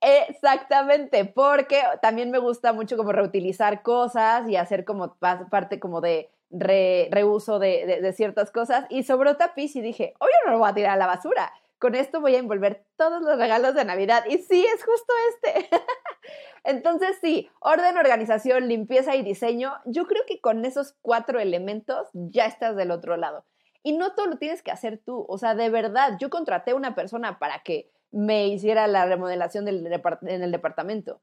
Exactamente, 0.00 1.24
porque 1.24 1.82
también 2.02 2.30
me 2.30 2.38
gusta 2.38 2.72
mucho 2.72 2.96
como 2.96 3.12
reutilizar 3.12 3.82
cosas 3.82 4.48
y 4.48 4.56
hacer 4.56 4.84
como 4.84 5.16
parte 5.16 5.80
como 5.80 6.00
de 6.00 6.30
reuso 6.50 7.58
de, 7.58 7.98
de, 8.00 8.12
ciertas 8.12 8.50
cosas. 8.50 8.86
Y 8.90 9.02
sobró 9.02 9.36
tapiz 9.36 9.74
y 9.76 9.80
dije, 9.80 10.14
obvio 10.18 10.34
no 10.46 10.52
lo 10.52 10.58
voy 10.60 10.70
a 10.70 10.74
tirar 10.74 10.92
a 10.92 10.96
la 10.96 11.06
basura 11.06 11.52
con 11.78 11.94
esto 11.94 12.20
voy 12.20 12.34
a 12.34 12.38
envolver 12.38 12.86
todos 12.96 13.22
los 13.22 13.36
regalos 13.36 13.74
de 13.74 13.84
Navidad. 13.84 14.24
Y 14.28 14.38
sí, 14.38 14.64
es 14.64 14.84
justo 14.84 15.12
este. 15.30 15.68
Entonces, 16.64 17.18
sí, 17.20 17.50
orden, 17.60 17.96
organización, 17.98 18.68
limpieza 18.68 19.16
y 19.16 19.22
diseño. 19.22 19.74
Yo 19.84 20.06
creo 20.06 20.22
que 20.26 20.40
con 20.40 20.64
esos 20.64 20.96
cuatro 21.02 21.40
elementos 21.40 22.08
ya 22.12 22.46
estás 22.46 22.76
del 22.76 22.90
otro 22.90 23.16
lado. 23.16 23.44
Y 23.82 23.96
no 23.96 24.14
todo 24.14 24.26
lo 24.26 24.38
tienes 24.38 24.62
que 24.62 24.70
hacer 24.70 24.98
tú. 24.98 25.26
O 25.28 25.36
sea, 25.36 25.54
de 25.54 25.68
verdad, 25.68 26.16
yo 26.18 26.30
contraté 26.30 26.70
a 26.70 26.76
una 26.76 26.94
persona 26.94 27.38
para 27.38 27.62
que 27.62 27.90
me 28.10 28.48
hiciera 28.48 28.86
la 28.86 29.04
remodelación 29.04 29.64
del 29.64 29.86
en 29.86 30.42
el 30.42 30.52
departamento. 30.52 31.20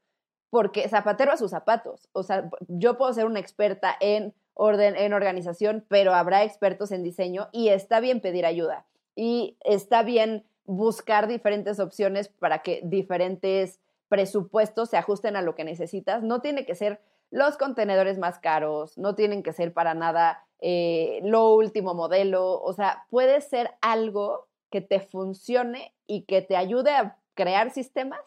Porque 0.50 0.88
zapatero 0.88 1.32
a 1.32 1.36
sus 1.36 1.50
zapatos. 1.50 2.08
O 2.12 2.22
sea, 2.22 2.48
yo 2.68 2.96
puedo 2.96 3.12
ser 3.12 3.24
una 3.24 3.40
experta 3.40 3.96
en 3.98 4.34
orden, 4.54 4.96
en 4.96 5.12
organización, 5.12 5.84
pero 5.88 6.14
habrá 6.14 6.44
expertos 6.44 6.92
en 6.92 7.02
diseño 7.02 7.48
y 7.52 7.68
está 7.68 8.00
bien 8.00 8.20
pedir 8.20 8.46
ayuda. 8.46 8.86
Y 9.14 9.56
está 9.64 10.02
bien 10.02 10.44
buscar 10.64 11.28
diferentes 11.28 11.80
opciones 11.80 12.28
para 12.28 12.62
que 12.62 12.80
diferentes 12.84 13.80
presupuestos 14.08 14.90
se 14.90 14.96
ajusten 14.96 15.36
a 15.36 15.42
lo 15.42 15.54
que 15.54 15.64
necesitas. 15.64 16.22
No 16.22 16.40
tiene 16.40 16.66
que 16.66 16.74
ser 16.74 17.00
los 17.30 17.56
contenedores 17.56 18.18
más 18.18 18.38
caros, 18.38 18.98
no 18.98 19.14
tienen 19.14 19.42
que 19.42 19.52
ser 19.54 19.72
para 19.72 19.94
nada 19.94 20.44
eh, 20.60 21.20
lo 21.24 21.54
último 21.54 21.94
modelo, 21.94 22.60
o 22.60 22.72
sea, 22.74 23.06
puede 23.10 23.40
ser 23.40 23.70
algo 23.80 24.48
que 24.70 24.80
te 24.80 25.00
funcione 25.00 25.94
y 26.06 26.22
que 26.22 26.42
te 26.42 26.56
ayude 26.56 26.90
a 26.90 27.18
crear 27.34 27.72
sistemas 27.72 28.20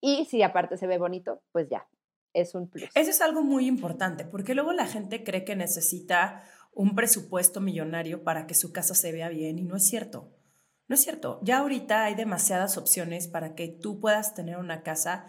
y 0.00 0.24
si 0.24 0.42
aparte 0.42 0.76
se 0.78 0.86
ve 0.86 0.98
bonito, 0.98 1.42
pues 1.52 1.68
ya, 1.68 1.86
es 2.32 2.54
un 2.54 2.68
plus. 2.68 2.88
Eso 2.94 3.10
es 3.10 3.20
algo 3.20 3.42
muy 3.42 3.66
importante, 3.66 4.24
porque 4.24 4.54
luego 4.54 4.72
la 4.72 4.86
gente 4.86 5.22
cree 5.22 5.44
que 5.44 5.54
necesita 5.54 6.42
un 6.76 6.94
presupuesto 6.94 7.62
millonario 7.62 8.22
para 8.22 8.46
que 8.46 8.54
su 8.54 8.70
casa 8.70 8.94
se 8.94 9.10
vea 9.10 9.30
bien 9.30 9.58
y 9.58 9.64
no 9.64 9.76
es 9.76 9.88
cierto. 9.88 10.30
No 10.88 10.94
es 10.94 11.02
cierto, 11.02 11.40
ya 11.42 11.58
ahorita 11.58 12.04
hay 12.04 12.14
demasiadas 12.14 12.76
opciones 12.76 13.26
para 13.28 13.54
que 13.54 13.66
tú 13.68 13.98
puedas 13.98 14.34
tener 14.34 14.58
una 14.58 14.82
casa, 14.82 15.26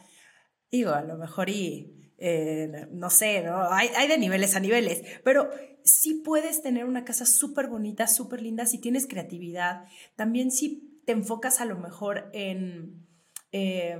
digo, 0.69 0.91
a 0.91 1.01
lo 1.01 1.17
mejor 1.17 1.49
y, 1.49 2.13
eh, 2.17 2.87
no 2.91 3.09
sé, 3.09 3.41
¿no? 3.43 3.71
Hay, 3.71 3.87
hay, 3.95 4.09
de 4.09 4.17
niveles 4.17 4.55
a 4.55 4.59
niveles, 4.59 5.01
pero 5.23 5.49
sí 5.83 6.15
puedes 6.15 6.61
tener 6.61 6.83
una 6.83 7.05
casa 7.05 7.25
súper 7.25 7.67
bonita, 7.67 8.07
súper 8.07 8.41
linda, 8.41 8.65
si 8.65 8.79
tienes 8.79 9.07
creatividad, 9.07 9.85
también 10.17 10.51
si 10.51 11.01
te 11.05 11.13
enfocas 11.13 11.61
a 11.61 11.65
lo 11.65 11.77
mejor 11.77 12.29
en... 12.33 13.07
Eh, 13.53 13.97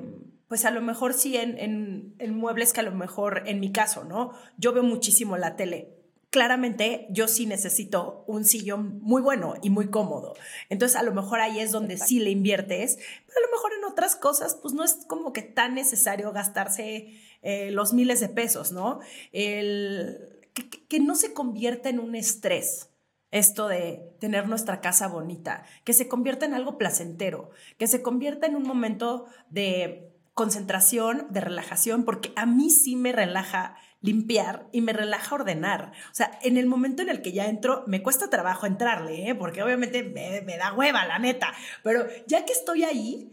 pues 0.49 0.63
a 0.63 0.71
lo 0.71 0.81
mejor 0.81 1.13
sí 1.13 1.35
en, 1.35 1.57
en, 1.57 2.15
en, 2.19 2.33
muebles 2.35 2.71
que 2.71 2.79
a 2.79 2.83
lo 2.83 2.93
mejor, 2.93 3.43
en 3.47 3.59
mi 3.59 3.71
caso, 3.73 4.05
¿no? 4.05 4.31
Yo 4.57 4.71
veo 4.71 4.83
muchísimo 4.83 5.35
la 5.35 5.57
tele 5.57 5.96
claramente 6.37 7.07
yo 7.09 7.27
sí 7.27 7.47
necesito 7.47 8.23
un 8.27 8.45
sillón 8.45 8.99
muy 9.01 9.23
bueno 9.23 9.55
y 9.63 9.71
muy 9.71 9.89
cómodo. 9.89 10.35
Entonces 10.69 10.95
a 10.95 11.01
lo 11.01 11.11
mejor 11.11 11.39
ahí 11.39 11.59
es 11.59 11.71
donde 11.71 11.97
sí 11.97 12.19
le 12.19 12.29
inviertes, 12.29 12.99
pero 13.25 13.39
a 13.39 13.49
lo 13.49 13.51
mejor 13.51 13.71
en 13.73 13.83
otras 13.85 14.15
cosas 14.15 14.53
pues 14.61 14.75
no 14.75 14.83
es 14.83 14.99
como 15.07 15.33
que 15.33 15.41
tan 15.41 15.73
necesario 15.73 16.31
gastarse 16.33 17.07
eh, 17.41 17.71
los 17.71 17.93
miles 17.93 18.19
de 18.19 18.29
pesos, 18.29 18.71
¿no? 18.71 18.99
El, 19.31 20.45
que, 20.53 20.69
que 20.69 20.99
no 20.99 21.15
se 21.15 21.33
convierta 21.33 21.89
en 21.89 21.97
un 21.99 22.13
estrés 22.13 22.91
esto 23.31 23.67
de 23.67 24.15
tener 24.19 24.47
nuestra 24.47 24.79
casa 24.79 25.07
bonita, 25.07 25.63
que 25.85 25.93
se 25.93 26.07
convierta 26.07 26.45
en 26.45 26.53
algo 26.53 26.77
placentero, 26.77 27.49
que 27.79 27.87
se 27.87 28.03
convierta 28.03 28.45
en 28.45 28.55
un 28.55 28.63
momento 28.63 29.25
de 29.49 30.13
concentración, 30.35 31.25
de 31.31 31.41
relajación, 31.41 32.05
porque 32.05 32.31
a 32.35 32.45
mí 32.45 32.69
sí 32.69 32.95
me 32.95 33.11
relaja 33.11 33.75
limpiar 34.01 34.67
y 34.71 34.81
me 34.81 34.93
relaja 34.93 35.35
ordenar. 35.35 35.91
O 36.11 36.15
sea, 36.15 36.37
en 36.43 36.57
el 36.57 36.65
momento 36.65 37.01
en 37.01 37.09
el 37.09 37.21
que 37.21 37.31
ya 37.31 37.47
entro, 37.47 37.83
me 37.87 38.03
cuesta 38.03 38.29
trabajo 38.29 38.65
entrarle, 38.65 39.29
¿eh? 39.29 39.35
porque 39.35 39.63
obviamente 39.63 40.03
me, 40.03 40.57
da 40.57 40.73
hueva, 40.73 41.05
la 41.05 41.19
neta. 41.19 41.53
Pero 41.83 42.05
ya 42.27 42.45
que 42.45 42.53
estoy 42.53 42.83
ahí, 42.83 43.31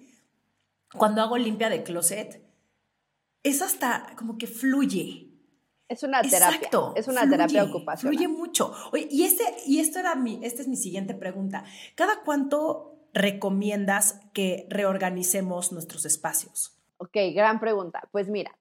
cuando 0.97 1.23
hago 1.23 1.37
limpia 1.37 1.69
de 1.69 1.83
closet, 1.83 2.43
es 3.43 3.63
hasta 3.63 4.15
como 4.17 4.39
que 4.39 4.47
fluye. 4.47 5.31
Es 5.89 6.03
una 6.03 6.23
terapia. 6.23 6.57
Exacto. 6.57 6.95
Es 6.97 7.09
una 7.09 7.29
terapia 7.29 7.65
ocupacional. 7.65 8.17
Fluye 8.17 8.29
mucho. 8.29 8.73
Oye, 8.93 9.07
y, 9.11 9.25
este, 9.25 9.45
y 9.67 9.81
esto 9.81 9.99
era 9.99 10.15
mi, 10.15 10.41
esta 10.43 10.63
es 10.63 10.69
mi 10.69 10.77
siguiente 10.77 11.15
pregunta. 11.15 11.65
¿Cada 11.95 12.23
cuánto 12.25 13.09
recomiendas 13.13 14.21
que 14.33 14.67
reorganicemos 14.71 15.73
nuestros 15.73 16.07
espacios? 16.07 16.73
Ok, 16.97 17.17
gran 17.35 17.61
pregunta. 17.61 18.09
Pues 18.13 18.29
mira, 18.29 18.57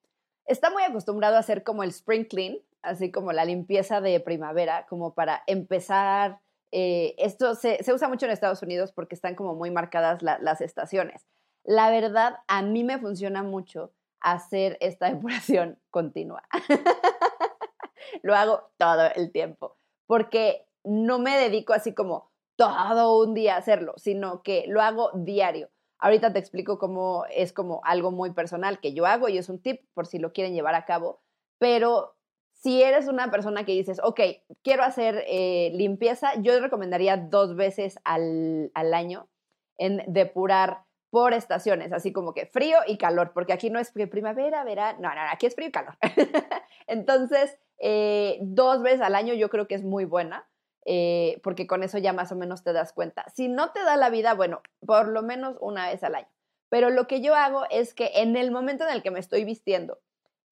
está 0.45 0.69
muy 0.69 0.83
acostumbrado 0.83 1.35
a 1.35 1.39
hacer 1.39 1.63
como 1.63 1.83
el 1.83 1.89
spring 1.89 2.25
clean, 2.25 2.57
así 2.81 3.11
como 3.11 3.31
la 3.31 3.45
limpieza 3.45 4.01
de 4.01 4.19
primavera, 4.19 4.85
como 4.87 5.13
para 5.13 5.43
empezar. 5.47 6.39
Eh, 6.71 7.15
esto 7.17 7.55
se, 7.55 7.79
usa 7.93 8.07
mucho 8.07 8.25
en 8.25 8.31
Estados 8.31 8.63
Unidos 8.63 8.91
porque 8.91 9.15
están 9.15 9.35
como 9.35 9.55
muy 9.55 9.71
marcadas 9.71 10.21
las 10.21 10.61
estaciones. 10.61 11.25
La 11.63 11.89
verdad, 11.89 12.39
a 12.47 12.61
mí 12.61 12.83
me 12.83 12.99
funciona 12.99 13.43
mucho 13.43 13.93
hacer 14.19 14.77
esta 14.81 15.09
depuración 15.13 15.79
continua. 15.91 16.43
Lo 18.21 18.35
hago 18.35 18.71
todo 18.77 19.09
el 19.15 19.31
tiempo, 19.31 19.77
porque 20.07 20.67
no 20.83 21.19
me 21.19 21.37
dedico 21.37 21.73
así 21.73 21.93
como 21.93 22.31
todo 22.55 23.19
un 23.19 23.33
día 23.33 23.57
hacerlo, 23.57 23.93
sino 23.97 24.43
que 24.43 24.65
lo 24.67 24.81
hago 24.81 25.11
diario. 25.15 25.69
Ahorita 26.03 26.33
te 26.33 26.39
explico 26.39 26.79
cómo 26.79 27.23
es 27.33 27.53
como 27.53 27.79
algo 27.85 28.11
muy 28.11 28.31
personal 28.31 28.81
que 28.81 28.93
yo 28.93 29.05
hago 29.05 29.29
y 29.29 29.37
es 29.37 29.47
un 29.47 29.61
tip 29.61 29.83
por 29.93 30.05
si 30.05 30.19
lo 30.19 30.33
quieren 30.33 30.53
llevar 30.53 30.75
a 30.75 30.83
cabo, 30.83 31.21
pero 31.59 32.17
si 32.51 32.83
eres 32.83 33.07
una 33.07 33.31
persona 33.31 33.63
que 33.63 33.71
dices, 33.71 34.01
ok, 34.03 34.19
quiero 34.63 34.83
hacer 34.83 35.23
eh, 35.27 35.71
limpieza, 35.75 36.33
yo 36.41 36.59
recomendaría 36.59 37.15
dos 37.15 37.55
veces 37.55 37.99
al, 38.03 38.69
al, 38.73 38.93
año 38.93 39.29
en 39.77 40.03
depurar 40.05 40.83
por 41.09 41.31
estaciones, 41.31 41.93
así 41.93 42.11
como 42.11 42.33
que 42.33 42.47
frío 42.47 42.79
y 42.85 42.97
calor, 42.97 43.31
porque 43.33 43.53
aquí 43.53 43.69
no 43.69 43.79
es 43.79 43.93
primavera, 43.93 44.65
verano, 44.65 44.99
no, 44.99 45.15
no, 45.15 45.21
aquí 45.31 45.45
es 45.45 45.55
frío 45.55 45.69
y 45.69 45.71
calor. 45.71 45.95
Entonces, 46.87 47.57
eh, 47.77 48.39
dos 48.41 48.83
veces 48.83 48.99
al 48.99 49.15
año 49.15 49.33
yo 49.35 49.49
creo 49.49 49.69
que 49.69 49.75
es 49.75 49.83
muy 49.83 50.03
buena, 50.03 50.49
eh, 50.85 51.39
porque 51.43 51.67
con 51.67 51.83
eso 51.83 51.97
ya 51.97 52.13
más 52.13 52.31
o 52.31 52.35
menos 52.35 52.63
te 52.63 52.73
das 52.73 52.93
cuenta. 52.93 53.25
Si 53.33 53.47
no 53.47 53.71
te 53.71 53.83
da 53.83 53.97
la 53.97 54.09
vida, 54.09 54.33
bueno, 54.33 54.61
por 54.85 55.07
lo 55.07 55.21
menos 55.21 55.57
una 55.59 55.89
vez 55.89 56.03
al 56.03 56.15
año. 56.15 56.27
Pero 56.69 56.89
lo 56.89 57.07
que 57.07 57.21
yo 57.21 57.35
hago 57.35 57.63
es 57.69 57.93
que 57.93 58.11
en 58.15 58.35
el 58.35 58.51
momento 58.51 58.83
en 58.83 58.91
el 58.93 59.03
que 59.03 59.11
me 59.11 59.19
estoy 59.19 59.43
vistiendo, 59.45 59.99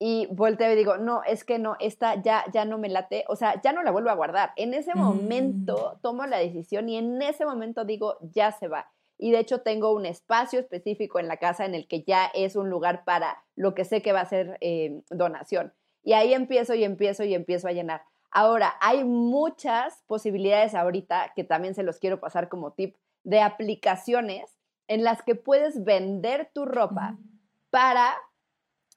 y 0.04 0.28
volteo 0.32 0.72
y 0.72 0.76
digo, 0.76 0.98
no, 0.98 1.22
es 1.24 1.44
que 1.44 1.60
no, 1.60 1.76
esta 1.80 2.20
ya, 2.24 2.44
ya 2.52 2.66
no 2.66 2.80
me 2.80 2.90
late, 2.90 3.24
o 3.28 3.36
sea, 3.36 3.62
ya 3.62 3.72
no 3.72 3.84
la 3.84 3.92
vuelvo 3.92 4.10
a 4.10 4.16
guardar. 4.16 4.52
En 4.56 4.74
ese 4.74 4.96
momento 4.96 5.94
Mm. 5.96 6.02
tomo 6.02 6.26
la 6.26 6.40
decisión 6.40 6.90
y 6.90 6.98
en 6.98 7.22
ese 7.22 7.46
momento 7.46 7.86
digo, 7.86 8.18
ya 8.22 8.52
se 8.52 8.68
va. 8.68 8.92
Y 9.20 9.32
de 9.32 9.38
hecho 9.38 9.62
tengo 9.62 9.94
un 9.94 10.08
espacio 10.08 10.60
específico 10.60 11.20
en 11.20 11.28
la 11.28 11.38
casa 11.38 11.66
en 11.66 11.76
el 11.76 11.88
que 11.88 12.02
ya 12.02 12.32
es 12.34 12.56
un 12.56 12.72
lugar 12.72 13.04
para 13.06 13.44
lo 13.56 13.76
que 13.76 13.86
sé 13.86 14.02
que 14.02 14.12
va 14.12 14.22
a 14.22 14.26
ser 14.26 14.58
eh, 14.62 15.04
donación. 15.12 15.72
Y 16.04 16.14
ahí 16.14 16.34
empiezo 16.34 16.74
y 16.74 16.84
empiezo 16.84 17.24
y 17.24 17.36
empiezo 17.36 17.68
a 17.68 17.72
llenar. 17.72 18.02
Ahora, 18.32 18.76
hay 18.80 19.04
muchas 19.04 20.04
posibilidades 20.08 20.74
ahorita 20.74 21.34
que 21.36 21.44
también 21.44 21.76
se 21.76 21.84
los 21.84 22.00
quiero 22.00 22.20
pasar 22.20 22.48
como 22.48 22.72
tip 22.72 22.96
de 23.24 23.42
aplicaciones 23.42 24.58
en 24.88 25.04
las 25.04 25.22
que 25.22 25.36
puedes 25.36 25.84
vender 25.84 26.50
tu 26.54 26.66
ropa 26.66 27.18
para 27.70 28.14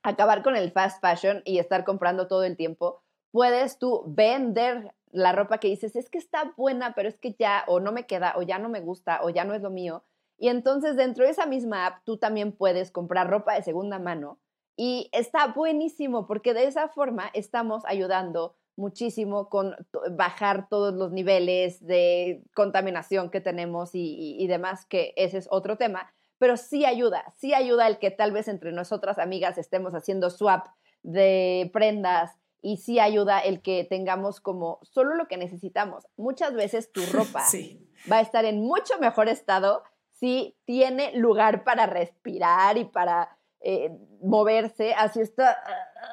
acabar 0.03 0.43
con 0.43 0.55
el 0.57 0.70
fast 0.70 1.01
fashion 1.01 1.43
y 1.45 1.59
estar 1.59 1.85
comprando 1.85 2.28
todo 2.28 2.45
el 2.45 2.57
tiempo, 2.57 3.03
puedes 3.32 3.78
tú 3.78 4.05
vender 4.07 4.95
la 5.11 5.32
ropa 5.32 5.59
que 5.59 5.68
dices, 5.68 5.97
es 5.97 6.11
que 6.11 6.18
está 6.18 6.53
buena, 6.57 6.95
pero 6.95 7.09
es 7.09 7.16
que 7.18 7.35
ya 7.39 7.64
o 7.66 7.80
no 7.80 7.91
me 7.91 8.07
queda 8.07 8.35
o 8.37 8.43
ya 8.43 8.59
no 8.59 8.68
me 8.68 8.80
gusta 8.80 9.20
o 9.22 9.30
ya 9.30 9.45
no 9.45 9.55
es 9.55 9.62
lo 9.62 9.70
mío. 9.70 10.05
Y 10.37 10.49
entonces 10.49 10.97
dentro 10.97 11.24
de 11.24 11.30
esa 11.30 11.47
misma 11.47 11.87
app 11.87 12.05
tú 12.05 12.18
también 12.18 12.53
puedes 12.53 12.91
comprar 12.91 13.30
ropa 13.30 13.55
de 13.55 13.62
segunda 13.62 13.99
mano 13.99 14.39
y 14.76 15.09
está 15.12 15.47
buenísimo 15.49 16.26
porque 16.26 16.55
de 16.55 16.64
esa 16.64 16.89
forma 16.89 17.30
estamos 17.32 17.85
ayudando 17.87 18.57
muchísimo 18.77 19.49
con 19.49 19.75
bajar 20.12 20.68
todos 20.68 20.95
los 20.95 21.12
niveles 21.12 21.85
de 21.85 22.43
contaminación 22.55 23.31
que 23.31 23.41
tenemos 23.41 23.95
y, 23.95 24.01
y, 24.01 24.43
y 24.43 24.47
demás, 24.47 24.85
que 24.87 25.12
ese 25.16 25.39
es 25.39 25.49
otro 25.51 25.77
tema 25.77 26.12
pero 26.39 26.57
sí 26.57 26.85
ayuda, 26.85 27.33
sí 27.37 27.55
ayuda 27.55 27.87
el 27.87 27.99
que 27.99 28.11
tal 28.11 28.33
vez 28.33 28.49
entre 28.49 28.72
nosotras 28.72 29.18
amigas 29.18 29.57
estemos 29.57 29.95
haciendo 29.95 30.29
swap 30.29 30.66
de 31.03 31.70
prendas 31.72 32.33
y 32.61 32.79
sí 32.79 32.99
ayuda 32.99 33.41
el 33.41 33.62
que 33.62 33.85
tengamos 33.85 34.41
como 34.41 34.79
solo 34.83 35.14
lo 35.14 35.29
que 35.29 35.37
necesitamos. 35.37 36.07
Muchas 36.16 36.55
veces 36.55 36.93
tu 36.93 37.01
ropa 37.12 37.45
sí. 37.45 37.89
va 38.11 38.18
a 38.18 38.20
estar 38.20 38.45
en 38.45 38.61
mucho 38.61 38.99
mejor 38.99 39.29
estado 39.29 39.85
si 40.12 40.57
tiene 40.64 41.16
lugar 41.16 41.64
para 41.64 41.87
respirar 41.87 42.79
y 42.79 42.85
para 42.85 43.39
eh, 43.65 43.91
moverse, 44.23 44.95
así 44.95 45.21
está 45.21 45.57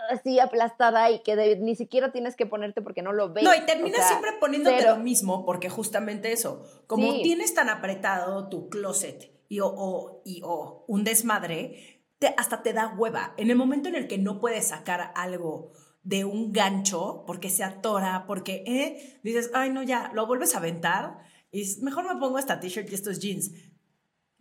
así 0.10 0.40
aplastada 0.40 1.12
y 1.12 1.22
que 1.22 1.36
de, 1.36 1.58
ni 1.58 1.76
siquiera 1.76 2.12
tienes 2.12 2.36
que 2.36 2.46
ponerte 2.46 2.82
porque 2.82 3.02
no 3.02 3.12
lo 3.14 3.32
ves. 3.34 3.44
No, 3.44 3.54
y 3.54 3.62
terminas 3.66 4.00
o 4.00 4.02
sea, 4.02 4.08
siempre 4.08 4.32
poniéndote 4.40 4.78
cero. 4.80 4.96
lo 4.98 5.04
mismo 5.04 5.46
porque 5.46 5.70
justamente 5.70 6.32
eso, 6.32 6.66
como 6.88 7.12
Sí. 7.14 7.22
tienes 7.24 7.54
tan 7.54 7.70
apretado 7.70 8.48
tu 8.50 8.70
closet 8.70 9.32
y 9.50 9.60
o, 9.60 9.68
o- 9.68 10.22
y 10.26 10.42
o 10.46 10.86
un 10.88 11.04
desmadre, 11.04 12.04
te- 12.20 12.34
hasta 12.38 12.64
te 12.64 12.72
da 12.74 12.96
hueva. 12.98 13.34
En 13.38 13.50
el 13.50 13.58
momento 13.58 13.90
en 13.90 13.96
el 13.96 14.08
que 14.08 14.18
no 14.18 14.40
puedes 14.40 14.70
sacar 14.70 15.12
algo 15.16 15.72
de 16.04 16.24
un 16.26 16.52
gancho 16.54 17.24
porque 17.28 17.50
se 17.50 17.64
atora, 17.64 18.24
porque 18.28 18.64
eh, 18.66 19.20
dices, 19.24 19.52
ay 19.54 19.70
no, 19.72 19.84
ya, 19.84 20.10
lo 20.14 20.26
vuelves 20.26 20.56
a 20.56 20.60
aventar 20.60 21.18
y 21.52 21.64
mejor 21.82 22.06
me 22.12 22.20
pongo 22.20 22.40
esta 22.40 22.60
t-shirt 22.62 22.90
y 22.90 22.96
estos 22.96 23.20
jeans. 23.20 23.52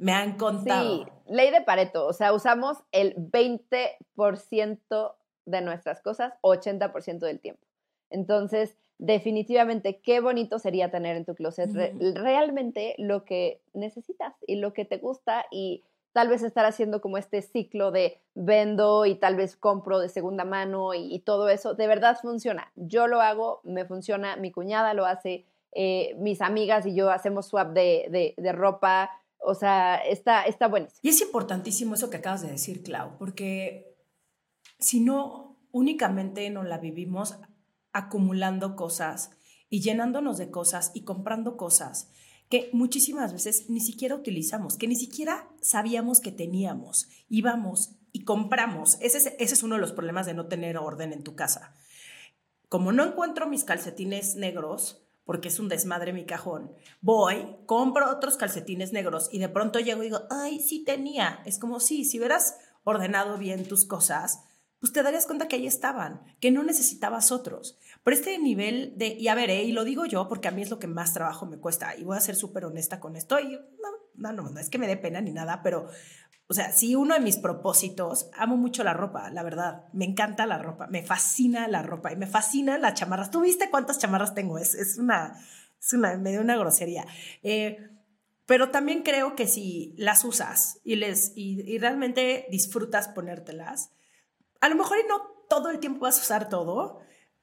Me 0.00 0.12
han 0.12 0.36
contado. 0.36 1.04
Sí, 1.04 1.06
ley 1.28 1.50
de 1.50 1.60
Pareto, 1.60 2.06
o 2.06 2.12
sea, 2.12 2.32
usamos 2.32 2.78
el 2.90 3.14
20% 4.16 5.14
de 5.46 5.60
nuestras 5.60 6.00
cosas 6.00 6.32
80% 6.42 7.26
del 7.26 7.40
tiempo. 7.40 7.62
Entonces, 8.10 8.76
definitivamente, 8.98 10.00
qué 10.00 10.20
bonito 10.20 10.58
sería 10.58 10.90
tener 10.90 11.16
en 11.16 11.24
tu 11.24 11.34
closet 11.34 11.72
re- 11.74 11.94
realmente 12.14 12.94
lo 12.98 13.24
que 13.24 13.60
necesitas 13.72 14.34
y 14.46 14.56
lo 14.56 14.72
que 14.72 14.84
te 14.84 14.98
gusta 14.98 15.46
y 15.50 15.82
tal 16.12 16.28
vez 16.28 16.42
estar 16.42 16.64
haciendo 16.64 17.00
como 17.00 17.18
este 17.18 17.40
ciclo 17.40 17.92
de 17.92 18.20
vendo 18.34 19.06
y 19.06 19.14
tal 19.14 19.36
vez 19.36 19.56
compro 19.56 19.98
de 20.00 20.08
segunda 20.08 20.44
mano 20.44 20.92
y, 20.92 21.14
y 21.14 21.20
todo 21.20 21.48
eso, 21.48 21.74
de 21.74 21.86
verdad 21.86 22.18
funciona. 22.20 22.72
Yo 22.74 23.06
lo 23.06 23.20
hago, 23.20 23.60
me 23.64 23.84
funciona, 23.84 24.36
mi 24.36 24.50
cuñada 24.50 24.92
lo 24.92 25.06
hace, 25.06 25.46
eh, 25.72 26.14
mis 26.18 26.40
amigas 26.42 26.84
y 26.84 26.94
yo 26.94 27.10
hacemos 27.10 27.46
swap 27.46 27.68
de, 27.72 28.06
de- 28.10 28.34
de 28.36 28.52
ropa, 28.52 29.10
o 29.42 29.54
sea, 29.54 29.96
está, 29.96 30.44
está 30.44 30.68
buenísimo. 30.68 31.00
Y 31.02 31.08
es 31.08 31.20
importantísimo 31.20 31.94
eso 31.94 32.10
que 32.10 32.18
acabas 32.18 32.42
de 32.42 32.50
decir, 32.50 32.82
Clau, 32.82 33.16
porque 33.18 33.96
si 34.78 35.00
no, 35.00 35.58
únicamente 35.72 36.48
nos 36.50 36.66
la 36.66 36.78
vivimos 36.78 37.38
acumulando 37.92 38.76
cosas 38.76 39.30
y 39.68 39.80
llenándonos 39.80 40.38
de 40.38 40.50
cosas 40.50 40.90
y 40.94 41.04
comprando 41.04 41.56
cosas 41.56 42.10
que 42.48 42.68
muchísimas 42.72 43.32
veces 43.32 43.70
ni 43.70 43.80
siquiera 43.80 44.16
utilizamos, 44.16 44.76
que 44.76 44.88
ni 44.88 44.96
siquiera 44.96 45.48
sabíamos 45.62 46.20
que 46.20 46.32
teníamos. 46.32 47.08
Íbamos 47.28 47.96
y 48.12 48.24
compramos. 48.24 48.98
Es, 49.00 49.14
ese 49.14 49.36
es 49.38 49.62
uno 49.62 49.76
de 49.76 49.80
los 49.80 49.92
problemas 49.92 50.26
de 50.26 50.34
no 50.34 50.48
tener 50.48 50.76
orden 50.76 51.12
en 51.12 51.22
tu 51.22 51.36
casa. 51.36 51.74
Como 52.68 52.90
no 52.90 53.04
encuentro 53.04 53.48
mis 53.48 53.62
calcetines 53.62 54.34
negros, 54.34 55.06
porque 55.30 55.46
es 55.46 55.60
un 55.60 55.68
desmadre 55.68 56.12
mi 56.12 56.26
cajón, 56.26 56.72
voy, 57.00 57.54
compro 57.64 58.10
otros 58.10 58.36
calcetines 58.36 58.92
negros 58.92 59.28
y 59.30 59.38
de 59.38 59.48
pronto 59.48 59.78
llego 59.78 60.02
y 60.02 60.06
digo, 60.06 60.22
ay, 60.28 60.58
sí 60.58 60.82
tenía. 60.82 61.40
Es 61.46 61.60
como, 61.60 61.78
sí, 61.78 62.04
si 62.04 62.18
hubieras 62.18 62.56
ordenado 62.82 63.38
bien 63.38 63.62
tus 63.62 63.84
cosas, 63.84 64.42
pues 64.80 64.92
te 64.92 65.04
darías 65.04 65.26
cuenta 65.26 65.46
que 65.46 65.54
ahí 65.54 65.68
estaban, 65.68 66.20
que 66.40 66.50
no 66.50 66.64
necesitabas 66.64 67.30
otros. 67.30 67.78
Pero 68.02 68.16
este 68.16 68.36
nivel 68.40 68.94
de, 68.96 69.06
y 69.06 69.28
a 69.28 69.36
ver, 69.36 69.50
eh, 69.50 69.62
y 69.62 69.70
lo 69.70 69.84
digo 69.84 70.04
yo 70.04 70.26
porque 70.26 70.48
a 70.48 70.50
mí 70.50 70.62
es 70.62 70.70
lo 70.70 70.80
que 70.80 70.88
más 70.88 71.14
trabajo 71.14 71.46
me 71.46 71.58
cuesta, 71.58 71.96
y 71.96 72.02
voy 72.02 72.16
a 72.16 72.20
ser 72.20 72.34
súper 72.34 72.64
honesta 72.64 72.98
con 72.98 73.14
esto, 73.14 73.38
y 73.38 73.52
no, 73.52 73.99
no, 74.14 74.32
no, 74.32 74.50
no 74.50 74.60
es 74.60 74.70
que 74.70 74.78
me 74.78 74.86
dé 74.86 74.96
pena 74.96 75.20
ni 75.20 75.32
nada, 75.32 75.62
pero, 75.62 75.88
o 76.48 76.54
sea, 76.54 76.72
si 76.72 76.94
uno 76.94 77.14
de 77.14 77.20
mis 77.20 77.36
propósitos, 77.38 78.30
amo 78.34 78.56
mucho 78.56 78.84
la 78.84 78.94
ropa, 78.94 79.30
la 79.30 79.42
verdad, 79.42 79.84
me 79.92 80.04
encanta 80.04 80.46
la 80.46 80.58
ropa, 80.58 80.86
me 80.88 81.02
fascina 81.02 81.68
la 81.68 81.82
ropa, 81.82 82.12
y 82.12 82.16
me 82.16 82.26
fascina 82.26 82.78
las 82.78 82.94
chamarras. 82.94 83.30
¿Tú 83.30 83.40
viste 83.40 83.70
cuántas 83.70 83.98
chamarras 83.98 84.34
tengo? 84.34 84.58
Es, 84.58 84.74
es 84.74 84.98
una, 84.98 85.40
es 85.80 85.92
una, 85.92 86.16
me 86.16 86.30
dio 86.30 86.40
una 86.40 86.56
grosería. 86.56 87.06
Eh, 87.42 87.90
pero 88.50 88.70
también 88.70 89.04
creo 89.04 89.36
que 89.36 89.46
si 89.46 89.94
las 89.96 90.24
usas 90.24 90.80
y, 90.82 90.96
les, 90.96 91.32
y, 91.36 91.78
realmente 91.78 92.48
disfrutas 92.50 93.06
ponértelas, 93.06 93.92
a 94.60 94.68
lo 94.68 94.74
mejor 94.74 94.98
y 94.98 95.06
no 95.06 95.22
todo 95.48 95.70
el 95.70 95.78
tiempo 95.78 96.00
vas 96.00 96.18
a 96.18 96.22
usar 96.22 96.48
todo, 96.48 96.98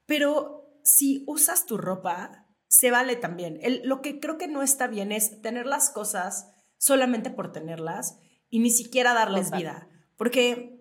pero 0.06 0.70
si 0.84 1.24
usas 1.26 1.66
tu 1.66 1.78
ropa, 1.78 2.46
se 2.68 2.92
vale 2.92 3.16
también. 3.16 3.58
Lo 3.86 4.02
que 4.02 4.20
creo 4.20 4.38
que 4.38 4.50
no 4.50 4.62
está 4.64 4.88
bien 4.88 5.14
es 5.14 5.42
tener 5.42 5.66
las 5.66 5.92
cosas 5.92 6.50
solamente 6.78 7.30
por 7.30 7.52
tenerlas 7.52 8.20
y 8.50 8.60
ni 8.60 8.70
siquiera 8.70 9.14
darles 9.14 9.46
Total. 9.46 9.60
vida. 9.60 9.90
Porque 10.18 10.78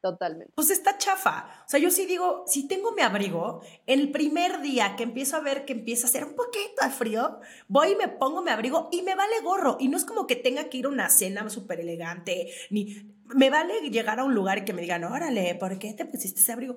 Totalmente. 0.00 0.52
pues 0.54 0.70
está 0.70 0.96
chafa. 0.96 1.64
O 1.66 1.68
sea, 1.68 1.78
yo 1.78 1.90
sí 1.90 2.06
digo, 2.06 2.44
si 2.46 2.66
tengo 2.66 2.92
mi 2.92 3.02
abrigo, 3.02 3.60
el 3.86 4.10
primer 4.10 4.62
día 4.62 4.96
que 4.96 5.02
empiezo 5.02 5.36
a 5.36 5.40
ver 5.40 5.64
que 5.64 5.74
empieza 5.74 6.06
a 6.06 6.10
hacer 6.10 6.24
un 6.24 6.34
poquito 6.34 6.82
de 6.82 6.90
frío, 6.90 7.40
voy 7.68 7.92
y 7.92 7.96
me 7.96 8.08
pongo 8.08 8.42
mi 8.42 8.50
abrigo 8.50 8.88
y 8.92 9.02
me 9.02 9.14
vale 9.14 9.40
gorro. 9.42 9.76
Y 9.78 9.88
no 9.88 9.96
es 9.96 10.04
como 10.04 10.26
que 10.26 10.36
tenga 10.36 10.70
que 10.70 10.78
ir 10.78 10.86
a 10.86 10.88
una 10.88 11.10
cena 11.10 11.48
súper 11.50 11.80
elegante, 11.80 12.50
ni 12.70 13.14
me 13.34 13.50
vale 13.50 13.90
llegar 13.90 14.20
a 14.20 14.24
un 14.24 14.34
lugar 14.34 14.58
y 14.58 14.64
que 14.64 14.72
me 14.72 14.82
digan, 14.82 15.04
órale, 15.04 15.54
¿por 15.56 15.78
qué 15.78 15.92
te 15.92 16.06
pusiste 16.06 16.40
ese 16.40 16.52
abrigo? 16.52 16.76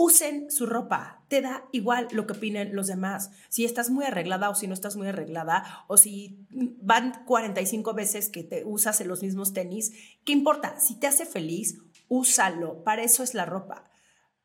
Usen 0.00 0.48
su 0.48 0.64
ropa, 0.66 1.24
te 1.26 1.42
da 1.42 1.64
igual 1.72 2.06
lo 2.12 2.24
que 2.24 2.34
opinen 2.34 2.76
los 2.76 2.86
demás. 2.86 3.32
Si 3.48 3.64
estás 3.64 3.90
muy 3.90 4.04
arreglada 4.04 4.48
o 4.48 4.54
si 4.54 4.68
no 4.68 4.74
estás 4.74 4.94
muy 4.94 5.08
arreglada, 5.08 5.84
o 5.88 5.96
si 5.96 6.46
van 6.50 7.24
45 7.24 7.94
veces 7.94 8.30
que 8.30 8.44
te 8.44 8.64
usas 8.64 9.00
en 9.00 9.08
los 9.08 9.22
mismos 9.24 9.52
tenis, 9.52 9.92
¿qué 10.24 10.30
importa? 10.32 10.78
Si 10.78 11.00
te 11.00 11.08
hace 11.08 11.26
feliz, 11.26 11.80
úsalo. 12.06 12.84
Para 12.84 13.02
eso 13.02 13.24
es 13.24 13.34
la 13.34 13.44
ropa 13.44 13.90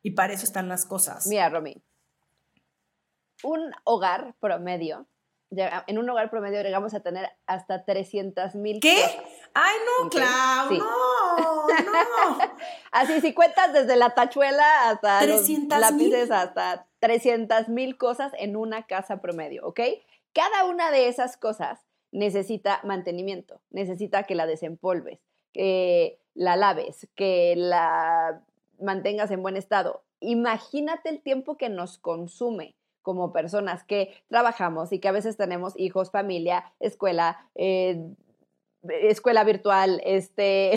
y 0.02 0.10
para 0.10 0.32
eso 0.32 0.44
están 0.44 0.68
las 0.68 0.86
cosas. 0.86 1.28
Mira, 1.28 1.48
Romy, 1.48 1.80
un 3.44 3.70
hogar 3.84 4.34
promedio, 4.40 5.06
en 5.50 5.98
un 5.98 6.10
hogar 6.10 6.30
promedio 6.30 6.62
llegamos 6.62 6.94
a 6.94 7.00
tener 7.00 7.30
hasta 7.46 7.84
300 7.84 8.56
mil 8.56 8.80
¿Qué? 8.80 8.96
cosas. 8.96 9.16
Ay, 9.54 9.76
no, 10.02 10.10
Clau, 10.10 10.68
sí. 10.68 10.78
no, 10.78 10.84
no. 11.36 12.38
Así, 12.92 13.20
si 13.20 13.34
cuentas 13.34 13.72
desde 13.72 13.96
la 13.96 14.10
tachuela 14.10 14.88
hasta 14.88 15.24
los 15.26 15.44
300,000. 15.44 15.80
lápices, 15.80 16.30
hasta 16.30 16.86
300 17.00 17.68
mil 17.68 17.96
cosas 17.96 18.32
en 18.38 18.56
una 18.56 18.86
casa 18.86 19.20
promedio, 19.20 19.66
¿ok? 19.66 19.80
Cada 20.32 20.64
una 20.64 20.90
de 20.90 21.08
esas 21.08 21.36
cosas 21.36 21.80
necesita 22.12 22.80
mantenimiento, 22.84 23.60
necesita 23.70 24.22
que 24.22 24.34
la 24.34 24.46
desempolves, 24.46 25.20
que 25.52 26.18
la 26.34 26.56
laves, 26.56 27.08
que 27.14 27.54
la 27.56 28.42
mantengas 28.80 29.30
en 29.30 29.42
buen 29.42 29.56
estado. 29.56 30.02
Imagínate 30.20 31.10
el 31.10 31.20
tiempo 31.20 31.56
que 31.56 31.68
nos 31.68 31.98
consume 31.98 32.74
como 33.02 33.32
personas 33.32 33.84
que 33.84 34.14
trabajamos 34.28 34.92
y 34.92 34.98
que 34.98 35.08
a 35.08 35.12
veces 35.12 35.36
tenemos 35.36 35.78
hijos, 35.78 36.10
familia, 36.10 36.72
escuela, 36.80 37.48
eh, 37.54 38.00
escuela 38.88 39.44
virtual, 39.44 40.00
este, 40.04 40.72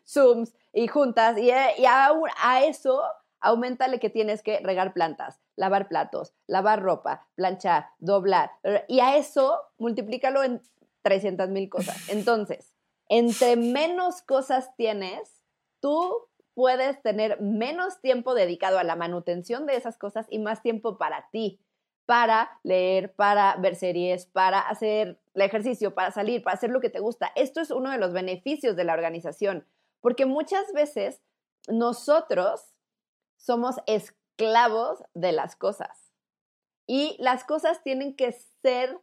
Zooms 0.06 0.54
y 0.72 0.86
juntas, 0.88 1.38
y, 1.38 1.48
y 1.48 1.86
a, 1.86 2.10
a, 2.42 2.64
eso 2.64 3.02
aumentale 3.40 4.00
que 4.00 4.10
tienes 4.10 4.42
que 4.42 4.60
regar 4.60 4.92
plantas, 4.92 5.40
lavar 5.56 5.88
platos, 5.88 6.34
lavar 6.46 6.82
ropa, 6.82 7.26
planchar, 7.34 7.86
doblar, 7.98 8.50
y 8.88 9.00
a 9.00 9.16
eso 9.16 9.60
multiplícalo 9.78 10.42
en 10.42 10.60
300 11.02 11.48
mil 11.50 11.68
cosas. 11.68 11.96
Entonces, 12.08 12.74
entre 13.08 13.56
menos 13.56 14.22
cosas 14.22 14.74
tienes, 14.76 15.42
tú 15.80 16.28
puedes 16.54 17.00
tener 17.02 17.40
menos 17.40 18.00
tiempo 18.00 18.34
dedicado 18.34 18.78
a 18.78 18.84
la 18.84 18.96
manutención 18.96 19.64
de 19.64 19.76
esas 19.76 19.96
cosas 19.96 20.26
y 20.28 20.40
más 20.40 20.60
tiempo 20.60 20.98
para 20.98 21.28
ti, 21.30 21.60
para 22.08 22.58
leer, 22.62 23.12
para 23.12 23.56
ver 23.56 23.76
series, 23.76 24.24
para 24.24 24.60
hacer 24.60 25.20
el 25.34 25.42
ejercicio, 25.42 25.94
para 25.94 26.10
salir, 26.10 26.42
para 26.42 26.54
hacer 26.54 26.70
lo 26.70 26.80
que 26.80 26.88
te 26.88 27.00
gusta. 27.00 27.30
Esto 27.36 27.60
es 27.60 27.70
uno 27.70 27.90
de 27.90 27.98
los 27.98 28.14
beneficios 28.14 28.76
de 28.76 28.84
la 28.84 28.94
organización, 28.94 29.66
porque 30.00 30.24
muchas 30.24 30.72
veces 30.72 31.20
nosotros 31.68 32.72
somos 33.36 33.76
esclavos 33.86 35.04
de 35.12 35.32
las 35.32 35.54
cosas 35.54 36.14
y 36.86 37.14
las 37.18 37.44
cosas 37.44 37.82
tienen 37.82 38.16
que 38.16 38.32
ser 38.62 38.98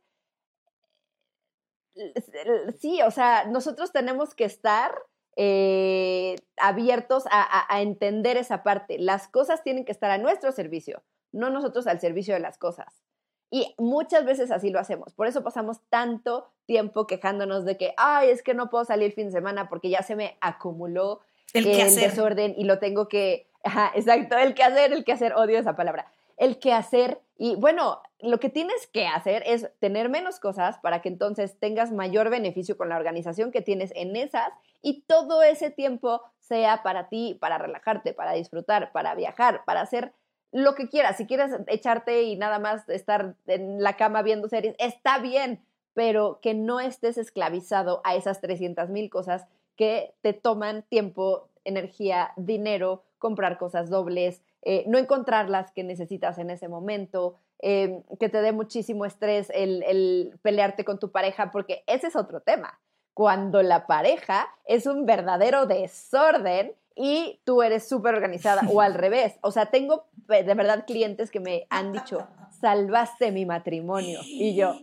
sí, 2.80 3.04
o 3.04 3.12
sea, 3.12 3.46
nosotros 3.46 3.92
tenemos 3.92 4.34
que 4.34 4.46
estar 4.46 4.98
eh, 5.36 6.38
abiertos 6.58 7.26
a, 7.30 7.82
entender 7.82 8.36
esa 8.36 8.64
parte. 8.64 8.98
Las 8.98 9.28
cosas 9.28 9.62
tienen 9.62 9.86
que 9.86 9.92
estar 9.92 10.10
a 10.10 10.18
nuestro 10.18 10.52
servicio, 10.52 11.04
no 11.36 11.50
nosotros 11.50 11.88
al 11.88 12.00
servicio 12.00 12.34
de 12.34 12.40
las 12.40 12.58
cosas. 12.58 13.04
Y 13.52 13.76
muchas 13.78 14.26
veces 14.26 14.52
así 14.52 14.70
lo 14.70 14.80
hacemos. 14.80 15.14
Por 15.14 15.28
eso 15.28 15.44
pasamos 15.44 15.80
tanto 15.90 16.48
tiempo 16.66 17.06
quejándonos 17.06 17.64
de 17.64 17.78
que, 17.78 17.94
ay, 17.98 18.30
es 18.30 18.42
que 18.42 18.54
no 18.54 18.70
puedo 18.70 18.86
salir 18.86 19.14
fin 19.14 19.28
de 19.28 19.34
semana 19.34 19.70
porque 19.70 19.90
ya 19.90 20.02
se 20.02 20.16
me 20.16 20.38
acumuló 20.42 21.22
el, 21.54 21.66
desorden 21.66 22.56
y 22.58 22.66
lo 22.66 22.80
tengo 22.80 23.08
que, 23.08 23.48
exacto, 23.96 24.38
el 24.38 24.56
que 24.56 24.64
hacer, 24.64 24.94
el 24.94 25.06
que 25.06 25.14
hacer, 25.14 25.34
odio 25.34 25.60
esa 25.60 25.76
palabra. 25.76 26.12
El 26.38 26.60
que 26.60 26.74
hacer 26.74 27.22
y 27.38 27.56
bueno, 27.56 28.02
lo 28.20 28.40
que 28.40 28.50
tienes 28.50 28.88
que 28.88 29.08
hacer 29.08 29.44
es 29.46 29.70
tener 29.80 30.08
menos 30.10 30.40
cosas 30.40 30.78
para 30.80 31.02
que 31.02 31.10
entonces 31.10 31.60
tengas 31.60 31.92
mayor 31.92 32.30
beneficio 32.30 32.78
con 32.78 32.90
la 32.90 32.96
organización 32.96 33.52
que 33.52 33.62
tienes 33.62 33.92
en 33.96 34.16
esas 34.16 34.50
y 34.82 35.02
todo 35.02 35.44
ese 35.44 35.70
tiempo 35.70 36.22
sea 36.40 36.82
para 36.82 37.10
ti, 37.10 37.38
para 37.40 37.58
relajarte, 37.58 38.14
para 38.14 38.34
disfrutar, 38.34 38.92
para 38.94 39.16
viajar, 39.16 39.64
para 39.66 39.82
hacer 39.82 40.14
lo 40.56 40.74
que 40.74 40.88
quieras. 40.88 41.18
Si 41.18 41.28
quieres 41.28 41.52
echarte 41.68 42.24
y 42.24 42.38
nada 42.38 42.60
más 42.60 42.88
estar 42.88 43.36
en 43.46 43.84
la 43.84 43.98
cama 43.98 44.22
viendo 44.22 44.48
series, 44.48 44.74
está 44.80 45.20
bien, 45.20 45.60
pero 45.94 46.40
que 46.42 46.54
no 46.54 46.80
estés 46.80 47.18
esclavizado 47.18 48.00
a 48.06 48.16
esas 48.16 48.40
300 48.40 48.90
mil 48.90 49.10
cosas 49.10 49.46
que 49.76 50.14
te 50.22 50.32
toman 50.32 50.84
tiempo, 50.84 51.50
energía, 51.66 52.32
dinero, 52.38 53.04
comprar 53.20 53.58
cosas 53.58 53.90
dobles, 53.90 54.42
eh, 54.62 54.86
no 54.88 54.98
encontrar 54.98 55.50
las 55.50 55.74
que 55.74 55.84
necesitas 55.84 56.38
en 56.38 56.50
ese 56.50 56.70
momento, 56.70 57.36
eh, 57.60 58.02
que 58.18 58.30
te 58.30 58.42
dé 58.42 58.54
muchísimo 58.54 59.04
estrés 59.04 59.52
el, 59.54 60.40
pelearte 60.42 60.86
con 60.86 61.00
tu 61.00 61.12
pareja, 61.12 61.52
porque 61.52 61.84
ese 61.86 62.08
es 62.08 62.16
otro 62.16 62.40
tema. 62.40 62.80
Cuando 63.14 63.62
la 63.62 63.88
pareja 63.88 64.48
es 64.64 64.88
un 64.88 65.06
verdadero 65.06 65.66
desorden 65.66 66.74
y 66.96 67.42
tú 67.44 67.62
eres 67.62 67.88
súper 67.88 68.16
organizada 68.16 68.64
o 68.72 68.82
al 68.82 68.94
revés. 68.96 69.34
O 69.42 69.52
sea, 69.52 69.68
tengo 69.68 70.08
de 70.28 70.54
verdad 70.54 70.86
clientes 70.86 71.30
que 71.30 71.40
me 71.40 71.68
han 71.70 71.92
dicho, 71.92 72.28
salvaste 72.60 73.32
mi 73.32 73.46
matrimonio. 73.46 74.22
Y 74.24 74.56
yo, 74.56 74.80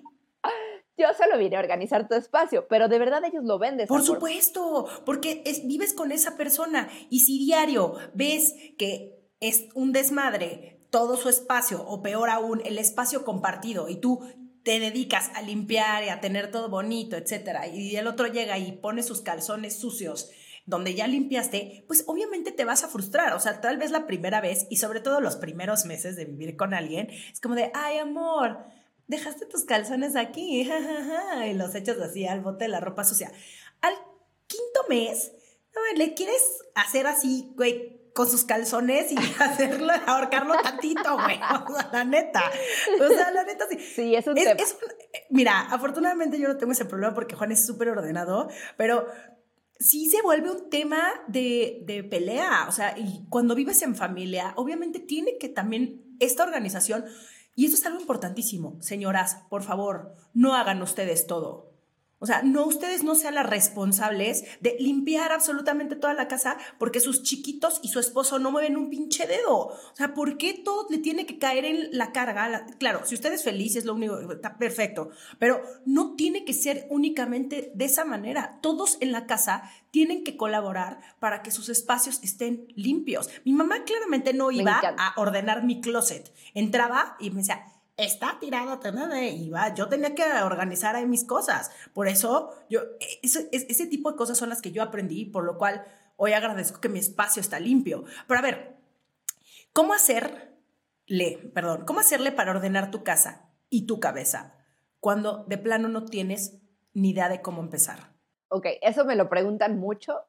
yo 0.96 1.06
solo 1.16 1.38
vine 1.38 1.56
a 1.56 1.60
organizar 1.60 2.06
tu 2.06 2.14
espacio, 2.14 2.68
pero 2.68 2.88
de 2.88 2.98
verdad 2.98 3.24
ellos 3.24 3.44
lo 3.44 3.58
ven 3.58 3.78
Por 3.88 4.02
supuesto, 4.02 4.86
porque 5.04 5.42
vives 5.64 5.94
con 5.94 6.12
esa 6.12 6.36
persona 6.36 6.88
y 7.10 7.20
si 7.20 7.38
diario 7.38 7.94
ves 8.14 8.54
que 8.78 9.18
es 9.40 9.66
un 9.74 9.92
desmadre 9.92 10.78
todo 10.90 11.16
su 11.16 11.30
espacio, 11.30 11.82
o 11.86 12.02
peor 12.02 12.28
aún, 12.28 12.60
el 12.66 12.76
espacio 12.76 13.24
compartido, 13.24 13.88
y 13.88 13.96
tú 13.96 14.20
te 14.62 14.78
dedicas 14.78 15.30
a 15.34 15.40
limpiar 15.40 16.04
y 16.04 16.10
a 16.10 16.20
tener 16.20 16.50
todo 16.50 16.68
bonito, 16.68 17.16
etcétera, 17.16 17.66
y 17.66 17.96
el 17.96 18.06
otro 18.06 18.26
llega 18.26 18.58
y 18.58 18.72
pone 18.72 19.02
sus 19.02 19.22
calzones 19.22 19.80
sucios 19.80 20.30
donde 20.66 20.94
ya 20.94 21.06
limpiaste, 21.06 21.84
pues 21.86 22.04
obviamente 22.06 22.52
te 22.52 22.64
vas 22.64 22.84
a 22.84 22.88
frustrar. 22.88 23.32
O 23.34 23.40
sea, 23.40 23.60
tal 23.60 23.78
vez 23.78 23.90
la 23.90 24.06
primera 24.06 24.40
vez 24.40 24.66
y 24.70 24.76
sobre 24.76 25.00
todo 25.00 25.20
los 25.20 25.36
primeros 25.36 25.84
meses 25.84 26.16
de 26.16 26.24
vivir 26.24 26.56
con 26.56 26.74
alguien, 26.74 27.08
es 27.10 27.40
como 27.40 27.54
de, 27.54 27.70
ay, 27.74 27.98
amor, 27.98 28.58
dejaste 29.06 29.46
tus 29.46 29.64
calzones 29.64 30.16
aquí, 30.16 30.68
y 31.46 31.54
los 31.54 31.74
echas 31.74 31.98
así 31.98 32.26
al 32.26 32.40
bote 32.40 32.64
de 32.64 32.68
la 32.68 32.80
ropa 32.80 33.04
sucia. 33.04 33.32
Al 33.80 33.94
quinto 34.46 34.84
mes, 34.88 35.32
le 35.96 36.14
quieres 36.14 36.42
hacer 36.74 37.06
así, 37.06 37.52
güey, 37.56 38.00
con 38.14 38.28
sus 38.28 38.44
calzones 38.44 39.10
y 39.10 39.16
hacerlo, 39.40 39.92
ahorcarlo 40.06 40.54
tantito, 40.62 41.14
güey. 41.14 41.40
O 41.68 41.74
sea, 41.74 41.88
la 41.92 42.04
neta. 42.04 42.42
O 43.00 43.08
sea, 43.08 43.30
la 43.30 43.44
neta 43.44 43.66
sí. 43.70 43.78
Sí, 43.78 44.14
es 44.14 44.26
un 44.26 44.34
tema. 44.34 44.60
mira, 45.30 45.60
afortunadamente 45.70 46.38
yo 46.38 46.48
no 46.48 46.56
tengo 46.56 46.72
ese 46.72 46.84
problema 46.84 47.14
porque 47.14 47.34
Juan 47.34 47.52
es 47.52 47.64
súper 47.64 47.88
ordenado, 47.88 48.48
pero 48.76 49.06
sí 49.82 50.08
se 50.08 50.22
vuelve 50.22 50.50
un 50.50 50.70
tema 50.70 51.02
de, 51.28 51.82
de 51.84 52.04
pelea. 52.04 52.66
O 52.68 52.72
sea, 52.72 52.96
y 52.98 53.26
cuando 53.28 53.54
vives 53.54 53.82
en 53.82 53.94
familia, 53.94 54.54
obviamente 54.56 55.00
tiene 55.00 55.38
que 55.38 55.48
también 55.48 56.02
esta 56.20 56.44
organización, 56.44 57.04
y 57.54 57.66
esto 57.66 57.76
es 57.76 57.86
algo 57.86 58.00
importantísimo, 58.00 58.80
señoras, 58.80 59.42
por 59.50 59.62
favor, 59.62 60.14
no 60.32 60.54
hagan 60.54 60.80
ustedes 60.80 61.26
todo 61.26 61.71
o 62.22 62.26
sea, 62.26 62.42
no 62.42 62.64
ustedes 62.64 63.02
no 63.02 63.16
sean 63.16 63.34
las 63.34 63.50
responsables 63.50 64.44
de 64.60 64.76
limpiar 64.78 65.32
absolutamente 65.32 65.96
toda 65.96 66.14
la 66.14 66.28
casa 66.28 66.56
porque 66.78 67.00
sus 67.00 67.24
chiquitos 67.24 67.80
y 67.82 67.88
su 67.88 67.98
esposo 67.98 68.38
no 68.38 68.52
mueven 68.52 68.76
un 68.76 68.90
pinche 68.90 69.26
dedo. 69.26 69.56
O 69.56 69.96
sea, 69.96 70.14
¿por 70.14 70.38
qué 70.38 70.54
todo 70.54 70.86
le 70.88 70.98
tiene 70.98 71.26
que 71.26 71.40
caer 71.40 71.64
en 71.64 71.88
la 71.90 72.12
carga? 72.12 72.64
claro, 72.78 73.00
si 73.04 73.16
usted 73.16 73.32
es 73.32 73.42
feliz 73.42 73.74
es 73.74 73.84
lo 73.84 73.94
único, 73.94 74.20
está 74.30 74.56
perfecto, 74.56 75.10
pero 75.40 75.62
no 75.84 76.14
tiene 76.14 76.44
que 76.44 76.52
ser 76.52 76.86
únicamente 76.90 77.72
de 77.74 77.84
esa 77.86 78.04
manera. 78.04 78.60
Todos 78.62 78.98
en 79.00 79.10
la 79.10 79.26
casa 79.26 79.68
tienen 79.90 80.22
que 80.22 80.36
colaborar 80.36 81.00
para 81.18 81.42
que 81.42 81.50
sus 81.50 81.68
espacios 81.70 82.20
estén 82.22 82.68
limpios. 82.76 83.30
Mi 83.44 83.52
mamá 83.52 83.82
claramente 83.82 84.32
no 84.32 84.52
iba 84.52 84.80
a 84.96 85.20
ordenar 85.20 85.64
mi 85.64 85.80
closet. 85.80 86.32
Entraba 86.54 87.16
y 87.18 87.30
me 87.30 87.40
decía, 87.40 87.66
está 88.04 88.38
tirado, 88.40 88.80
y 89.14 89.50
va, 89.50 89.74
yo 89.74 89.88
tenía 89.88 90.14
que 90.14 90.24
organizar 90.42 90.96
ahí 90.96 91.06
mis 91.06 91.24
cosas. 91.24 91.70
Por 91.92 92.08
eso, 92.08 92.50
yo, 92.68 92.80
ese, 93.22 93.48
ese 93.52 93.86
tipo 93.86 94.10
de 94.10 94.16
cosas 94.16 94.38
son 94.38 94.48
las 94.48 94.62
que 94.62 94.72
yo 94.72 94.82
aprendí, 94.82 95.24
por 95.24 95.44
lo 95.44 95.58
cual 95.58 95.84
hoy 96.16 96.32
agradezco 96.32 96.80
que 96.80 96.88
mi 96.88 96.98
espacio 96.98 97.40
está 97.40 97.58
limpio. 97.60 98.04
Pero 98.26 98.38
a 98.38 98.42
ver, 98.42 98.76
¿cómo 99.72 99.94
hacerle, 99.94 101.50
perdón, 101.54 101.84
cómo 101.84 102.00
hacerle 102.00 102.32
para 102.32 102.52
ordenar 102.52 102.90
tu 102.90 103.02
casa 103.02 103.50
y 103.68 103.86
tu 103.86 104.00
cabeza 104.00 104.54
cuando 105.00 105.44
de 105.48 105.58
plano 105.58 105.88
no 105.88 106.04
tienes 106.04 106.60
ni 106.94 107.10
idea 107.10 107.28
de 107.28 107.42
cómo 107.42 107.60
empezar? 107.60 108.12
Ok, 108.48 108.66
eso 108.82 109.04
me 109.04 109.16
lo 109.16 109.28
preguntan 109.28 109.78
mucho 109.78 110.20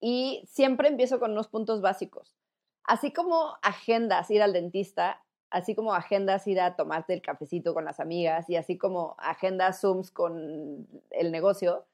y 0.00 0.44
siempre 0.46 0.88
empiezo 0.88 1.18
con 1.18 1.32
unos 1.32 1.48
puntos 1.48 1.80
básicos. 1.80 2.36
Así 2.84 3.12
como 3.12 3.56
agendas 3.62 4.30
ir 4.30 4.42
al 4.42 4.52
dentista, 4.52 5.22
así 5.50 5.74
como 5.74 5.94
agendas 5.94 6.46
ir 6.46 6.60
a 6.60 6.76
tomarte 6.76 7.12
el 7.12 7.22
cafecito 7.22 7.74
con 7.74 7.84
las 7.84 8.00
amigas 8.00 8.48
y 8.48 8.56
así 8.56 8.78
como 8.78 9.16
agendas 9.18 9.80
Zooms 9.80 10.10
con 10.10 10.88
el 11.10 11.32
negocio, 11.32 11.86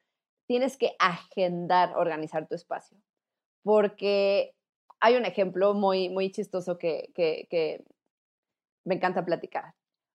tienes 0.46 0.76
que 0.76 0.94
agendar, 0.98 1.96
organizar 1.96 2.46
tu 2.46 2.54
espacio. 2.54 2.98
Porque 3.62 4.54
hay 5.00 5.16
un 5.16 5.24
ejemplo 5.24 5.74
muy, 5.74 6.08
muy 6.08 6.30
chistoso 6.30 6.78
que, 6.78 7.10
que, 7.14 7.46
que 7.50 7.84
me 8.84 8.94
encanta 8.94 9.24
platicar. 9.24 9.74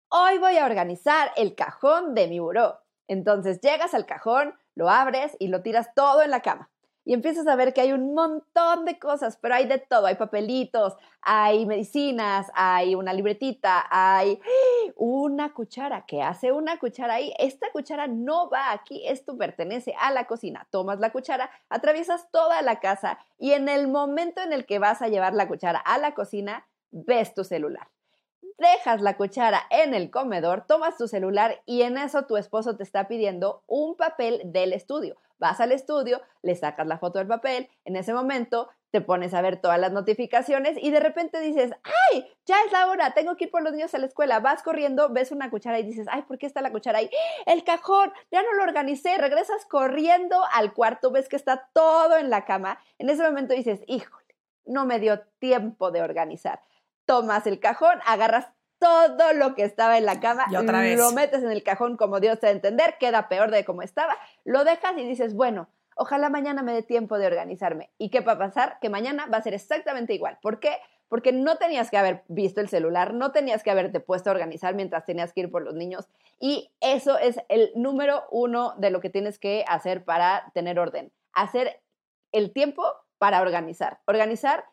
Hoy 0.10 0.38
voy 0.40 0.58
a 0.58 0.66
organizar 0.66 1.32
el 1.36 1.56
cajón 1.56 2.16
de 2.16 2.28
mi 2.28 2.40
buró. 2.40 2.80
Entonces 3.08 3.62
llegas 3.62 3.94
al 3.94 4.06
cajón, 4.06 4.54
lo 4.76 4.90
abres 4.90 5.36
y 5.40 5.48
lo 5.48 5.62
tiras 5.62 5.94
todo 5.96 6.22
en 6.22 6.32
la 6.32 6.42
cama 6.42 6.70
y 7.08 7.14
empiezas 7.14 7.48
a 7.48 7.56
ver 7.56 7.74
que 7.74 7.80
hay 7.80 7.94
un 7.94 8.14
montón 8.14 8.84
de 8.84 9.00
cosas, 9.00 9.38
pero 9.38 9.56
hay 9.56 9.66
de 9.66 9.78
todo, 9.78 10.08
hay 10.08 10.16
papelitos, 10.16 10.98
hay 11.22 11.66
medicinas, 11.66 12.52
hay 12.54 12.96
una 12.96 13.14
libretita, 13.14 13.86
hay 13.90 14.42
una 14.98 15.54
cuchara. 15.54 16.04
¿Qué 16.06 16.22
hace 16.22 16.52
una 16.52 16.78
cuchara 16.80 17.14
ahí? 17.14 17.34
Esta 17.40 17.72
cuchara 17.72 18.08
no 18.08 18.50
va 18.50 18.74
aquí, 18.74 19.08
esto 19.08 19.38
pertenece 19.38 19.96
a 19.98 20.12
la 20.12 20.26
cocina. 20.26 20.68
Tomas 20.70 21.00
la 21.00 21.14
cuchara, 21.14 21.50
atraviesas 21.70 22.30
toda 22.30 22.62
la 22.62 22.82
casa 22.82 23.20
y 23.38 23.54
en 23.54 23.70
el 23.70 23.88
momento 23.88 24.42
en 24.42 24.52
el 24.52 24.66
que 24.66 24.78
vas 24.78 25.02
a 25.02 25.08
llevar 25.08 25.34
la 25.34 25.48
cuchara 25.48 25.80
a 25.80 25.98
la 26.00 26.14
cocina, 26.14 26.68
ves 26.92 27.34
tu 27.34 27.46
celular. 27.46 27.88
dejas 28.58 29.00
la 29.00 29.16
cuchara 29.16 29.62
en 29.70 29.94
el 29.94 30.12
comedor, 30.12 30.66
tomas 30.68 30.98
tu 30.98 31.08
celular 31.08 31.62
y 31.66 31.84
en 31.84 31.98
eso 31.98 32.26
tu 32.26 32.36
esposo 32.36 32.76
te 32.76 32.84
está 32.84 33.08
pidiendo 33.08 33.64
un 33.66 33.96
papel 33.96 34.42
del 34.44 34.74
estudio. 34.74 35.16
Vas 35.40 35.60
al 35.60 35.72
estudio, 35.72 36.22
le 36.42 36.56
sacas 36.56 36.88
la 36.88 36.98
foto 36.98 37.20
del 37.20 37.28
papel, 37.28 37.70
en 37.86 37.96
ese 37.96 38.14
momento 38.14 38.70
te 38.92 39.02
pones 39.02 39.34
a 39.34 39.42
ver 39.42 39.60
todas 39.60 39.80
las 39.80 39.92
notificaciones 39.92 40.78
y 40.82 40.92
de 40.92 41.00
repente 41.00 41.40
dices, 41.40 41.72
ay, 41.84 42.26
ya 42.46 42.56
es 42.66 42.72
la 42.72 42.88
hora, 42.88 43.14
tengo 43.14 43.36
que 43.36 43.46
ir 43.46 43.52
por 43.52 43.62
los 43.62 43.74
niños 43.74 43.94
a 43.94 43.98
la 43.98 44.06
escuela. 44.06 44.40
Vas 44.40 44.64
corriendo, 44.64 45.10
ves 45.10 45.32
una 45.32 45.50
cuchara 45.50 45.80
y 45.80 45.84
dices, 45.84 46.08
ay, 46.10 46.22
¿por 46.24 46.38
qué 46.38 46.46
está 46.46 46.62
la 46.62 46.72
cuchara 46.72 47.00
ahí? 47.00 47.10
El 47.46 47.64
cajón, 47.64 48.14
ya 48.32 48.42
no 48.44 48.54
lo 48.54 48.64
organicé. 48.64 49.18
Regresas 49.18 49.66
corriendo 49.66 50.42
al 50.54 50.74
cuarto, 50.74 51.12
ves 51.12 51.28
que 51.28 51.36
está 51.36 51.70
todo 51.74 52.18
en 52.18 52.30
la 52.30 52.46
cama. 52.46 52.80
En 52.98 53.10
ese 53.10 53.24
momento 53.24 53.54
dices, 53.54 53.82
híjole, 53.88 54.36
no 54.66 54.86
me 54.86 55.00
dio 55.00 55.20
tiempo 55.40 55.92
de 55.92 56.02
organizar. 56.02 56.62
Tomas 57.06 57.46
el 57.46 57.60
cajón, 57.60 58.00
agarras 58.06 58.48
todo 58.80 59.34
lo 59.34 59.56
que 59.56 59.64
estaba 59.64 59.98
en 59.98 60.06
la 60.06 60.20
cama, 60.20 60.46
y 60.52 60.56
otra 60.56 60.82
vez. 60.82 60.98
lo 60.98 61.12
metes 61.12 61.44
en 61.44 61.52
el 61.52 61.64
cajón 61.64 61.98
como 61.98 62.20
Dios 62.20 62.40
te 62.40 62.50
entender, 62.50 62.96
queda 63.00 63.28
peor 63.30 63.52
de 63.52 63.66
como 63.66 63.82
estaba, 63.82 64.18
lo 64.46 64.64
dejas 64.64 64.98
y 64.98 65.04
dices, 65.04 65.34
bueno, 65.34 65.70
ojalá 65.96 66.30
mañana 66.30 66.64
me 66.64 66.74
dé 66.74 66.84
tiempo 66.84 67.18
de 67.18 67.28
organizarme. 67.28 67.90
¿Y 67.98 68.10
qué 68.10 68.22
va 68.22 68.34
a 68.34 68.38
pasar? 68.38 68.78
Que 68.80 68.90
mañana 68.90 69.26
va 69.28 69.38
a 69.38 69.42
ser 69.42 69.54
exactamente 69.54 70.14
igual. 70.14 70.38
¿Por 70.42 70.60
qué? 70.60 70.78
Porque 71.10 71.32
no 71.32 71.58
tenías 71.58 71.90
que 71.90 71.98
haber 71.98 72.24
visto 72.28 72.62
el 72.62 72.70
celular, 72.70 73.14
no 73.14 73.32
tenías 73.32 73.64
que 73.64 73.72
haberte 73.72 74.00
puesto 74.00 74.30
a 74.30 74.34
organizar 74.34 74.76
mientras 74.76 75.06
tenías 75.06 75.34
que 75.34 75.42
ir 75.42 75.52
por 75.52 75.64
los 75.64 75.74
niños. 75.74 76.08
Y 76.40 76.72
eso 76.82 77.18
es 77.18 77.40
el 77.50 77.72
número 77.76 78.26
uno 78.30 78.76
de 78.78 78.92
lo 78.92 79.02
que 79.02 79.10
tienes 79.10 79.40
que 79.40 79.66
hacer 79.68 80.04
para 80.04 80.52
tener 80.54 80.80
orden. 80.80 81.12
Hacer 81.34 81.82
el 82.32 82.52
tiempo 82.52 82.84
para 83.18 83.42
organizar. 83.42 84.00
Organizar 84.06 84.66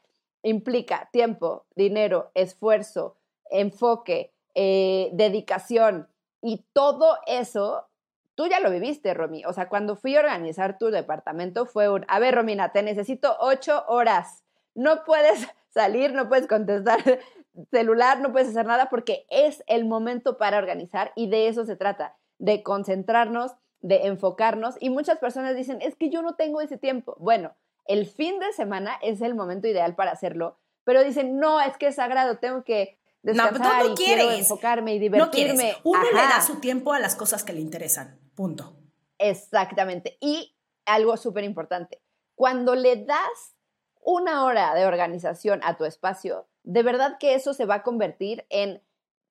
implica 0.43 1.09
tiempo, 1.13 1.67
dinero, 1.75 2.31
esfuerzo, 2.35 3.17
enfoque, 3.51 4.33
eh, 4.55 5.11
dedicación 5.13 6.09
y 6.41 6.65
todo 6.73 7.19
eso, 7.27 7.89
tú 8.35 8.47
ya 8.47 8.61
lo 8.61 8.71
viviste, 8.71 9.15
Romy. 9.15 9.45
O 9.47 9.53
sea, 9.53 9.69
cuando 9.69 9.97
fui 9.97 10.15
a 10.17 10.21
organizar 10.21 10.79
tu 10.79 10.91
departamento 10.91 11.67
fue 11.67 11.89
un, 11.89 12.05
a 12.09 12.19
ver, 12.19 12.35
Romina, 12.35 12.73
te 12.73 12.83
necesito 12.83 13.37
ocho 13.41 13.85
horas. 13.89 14.45
No 14.75 15.05
puedes 15.05 15.49
salir, 15.71 16.13
no 16.13 16.29
puedes 16.29 16.47
contestar 16.47 17.01
celular, 17.71 18.21
no 18.21 18.33
puedes 18.33 18.49
hacer 18.49 18.67
nada 18.67 18.91
porque 18.91 19.27
es 19.31 19.65
el 19.67 19.85
momento 19.87 20.37
para 20.37 20.59
organizar 20.59 21.13
y 21.17 21.29
de 21.29 21.49
eso 21.49 21.65
se 21.65 21.77
trata, 21.77 22.17
de 22.39 22.63
concentrarnos, 22.63 23.53
de 23.81 24.07
enfocarnos. 24.07 24.77
Y 24.81 24.91
muchas 24.91 25.19
personas 25.19 25.57
dicen, 25.57 25.79
es 25.81 25.97
que 25.97 26.11
yo 26.11 26.23
no 26.23 26.35
tengo 26.35 26.61
ese 26.61 26.79
tiempo. 26.79 27.17
Bueno, 27.19 27.55
el 27.87 28.07
fin 28.07 28.39
de 28.39 28.53
semana 28.53 28.99
es 29.03 29.21
el 29.21 29.35
momento 29.35 29.69
ideal 29.69 29.95
para 29.95 30.13
hacerlo, 30.13 30.59
pero 30.85 31.03
dicen, 31.05 31.39
no, 31.39 31.61
es 31.61 31.77
que 31.77 31.89
es 31.89 31.97
sagrado, 31.97 32.39
tengo 32.39 32.65
que 32.65 32.99
descansar 33.25 33.83
no, 33.83 33.89
no 33.89 33.93
y 33.93 33.95
quiero 33.97 34.23
quieres. 34.29 34.39
enfocarme 34.41 34.95
y 34.95 34.99
No 34.99 35.03
divertirme. 35.03 35.55
quieres. 35.57 35.81
Uno 35.83 36.03
le 36.13 36.21
da 36.23 36.41
su 36.41 36.61
tiempo 36.61 36.93
a 36.93 37.01
las 37.01 37.17
cosas 37.17 37.43
que 37.43 37.53
le 37.53 37.61
interesan. 37.61 38.21
Punto. 38.35 38.77
Exactamente. 39.19 40.17
Y 40.21 40.57
algo 40.87 41.17
súper 41.17 41.45
importante, 41.45 42.03
cuando 42.35 42.75
le 42.75 43.05
das 43.05 43.57
una 44.01 44.45
hora 44.45 44.75
de 44.75 44.87
organización 44.87 45.61
a 45.65 45.77
tu 45.77 45.85
espacio, 45.85 46.47
de 46.63 46.83
verdad 46.83 47.17
que 47.19 47.35
eso 47.35 47.55
se 47.55 47.65
va 47.65 47.77
a 47.77 47.83
convertir 47.83 48.47
en 48.51 48.83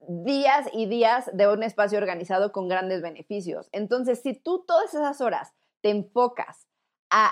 días 0.07 0.67
y 0.73 0.87
días 0.87 1.29
de 1.33 1.47
un 1.47 1.63
espacio 1.63 1.97
organizado 1.97 2.51
con 2.51 2.67
grandes 2.67 3.01
beneficios. 3.01 3.69
Entonces, 3.71 4.21
si 4.21 4.33
tú 4.33 4.65
todas 4.67 4.93
esas 4.93 5.21
horas 5.21 5.53
te 5.81 5.89
enfocas 5.89 6.67
a 7.09 7.31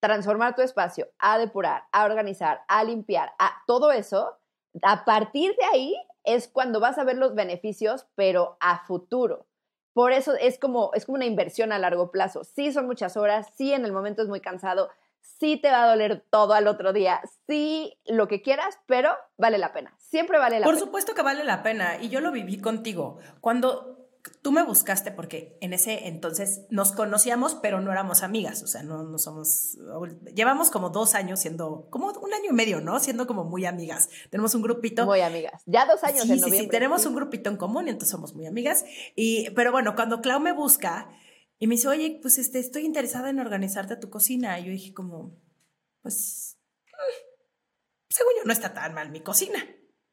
transformar 0.00 0.54
tu 0.54 0.62
espacio, 0.62 1.08
a 1.18 1.38
depurar, 1.38 1.84
a 1.92 2.04
organizar, 2.04 2.62
a 2.68 2.84
limpiar, 2.84 3.32
a 3.38 3.62
todo 3.66 3.92
eso, 3.92 4.36
a 4.82 5.04
partir 5.04 5.54
de 5.56 5.64
ahí 5.72 5.96
es 6.24 6.48
cuando 6.48 6.80
vas 6.80 6.98
a 6.98 7.04
ver 7.04 7.16
los 7.16 7.34
beneficios, 7.34 8.06
pero 8.14 8.56
a 8.60 8.84
futuro. 8.86 9.46
Por 9.92 10.12
eso 10.12 10.34
es 10.34 10.58
como, 10.58 10.90
es 10.94 11.04
como 11.04 11.16
una 11.16 11.26
inversión 11.26 11.72
a 11.72 11.78
largo 11.78 12.10
plazo. 12.10 12.44
Sí 12.44 12.72
son 12.72 12.86
muchas 12.86 13.16
horas, 13.16 13.48
sí 13.56 13.72
en 13.74 13.84
el 13.84 13.92
momento 13.92 14.22
es 14.22 14.28
muy 14.28 14.40
cansado, 14.40 14.88
sí 15.20 15.56
te 15.58 15.70
va 15.70 15.84
a 15.84 15.88
doler 15.90 16.24
todo 16.30 16.54
al 16.54 16.66
otro 16.66 16.92
día, 16.92 17.20
sí 17.46 17.98
lo 18.06 18.26
que 18.28 18.40
quieras, 18.40 18.78
pero 18.86 19.10
vale 19.36 19.58
la 19.58 19.72
pena. 19.72 19.94
Siempre 19.98 20.38
vale 20.38 20.60
la 20.60 20.64
Por 20.64 20.74
pena. 20.74 20.86
supuesto 20.86 21.14
que 21.14 21.22
vale 21.22 21.44
la 21.44 21.62
pena 21.62 21.98
y 22.00 22.08
yo 22.08 22.20
lo 22.20 22.32
viví 22.32 22.58
contigo. 22.60 23.18
Cuando 23.40 24.01
tú 24.42 24.52
me 24.52 24.62
buscaste, 24.62 25.10
porque 25.10 25.56
en 25.60 25.72
ese 25.72 26.06
entonces 26.08 26.62
nos 26.70 26.92
conocíamos, 26.92 27.54
pero 27.56 27.80
no 27.80 27.90
éramos 27.90 28.22
amigas, 28.22 28.62
o 28.62 28.66
sea, 28.66 28.82
no, 28.82 29.02
no 29.02 29.18
somos, 29.18 29.78
llevamos 30.34 30.70
como 30.70 30.90
dos 30.90 31.14
años 31.14 31.40
siendo, 31.40 31.88
como 31.90 32.08
un 32.08 32.34
año 32.34 32.50
y 32.50 32.52
medio, 32.52 32.80
¿no? 32.80 33.00
Siendo 33.00 33.26
como 33.26 33.44
muy 33.44 33.66
amigas. 33.66 34.08
Tenemos 34.30 34.54
un 34.54 34.62
grupito. 34.62 35.04
Muy 35.06 35.20
amigas. 35.20 35.62
Ya 35.66 35.86
dos 35.86 36.04
años 36.04 36.22
sí, 36.22 36.32
en 36.32 36.38
sí, 36.38 36.40
noviembre. 36.40 36.64
sí, 36.64 36.70
tenemos 36.70 37.02
sí. 37.02 37.08
un 37.08 37.14
grupito 37.14 37.50
en 37.50 37.56
común 37.56 37.88
y 37.88 37.90
entonces 37.90 38.10
somos 38.10 38.34
muy 38.34 38.46
amigas. 38.46 38.84
Y, 39.16 39.50
pero 39.50 39.72
bueno, 39.72 39.94
cuando 39.94 40.20
Clau 40.20 40.40
me 40.40 40.52
busca 40.52 41.10
y 41.58 41.66
me 41.66 41.74
dice, 41.74 41.88
oye, 41.88 42.18
pues 42.20 42.38
este, 42.38 42.58
estoy 42.58 42.84
interesada 42.84 43.30
en 43.30 43.40
organizarte 43.40 43.96
tu 43.96 44.10
cocina, 44.10 44.58
y 44.58 44.64
yo 44.64 44.70
dije 44.72 44.92
como, 44.92 45.36
pues, 46.02 46.58
mm, 46.86 48.08
según 48.08 48.32
yo 48.38 48.44
no 48.44 48.52
está 48.52 48.74
tan 48.74 48.94
mal 48.94 49.10
mi 49.10 49.20
cocina. 49.20 49.58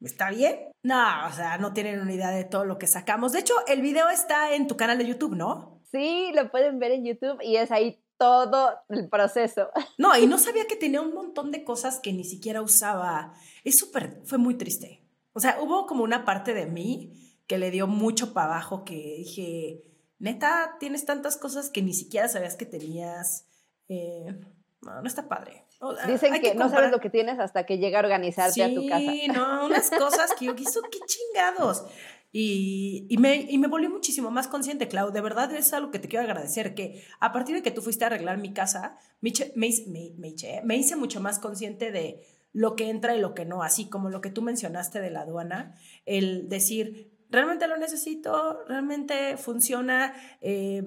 ¿Está 0.00 0.30
bien? 0.30 0.70
No, 0.82 1.26
o 1.28 1.32
sea, 1.32 1.58
no 1.58 1.72
tienen 1.72 2.00
una 2.00 2.12
idea 2.12 2.30
de 2.30 2.44
todo 2.44 2.64
lo 2.64 2.78
que 2.78 2.86
sacamos. 2.86 3.32
De 3.32 3.40
hecho, 3.40 3.54
el 3.66 3.82
video 3.82 4.08
está 4.08 4.54
en 4.54 4.66
tu 4.66 4.76
canal 4.76 4.96
de 4.98 5.06
YouTube, 5.06 5.36
¿no? 5.36 5.82
Sí, 5.90 6.32
lo 6.34 6.50
pueden 6.50 6.78
ver 6.78 6.92
en 6.92 7.04
YouTube 7.04 7.38
y 7.42 7.56
es 7.56 7.70
ahí 7.70 8.02
todo 8.16 8.70
el 8.88 9.08
proceso. 9.08 9.70
No, 9.98 10.16
y 10.16 10.26
no 10.26 10.38
sabía 10.38 10.66
que 10.66 10.76
tenía 10.76 11.00
un 11.00 11.14
montón 11.14 11.50
de 11.50 11.64
cosas 11.64 12.00
que 12.00 12.12
ni 12.12 12.24
siquiera 12.24 12.62
usaba. 12.62 13.34
Es 13.64 13.78
súper, 13.78 14.20
fue 14.24 14.38
muy 14.38 14.54
triste. 14.54 15.02
O 15.32 15.40
sea, 15.40 15.58
hubo 15.60 15.86
como 15.86 16.04
una 16.04 16.24
parte 16.24 16.54
de 16.54 16.66
mí 16.66 17.12
que 17.46 17.58
le 17.58 17.70
dio 17.70 17.86
mucho 17.86 18.32
para 18.32 18.46
abajo, 18.54 18.84
que 18.84 18.94
dije, 19.18 19.84
neta, 20.18 20.76
tienes 20.80 21.04
tantas 21.04 21.36
cosas 21.36 21.68
que 21.68 21.82
ni 21.82 21.92
siquiera 21.92 22.28
sabías 22.28 22.56
que 22.56 22.66
tenías. 22.66 23.46
Eh, 23.88 24.38
no, 24.80 25.02
no 25.02 25.06
está 25.06 25.28
padre. 25.28 25.66
O 25.82 25.94
sea, 25.96 26.06
Dicen 26.06 26.34
que, 26.40 26.54
no 26.54 26.68
sabes 26.68 26.90
lo 26.90 27.00
que 27.00 27.08
tienes 27.10 27.38
hasta 27.38 27.64
que 27.64 27.78
llega 27.78 27.98
a 27.98 28.02
organizarte 28.02 28.62
a 28.62 28.74
tu 28.74 28.86
casa. 28.86 29.00
Sí, 29.10 29.28
no, 29.28 29.66
unas 29.66 29.90
cosas 29.90 30.34
que 30.38 30.44
yo 30.46 30.54
quiso, 30.54 30.82
qué 30.82 30.98
chingados. 31.06 31.84
Y, 32.32 33.06
y, 33.08 33.16
me, 33.16 33.34
y 33.48 33.58
me 33.58 33.66
volví 33.66 33.88
muchísimo 33.88 34.30
más 34.30 34.46
consciente, 34.46 34.86
Clau. 34.88 35.10
De 35.10 35.20
verdad 35.20 35.52
es 35.52 35.72
algo 35.72 35.90
que 35.90 35.98
te 35.98 36.06
quiero 36.08 36.24
agradecer, 36.24 36.74
que 36.74 37.02
a 37.18 37.32
partir 37.32 37.56
de 37.56 37.62
que 37.62 37.70
tú 37.70 37.82
fuiste 37.82 38.04
a 38.04 38.08
arreglar 38.08 38.38
mi 38.38 38.52
casa, 38.52 38.98
me, 39.20 39.30
hice- 39.30 39.52
me, 39.56 39.68
me- 39.88 40.12
me 40.16 40.28
hice- 40.28 40.60
me 40.64 40.76
hice 40.76 40.94
mucho 40.96 41.20
más 41.20 41.38
consciente 41.38 41.90
de 41.90 42.24
lo 42.52 42.76
que 42.76 42.88
entra 42.90 43.16
y 43.16 43.20
lo 43.20 43.34
que 43.34 43.44
no, 43.46 43.62
así 43.62 43.88
como 43.88 44.10
lo 44.10 44.20
que 44.20 44.30
tú 44.30 44.42
mencionaste 44.42 45.00
de 45.00 45.10
la 45.10 45.22
aduana, 45.22 45.74
el 46.04 46.48
decir, 46.48 47.10
realmente 47.30 47.66
lo 47.68 47.76
necesito, 47.78 48.64
realmente 48.68 49.36
funciona, 49.36 50.14
eh, 50.40 50.82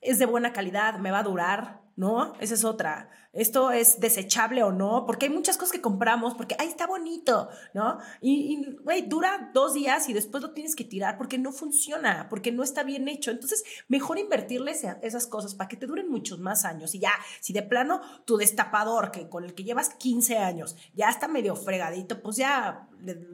es 0.00 0.18
de 0.18 0.26
buena 0.26 0.52
calidad, 0.52 0.98
me 0.98 1.10
va 1.10 1.20
a 1.20 1.24
durar, 1.24 1.80
¿no? 1.96 2.34
Esa 2.40 2.54
es 2.54 2.64
otra. 2.64 3.08
Esto 3.36 3.70
es 3.70 4.00
desechable 4.00 4.62
o 4.62 4.72
no, 4.72 5.04
porque 5.06 5.26
hay 5.26 5.32
muchas 5.32 5.56
cosas 5.56 5.72
que 5.72 5.80
compramos 5.80 6.34
porque, 6.34 6.56
ay, 6.58 6.68
está 6.68 6.86
bonito, 6.86 7.48
¿no? 7.74 7.98
Y, 8.20 8.76
güey, 8.82 9.02
dura 9.02 9.50
dos 9.52 9.74
días 9.74 10.08
y 10.08 10.12
después 10.12 10.42
lo 10.42 10.52
tienes 10.52 10.74
que 10.74 10.84
tirar 10.84 11.18
porque 11.18 11.38
no 11.38 11.52
funciona, 11.52 12.28
porque 12.30 12.50
no 12.50 12.62
está 12.62 12.82
bien 12.82 13.08
hecho. 13.08 13.30
Entonces, 13.30 13.62
mejor 13.88 14.18
invertirles 14.18 14.84
esas 15.02 15.26
cosas 15.26 15.54
para 15.54 15.68
que 15.68 15.76
te 15.76 15.86
duren 15.86 16.10
muchos 16.10 16.38
más 16.38 16.64
años. 16.64 16.94
Y 16.94 17.00
ya, 17.00 17.12
si 17.40 17.52
de 17.52 17.62
plano 17.62 18.00
tu 18.24 18.36
destapador, 18.36 19.10
que 19.10 19.28
con 19.28 19.44
el 19.44 19.54
que 19.54 19.64
llevas 19.64 19.90
15 19.90 20.38
años, 20.38 20.76
ya 20.94 21.08
está 21.08 21.28
medio 21.28 21.56
fregadito, 21.56 22.22
pues 22.22 22.36
ya 22.36 22.88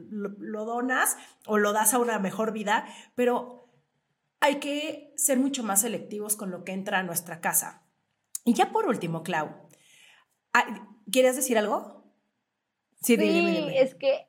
lo, 0.09 0.29
lo 0.37 0.65
donas 0.65 1.15
o 1.47 1.57
lo 1.57 1.71
das 1.71 1.93
a 1.93 1.99
una 1.99 2.19
mejor 2.19 2.51
vida, 2.51 2.85
pero 3.15 3.69
hay 4.41 4.59
que 4.59 5.13
ser 5.15 5.39
mucho 5.39 5.63
más 5.63 5.81
selectivos 5.81 6.35
con 6.35 6.51
lo 6.51 6.65
que 6.65 6.73
entra 6.73 6.99
a 6.99 7.03
nuestra 7.03 7.39
casa. 7.39 7.83
Y 8.43 8.53
ya 8.53 8.73
por 8.73 8.87
último, 8.87 9.23
Clau, 9.23 9.62
¿quieres 11.11 11.35
decir 11.35 11.57
algo? 11.57 12.03
Sí, 13.01 13.15
Sí, 13.15 13.17
dime, 13.17 13.35
dime, 13.51 13.51
dime. 13.61 13.81
es 13.81 13.95
que 13.95 14.27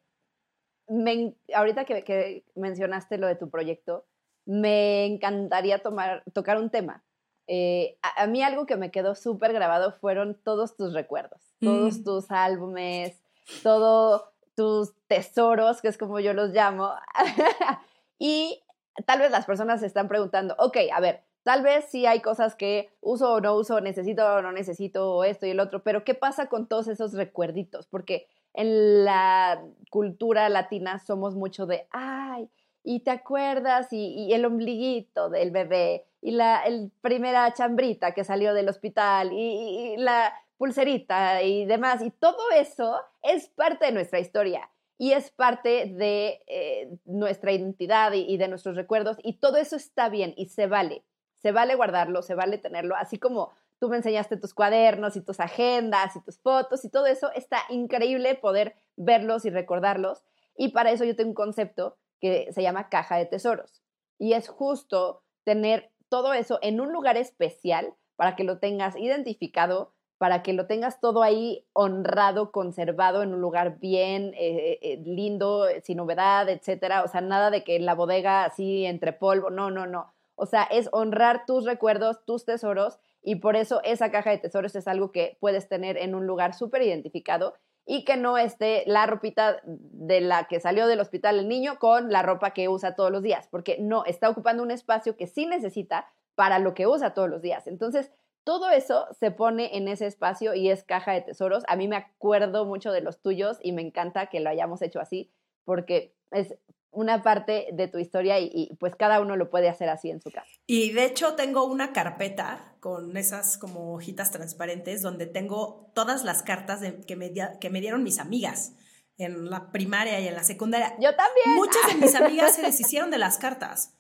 me 0.89 1.35
ahorita 1.55 1.85
que, 1.85 2.05
que 2.05 2.45
mencionaste 2.55 3.19
lo 3.19 3.27
de 3.27 3.37
tu 3.37 3.49
proyecto, 3.51 4.07
me 4.47 5.07
encantaría 5.07 5.79
tomar, 5.83 6.23
tocar 6.33 6.59
un 6.59 6.71
tema. 6.71 7.05
Eh, 7.47 7.99
a, 8.03 8.23
a 8.23 8.27
mí 8.27 8.43
algo 8.43 8.67
que 8.67 8.77
me 8.77 8.91
quedó 8.91 9.15
súper 9.15 9.53
grabado 9.53 9.93
fueron 9.93 10.35
todos 10.43 10.77
tus 10.77 10.93
recuerdos, 10.95 11.53
todos 11.61 11.99
Mm. 12.01 12.05
tus 12.05 12.31
álbumes, 12.31 13.23
todos 13.63 14.25
tus 14.57 14.95
tesoros, 15.07 15.81
que 15.83 15.89
es 15.89 15.99
como 15.99 16.21
yo 16.21 16.33
los 16.33 16.51
llamo. 16.51 16.93
y 18.19 18.63
tal 19.07 19.21
vez 19.21 19.31
las 19.31 19.47
personas 19.47 19.81
se 19.81 19.87
están 19.87 20.09
preguntando, 20.09 20.55
ok, 20.59 20.77
a 20.93 21.01
ver, 21.01 21.25
tal 21.45 21.63
vez 21.63 21.85
sí 21.91 22.07
hay 22.07 22.21
cosas 22.21 22.57
que 22.57 22.91
uso 23.01 23.35
o 23.35 23.41
no 23.41 23.55
uso, 23.55 23.81
necesito 23.81 24.27
o 24.27 24.43
no 24.43 24.51
necesito, 24.51 25.23
esto 25.25 25.47
y 25.47 25.51
el 25.51 25.61
otro, 25.61 25.83
pero 25.83 26.03
¿qué 26.03 26.15
pasa 26.15 26.49
con 26.49 26.67
todos 26.67 26.89
esos 26.89 27.13
recuerditos? 27.13 27.87
Porque 27.87 28.27
en 28.55 29.05
la 29.05 29.63
cultura 29.91 30.49
latina 30.49 30.99
somos 30.99 31.35
mucho 31.35 31.67
de, 31.67 31.87
ay, 31.91 32.49
y 32.83 33.01
te 33.01 33.11
acuerdas, 33.11 33.93
y, 33.93 34.33
el 34.33 34.45
ombliguito 34.45 35.29
del 35.31 35.51
bebé, 35.51 36.07
y 36.21 36.33
la 36.33 36.65
primera 37.03 37.53
chambrita 37.53 38.13
que 38.13 38.25
salió 38.25 38.55
del 38.55 38.69
hospital, 38.69 39.31
y 39.33 39.97
la 39.99 40.33
pulserita 40.57 41.43
y 41.43 41.67
demás, 41.67 42.03
y 42.03 42.11
todo 42.11 42.51
eso 42.57 43.01
es 43.23 43.49
parte 43.49 43.87
de 43.87 43.93
nuestra 43.93 44.19
historia. 44.19 44.71
y 44.97 45.11
es 45.11 45.31
parte 45.33 45.87
de 45.87 46.41
eh, 46.47 46.89
nuestra 47.05 47.51
identidad 47.51 48.13
y, 48.13 48.37
de 48.37 48.47
nuestros 48.47 48.77
recuerdos 48.77 49.17
y 49.25 49.35
todo 49.39 49.57
eso 49.57 49.75
está 49.75 50.09
bien 50.09 50.35
y 50.37 50.47
se 50.47 50.69
vale. 50.69 51.03
Se 51.45 51.53
vale 51.53 51.75
guardarlo, 51.75 52.23
se 52.23 52.35
vale 52.35 52.57
tenerlo, 52.57 52.97
así 52.97 53.19
como 53.19 53.51
tú 53.79 53.91
me 53.91 53.99
enseñaste 53.99 54.39
tus 54.39 54.55
cuadernos 54.55 55.15
y 55.15 55.21
tus 55.21 55.41
agendas 55.41 56.17
y 56.17 56.21
tus 56.23 56.39
fotos 56.39 56.87
y 56.87 56.89
todo 56.89 57.05
eso, 57.05 57.31
está 57.33 57.59
increíble 57.69 58.35
poder 58.35 58.77
verlos 58.97 59.45
y 59.45 59.51
recordarlos. 59.51 60.25
Y 60.57 60.69
para 60.71 60.91
eso 60.91 61.05
yo 61.05 61.15
tengo 61.15 61.29
un 61.29 61.35
concepto 61.35 61.99
que 62.19 62.51
se 62.55 62.63
llama 62.63 62.89
caja 62.89 63.19
de 63.19 63.27
tesoros. 63.27 63.83
Y 64.19 64.33
es 64.33 64.49
justo 64.49 65.23
tener 65.45 65.91
todo 66.09 66.33
eso 66.33 66.59
en 66.63 66.81
un 66.81 66.95
lugar 66.95 67.19
especial 67.19 67.93
para 68.17 68.37
que 68.37 68.45
lo 68.45 68.57
tengas 68.59 68.97
identificado, 68.97 69.93
para 70.17 70.43
que 70.43 70.55
lo 70.55 70.67
tengas 70.67 70.99
todo 70.99 71.23
ahí 71.23 71.67
honrado, 71.75 72.53
conservado 72.53 73.23
en 73.23 73.35
un 73.35 73.43
lugar 73.43 73.81
bien 73.81 74.33
eh, 74.39 74.79
eh, 74.81 75.03
lindo, 75.05 75.67
sin 75.83 75.99
novedad, 75.99 76.49
etcétera. 76.49 77.03
O 77.03 77.09
sea, 77.09 77.21
nada 77.21 77.51
de 77.51 77.65
que 77.65 77.77
en 77.77 77.85
la 77.85 77.95
bodega 77.95 78.47
así 78.47 78.87
entre 78.87 79.13
polvo, 79.13 79.51
no, 79.51 79.71
no, 79.71 79.87
no. 79.87 80.14
O 80.37 80.47
sea, 80.47 80.65
es 80.65 80.89
honrar 80.93 81.45
tus 81.47 81.65
recuerdos, 81.65 82.25
tus 82.25 82.45
tesoros, 82.45 82.99
y 83.23 83.37
por 83.37 83.57
eso 83.57 83.81
esa 83.85 84.11
caja 84.11 84.31
de 84.31 84.39
tesoros 84.39 84.77
es 84.77 84.87
algo 84.89 85.13
que 85.13 85.39
puedes 85.41 85.69
tener 85.69 85.97
en 85.97 86.15
un 86.15 86.27
lugar 86.27 86.55
súper 86.55 86.83
identificado 86.83 87.55
y 87.87 88.05
que 88.05 88.17
no 88.17 88.39
esté 88.39 88.85
la 88.87 89.07
ropita 89.07 89.61
de 89.65 90.21
la 90.21 90.45
que 90.45 90.61
salió 90.61 90.87
del 90.87 91.01
hospital 91.01 91.39
el 91.39 91.49
niño 91.49 91.79
con 91.79 92.11
la 92.11 92.23
ropa 92.23 92.53
que 92.53 92.69
usa 92.69 92.95
todos 92.95 93.11
los 93.11 93.23
días, 93.23 93.49
porque 93.51 93.77
no, 93.79 94.05
está 94.05 94.29
ocupando 94.29 94.63
un 94.63 94.71
espacio 94.71 95.17
que 95.17 95.27
sí 95.27 95.47
necesita 95.47 96.07
para 96.35 96.59
lo 96.59 96.75
que 96.75 96.87
usa 96.87 97.15
todos 97.15 97.29
los 97.29 97.43
días. 97.43 97.67
Entonces, 97.67 98.11
todo 98.43 98.71
eso 98.71 99.07
se 99.19 99.31
pone 99.31 99.77
en 99.77 99.89
ese 99.89 100.07
espacio 100.07 100.55
y 100.55 100.69
es 100.71 100.85
caja 100.85 101.13
de 101.13 101.23
tesoros. 101.23 101.65
A 101.67 101.77
mí 101.77 101.89
me 101.89 101.97
acuerdo 101.97 102.67
mucho 102.67 102.93
de 102.93 103.01
los 103.01 103.21
tuyos 103.21 103.59
y 103.63 103.73
me 103.73 103.83
encanta 103.83 104.27
que 104.27 104.41
lo 104.41 104.51
hayamos 104.51 104.83
hecho 104.83 105.01
así 105.01 105.31
porque 105.65 106.14
es 106.35 106.55
una 106.91 107.23
parte 107.23 107.69
de 107.73 107.89
tu 107.89 107.99
historia 107.99 108.39
y, 108.39 108.77
pues 108.79 108.95
cada 108.95 109.21
uno 109.21 109.37
lo 109.37 109.51
puede 109.51 109.69
hacer 109.69 109.89
así 109.89 110.11
en 110.11 110.21
su 110.21 110.31
casa. 110.31 110.47
Y 110.67 110.93
de 110.93 111.05
hecho 111.05 111.35
tengo 111.35 111.65
una 111.65 111.93
carpeta 111.93 112.77
con 112.81 113.17
esas 113.17 113.59
como 113.59 113.95
hojitas 113.95 114.31
transparentes 114.31 115.03
donde 115.03 115.27
tengo 115.27 115.91
todas 115.95 116.25
las 116.25 116.43
cartas 116.43 116.81
que, 117.07 117.17
me, 117.17 117.33
que 117.61 117.71
me 117.71 117.81
dieron 117.81 118.03
mis 118.03 118.19
amigas 118.19 118.75
en 119.17 119.51
la 119.51 119.71
primaria 119.73 120.21
y 120.21 120.29
en 120.29 120.35
la 120.35 120.45
secundaria. 120.45 120.95
Yo 121.01 121.15
también. 121.15 121.57
Muchas 121.57 121.87
de 121.89 121.95
mis 121.95 122.15
amigas 122.21 122.55
se 122.55 122.63
deshicieron 122.63 123.11
de 123.11 123.19
las 123.19 123.39
cartas. 123.39 123.95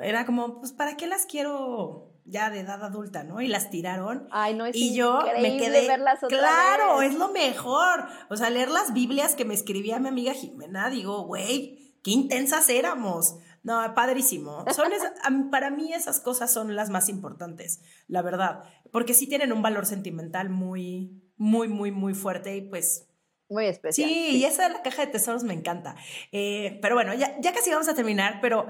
Era 0.00 0.26
como, 0.26 0.60
pues, 0.60 0.72
¿para 0.72 0.96
qué 0.96 1.06
las 1.06 1.26
quiero 1.26 2.15
ya 2.26 2.50
de 2.50 2.60
edad 2.60 2.82
adulta, 2.84 3.24
¿no? 3.24 3.40
Y 3.40 3.48
las 3.48 3.70
tiraron. 3.70 4.28
Ay, 4.30 4.54
no, 4.54 4.66
es 4.66 4.76
Y 4.76 4.94
yo 4.94 5.20
me 5.40 5.56
quedé. 5.56 5.86
Verlas 5.86 6.22
otra 6.22 6.38
claro, 6.38 7.02
es 7.02 7.14
lo 7.14 7.28
mejor. 7.28 8.06
O 8.28 8.36
sea, 8.36 8.50
leer 8.50 8.70
las 8.70 8.92
Biblias 8.92 9.34
que 9.34 9.44
me 9.44 9.54
escribía 9.54 9.98
mi 9.98 10.08
amiga 10.08 10.34
Jimena, 10.34 10.90
digo, 10.90 11.22
güey, 11.26 11.98
qué 12.02 12.10
intensas 12.10 12.68
éramos. 12.68 13.36
No, 13.62 13.94
padrísimo. 13.94 14.64
Son 14.74 14.90
para 15.50 15.70
mí 15.70 15.92
esas 15.92 16.20
cosas 16.20 16.52
son 16.52 16.76
las 16.76 16.90
más 16.90 17.08
importantes, 17.08 17.80
la 18.06 18.22
verdad. 18.22 18.64
Porque 18.92 19.14
sí 19.14 19.26
tienen 19.26 19.52
un 19.52 19.62
valor 19.62 19.86
sentimental 19.86 20.50
muy, 20.50 21.22
muy, 21.36 21.68
muy, 21.68 21.90
muy 21.90 22.14
fuerte 22.14 22.56
y 22.56 22.62
pues 22.62 23.08
muy 23.48 23.66
especial. 23.66 24.08
Sí, 24.08 24.36
y 24.38 24.44
esa 24.44 24.68
de 24.68 24.74
la 24.74 24.82
caja 24.82 25.06
de 25.06 25.12
tesoros 25.12 25.44
me 25.44 25.54
encanta. 25.54 25.94
Eh, 26.32 26.78
pero 26.82 26.94
bueno, 26.94 27.14
ya, 27.14 27.40
ya 27.40 27.52
casi 27.52 27.70
vamos 27.70 27.88
a 27.88 27.94
terminar, 27.94 28.40
pero 28.40 28.66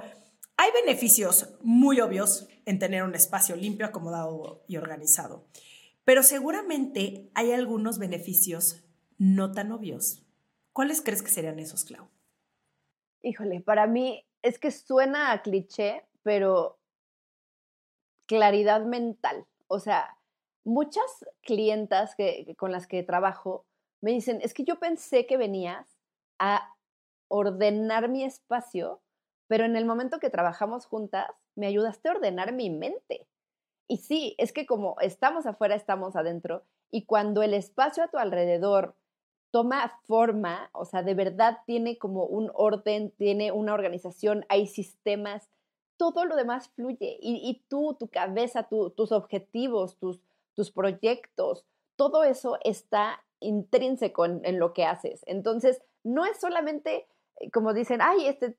hay 0.56 0.70
beneficios 0.72 1.54
muy 1.62 2.00
obvios 2.00 2.48
en 2.64 2.78
tener 2.78 3.02
un 3.02 3.14
espacio 3.14 3.56
limpio, 3.56 3.86
acomodado 3.86 4.64
y 4.66 4.76
organizado, 4.76 5.46
pero 6.04 6.22
seguramente 6.22 7.30
hay 7.34 7.52
algunos 7.52 7.98
beneficios 7.98 8.84
no 9.18 9.52
tan 9.52 9.72
obvios. 9.72 10.22
¿Cuáles 10.72 11.02
crees 11.02 11.22
que 11.22 11.30
serían 11.30 11.58
esos, 11.58 11.84
Clau? 11.84 12.08
Híjole, 13.22 13.60
para 13.60 13.86
mí 13.86 14.24
es 14.42 14.58
que 14.58 14.70
suena 14.70 15.32
a 15.32 15.42
cliché, 15.42 16.04
pero 16.22 16.78
claridad 18.26 18.84
mental. 18.84 19.46
O 19.68 19.80
sea, 19.80 20.16
muchas 20.64 21.04
clientas 21.42 22.14
que, 22.14 22.54
con 22.56 22.72
las 22.72 22.86
que 22.86 23.02
trabajo 23.02 23.66
me 24.00 24.12
dicen, 24.12 24.40
es 24.42 24.54
que 24.54 24.64
yo 24.64 24.78
pensé 24.78 25.26
que 25.26 25.36
venías 25.36 25.98
a 26.38 26.74
ordenar 27.28 28.08
mi 28.08 28.24
espacio 28.24 29.00
pero 29.48 29.64
en 29.64 29.76
el 29.76 29.84
momento 29.84 30.18
que 30.18 30.30
trabajamos 30.30 30.86
juntas, 30.86 31.26
me 31.54 31.66
ayudaste 31.66 32.08
a 32.08 32.12
ordenar 32.12 32.52
mi 32.52 32.70
mente. 32.70 33.26
Y 33.88 33.98
sí, 33.98 34.34
es 34.38 34.52
que 34.52 34.66
como 34.66 34.96
estamos 35.00 35.46
afuera, 35.46 35.74
estamos 35.74 36.16
adentro, 36.16 36.64
y 36.90 37.04
cuando 37.04 37.42
el 37.42 37.54
espacio 37.54 38.04
a 38.04 38.08
tu 38.08 38.18
alrededor 38.18 38.94
toma 39.50 40.00
forma, 40.04 40.70
o 40.72 40.84
sea, 40.84 41.02
de 41.02 41.14
verdad 41.14 41.58
tiene 41.66 41.98
como 41.98 42.24
un 42.24 42.50
orden, 42.54 43.12
tiene 43.12 43.52
una 43.52 43.74
organización, 43.74 44.44
hay 44.48 44.66
sistemas, 44.66 45.48
todo 45.96 46.24
lo 46.24 46.36
demás 46.36 46.68
fluye. 46.70 47.18
Y, 47.20 47.62
tú, 47.68 47.96
tu 47.98 48.08
cabeza, 48.08 48.68
tus 48.68 49.12
objetivos, 49.12 49.96
tus, 49.96 50.20
tus 50.54 50.70
proyectos, 50.70 51.64
todo 51.96 52.24
eso 52.24 52.58
está 52.64 53.22
intrínseco 53.40 54.26
en, 54.26 54.40
en, 54.44 54.58
lo 54.58 54.74
que 54.74 54.84
haces. 54.84 55.22
Entonces, 55.26 55.80
no 56.04 56.26
es 56.26 56.38
solamente 56.38 57.06
eh, 57.40 57.50
como 57.50 57.72
dicen, 57.72 58.00
ay, 58.02 58.26
este 58.26 58.56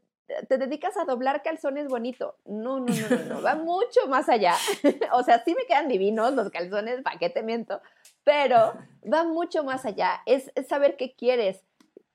te 0.48 0.58
dedicas 0.58 0.98
a 0.98 1.06
doblar 1.06 1.42
calzones 1.42 1.88
bonito. 1.88 2.36
No, 2.46 2.80
no, 2.80 2.94
no, 3.10 3.24
no, 3.26 3.42
va 3.42 3.56
mucho 3.56 4.08
más 4.08 4.30
allá. 4.30 4.56
o 5.14 5.24
sea, 5.24 5.44
sí 5.44 5.56
me 5.56 5.66
quedan 5.66 5.88
divinos 5.88 6.34
los 6.34 6.50
calzones, 6.50 7.02
¿para 7.02 7.18
qué 7.18 7.30
te 7.30 7.44
miento? 7.44 7.82
Pero 8.24 8.74
va 9.12 9.24
mucho 9.24 9.64
más 9.64 9.86
allá. 9.86 10.22
Es, 10.26 10.52
saber 10.68 10.98
qué 10.98 11.16
quieres, 11.16 11.64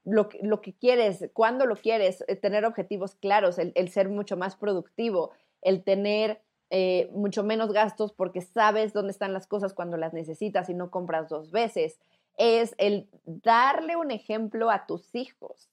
lo, 0.05 0.29
lo, 0.43 0.61
que 0.61 0.75
quieres, 0.75 1.31
cuándo 1.33 1.67
lo 1.67 1.77
quieres, 1.77 2.25
eh, 2.29 2.37
tener 2.37 2.65
objetivos 2.65 3.15
claros, 3.15 3.59
el, 3.59 3.89
ser 3.89 4.09
mucho 4.09 4.37
más 4.37 4.57
productivo, 4.57 5.31
el 5.63 5.83
tener 5.83 6.43
eh, 6.71 7.09
mucho 7.13 7.45
menos 7.45 7.73
gastos 7.73 8.13
porque 8.13 8.41
sabes 8.41 8.93
dónde 8.93 9.13
están 9.13 9.33
las 9.33 9.47
cosas 9.47 9.75
cuando 9.75 9.97
las 9.97 10.13
necesitas 10.13 10.69
y 10.69 10.75
no 10.75 10.91
compras 10.91 11.29
dos 11.29 11.51
veces. 11.51 11.99
Es 12.37 12.75
el 12.79 13.09
darle 13.25 13.97
un 13.97 14.11
ejemplo 14.11 14.71
a 14.71 14.87
tus 14.87 15.15
hijos 15.15 15.71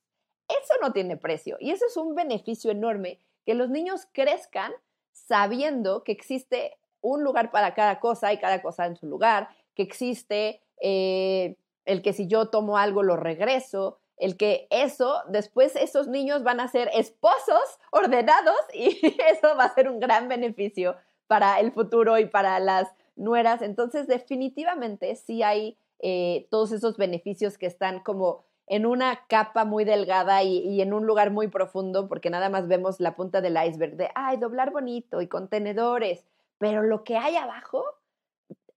eso 0.62 0.74
no 0.82 0.93
tiene 0.93 1.18
precio 1.18 1.57
y 1.60 1.72
eso 1.72 1.86
es 1.86 1.97
un 1.97 2.16
beneficio 2.16 2.72
enorme, 2.72 3.20
que 3.45 3.53
los 3.53 3.70
niños 3.70 4.07
crezcan 4.12 4.72
sabiendo 5.12 6.03
que 6.03 6.12
existe 6.12 6.78
un 7.01 7.24
lugar 7.24 7.51
para 7.51 7.74
cada 7.74 7.99
cosa 7.99 8.34
y 8.34 8.38
cada 8.38 8.62
cosa 8.62 8.86
en 8.86 8.95
su 8.95 9.07
lugar, 9.07 9.49
que 9.76 9.84
existe 9.84 10.62
eh, 10.82 11.55
el 11.86 12.01
que 12.01 12.14
si 12.14 12.28
yo 12.28 12.49
tomo 12.49 12.78
algo 12.78 13.03
lo 13.03 13.16
regreso, 13.16 13.99
el 14.18 14.36
que 14.38 14.68
eso, 14.70 15.22
después 15.30 15.76
esos 15.76 16.07
niños 16.07 16.43
van 16.43 16.60
a 16.60 16.68
ser 16.68 16.89
esposos 16.93 17.80
ordenados 17.91 18.57
y 18.74 18.99
eso 19.32 19.55
va 19.57 19.66
a 19.66 19.74
ser 19.74 19.89
un 19.89 19.99
gran 19.99 20.28
beneficio 20.28 20.95
para 21.28 21.60
el 21.60 21.72
futuro 21.72 22.18
y 22.18 22.26
para 22.26 22.60
las 22.60 22.89
nueras. 23.16 23.62
Entonces, 23.62 24.07
definitivamente 24.07 25.16
sí 25.16 25.41
hay 25.41 25.78
eh, 25.99 26.47
todos 26.49 26.72
esos 26.72 26.97
beneficios 26.97 27.57
que 27.57 27.66
están 27.66 28.01
como 28.01 28.43
en 28.70 28.86
una 28.86 29.26
capa 29.28 29.65
muy 29.65 29.84
delgada 29.84 30.43
y, 30.43 30.80
en 30.80 30.93
un 30.93 31.07
lugar 31.07 31.32
muy 31.32 31.47
profundo, 31.47 32.07
porque 32.07 32.30
nada 32.30 32.49
más 32.49 32.67
vemos 32.67 32.99
la 32.99 33.15
punta 33.15 33.41
del 33.41 33.57
iceberg 33.57 33.97
de, 33.97 34.09
ay, 34.13 34.38
doblar 34.38 34.72
bonito 34.72 35.22
y 35.22 35.28
contenedores, 35.28 36.24
pero 36.59 36.84
lo 36.84 37.03
que 37.03 37.17
hay 37.17 37.36
abajo 37.36 37.84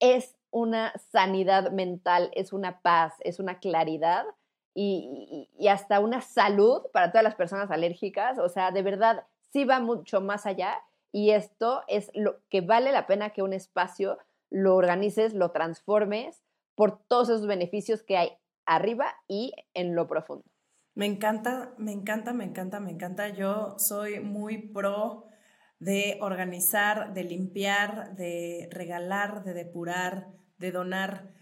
es 0.00 0.34
una 0.50 0.94
sanidad 1.12 1.70
mental, 1.72 2.30
es 2.32 2.54
una 2.54 2.80
paz, 2.80 3.14
es 3.20 3.38
una 3.38 3.58
claridad 3.58 4.24
y, 4.74 5.48
y, 5.58 5.68
hasta 5.68 6.00
una 6.00 6.22
salud 6.22 6.86
para 6.94 7.12
todas 7.12 7.24
las 7.24 7.34
personas 7.34 7.70
alérgicas. 7.70 8.38
O 8.38 8.48
sea, 8.48 8.70
de 8.70 8.82
verdad, 8.82 9.24
sí 9.52 9.66
va 9.66 9.78
mucho 9.78 10.22
más 10.22 10.46
allá 10.46 10.80
y 11.12 11.32
esto 11.32 11.82
es 11.86 12.10
lo 12.14 12.36
que 12.48 12.62
vale 12.62 12.92
la 12.92 13.06
pena 13.06 13.30
que 13.30 13.42
un 13.42 13.52
espacio 13.52 14.16
lo 14.48 14.74
organices, 14.74 15.34
lo 15.34 15.50
transformes 15.50 16.42
por 16.74 16.98
todos 16.98 17.28
esos 17.28 17.46
beneficios 17.46 18.02
que 18.02 18.16
hay 18.16 18.38
arriba 18.66 19.06
y 19.28 19.52
en 19.74 19.94
lo 19.94 20.08
profundo. 20.08 20.44
Me 20.94 21.06
encanta, 21.06 21.74
me 21.78 21.92
encanta, 21.92 22.32
me 22.32 22.44
encanta, 22.44 22.80
me 22.80 22.90
encanta. 22.90 23.28
Yo 23.30 23.76
soy 23.78 24.20
muy 24.20 24.68
pro 24.68 25.26
de 25.78 26.18
organizar, 26.20 27.14
de 27.14 27.24
limpiar, 27.24 28.14
de 28.14 28.68
regalar, 28.70 29.42
de 29.44 29.54
depurar, 29.54 30.28
de 30.58 30.70
donar 30.70 31.32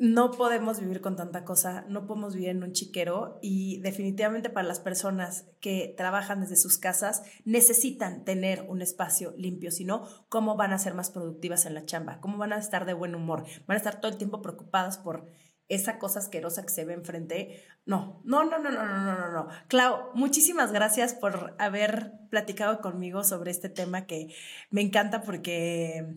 no 0.00 0.30
podemos 0.30 0.80
vivir 0.80 1.02
con 1.02 1.14
tanta 1.14 1.44
cosa, 1.44 1.84
no 1.86 2.06
podemos 2.06 2.32
vivir 2.32 2.48
en 2.48 2.62
un 2.62 2.72
chiquero 2.72 3.38
y 3.42 3.82
definitivamente 3.82 4.48
para 4.48 4.66
las 4.66 4.80
personas 4.80 5.44
que 5.60 5.92
trabajan 5.94 6.40
desde 6.40 6.56
sus 6.56 6.78
casas 6.78 7.22
necesitan 7.44 8.24
tener 8.24 8.64
un 8.66 8.80
espacio 8.80 9.34
limpio, 9.36 9.70
si 9.70 9.84
no, 9.84 10.08
¿cómo 10.30 10.56
van 10.56 10.72
a 10.72 10.78
ser 10.78 10.94
más 10.94 11.10
productivas 11.10 11.66
en 11.66 11.74
la 11.74 11.84
chamba? 11.84 12.18
¿Cómo 12.22 12.38
van 12.38 12.54
a 12.54 12.58
estar 12.58 12.86
de 12.86 12.94
buen 12.94 13.14
humor? 13.14 13.44
¿Van 13.66 13.74
a 13.74 13.76
estar 13.76 14.00
todo 14.00 14.10
el 14.10 14.16
tiempo 14.16 14.40
preocupadas 14.40 14.96
por 14.96 15.26
esa 15.70 15.98
cosa 15.98 16.18
asquerosa 16.18 16.62
que 16.62 16.68
se 16.68 16.84
ve 16.84 16.92
enfrente. 16.92 17.64
No, 17.86 18.20
no, 18.24 18.44
no, 18.44 18.58
no, 18.58 18.70
no, 18.70 18.84
no, 18.84 19.04
no, 19.04 19.18
no, 19.18 19.32
no. 19.32 19.48
Clau, 19.68 20.10
muchísimas 20.14 20.72
gracias 20.72 21.14
por 21.14 21.54
haber 21.58 22.12
platicado 22.28 22.80
conmigo 22.80 23.24
sobre 23.24 23.52
este 23.52 23.68
tema 23.68 24.04
que 24.06 24.34
me 24.70 24.82
encanta 24.82 25.22
porque 25.22 26.16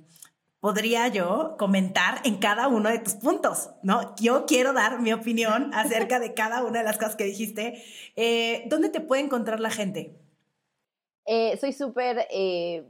podría 0.60 1.08
yo 1.08 1.56
comentar 1.60 2.20
en 2.26 2.40
cada 2.40 2.68
uno 2.68 2.90
de 2.90 2.98
tus 2.98 3.14
puntos, 3.14 3.70
¿no? 3.84 4.16
Yo 4.16 4.46
quiero 4.48 4.74
dar 4.74 5.00
mi 5.02 5.14
opinión 5.14 5.72
acerca 5.74 6.20
de 6.20 6.34
cada 6.34 6.64
una 6.64 6.80
de 6.80 6.86
las 6.86 6.98
cosas 6.98 7.16
que 7.16 7.26
dijiste. 7.26 7.84
Eh, 8.16 8.64
¿Dónde 8.70 8.90
te 8.90 9.02
puede 9.02 9.22
encontrar 9.22 9.60
la 9.60 9.70
gente? 9.70 10.18
Eh, 11.26 11.58
soy 11.58 11.74
súper 11.74 12.28
eh, 12.32 12.86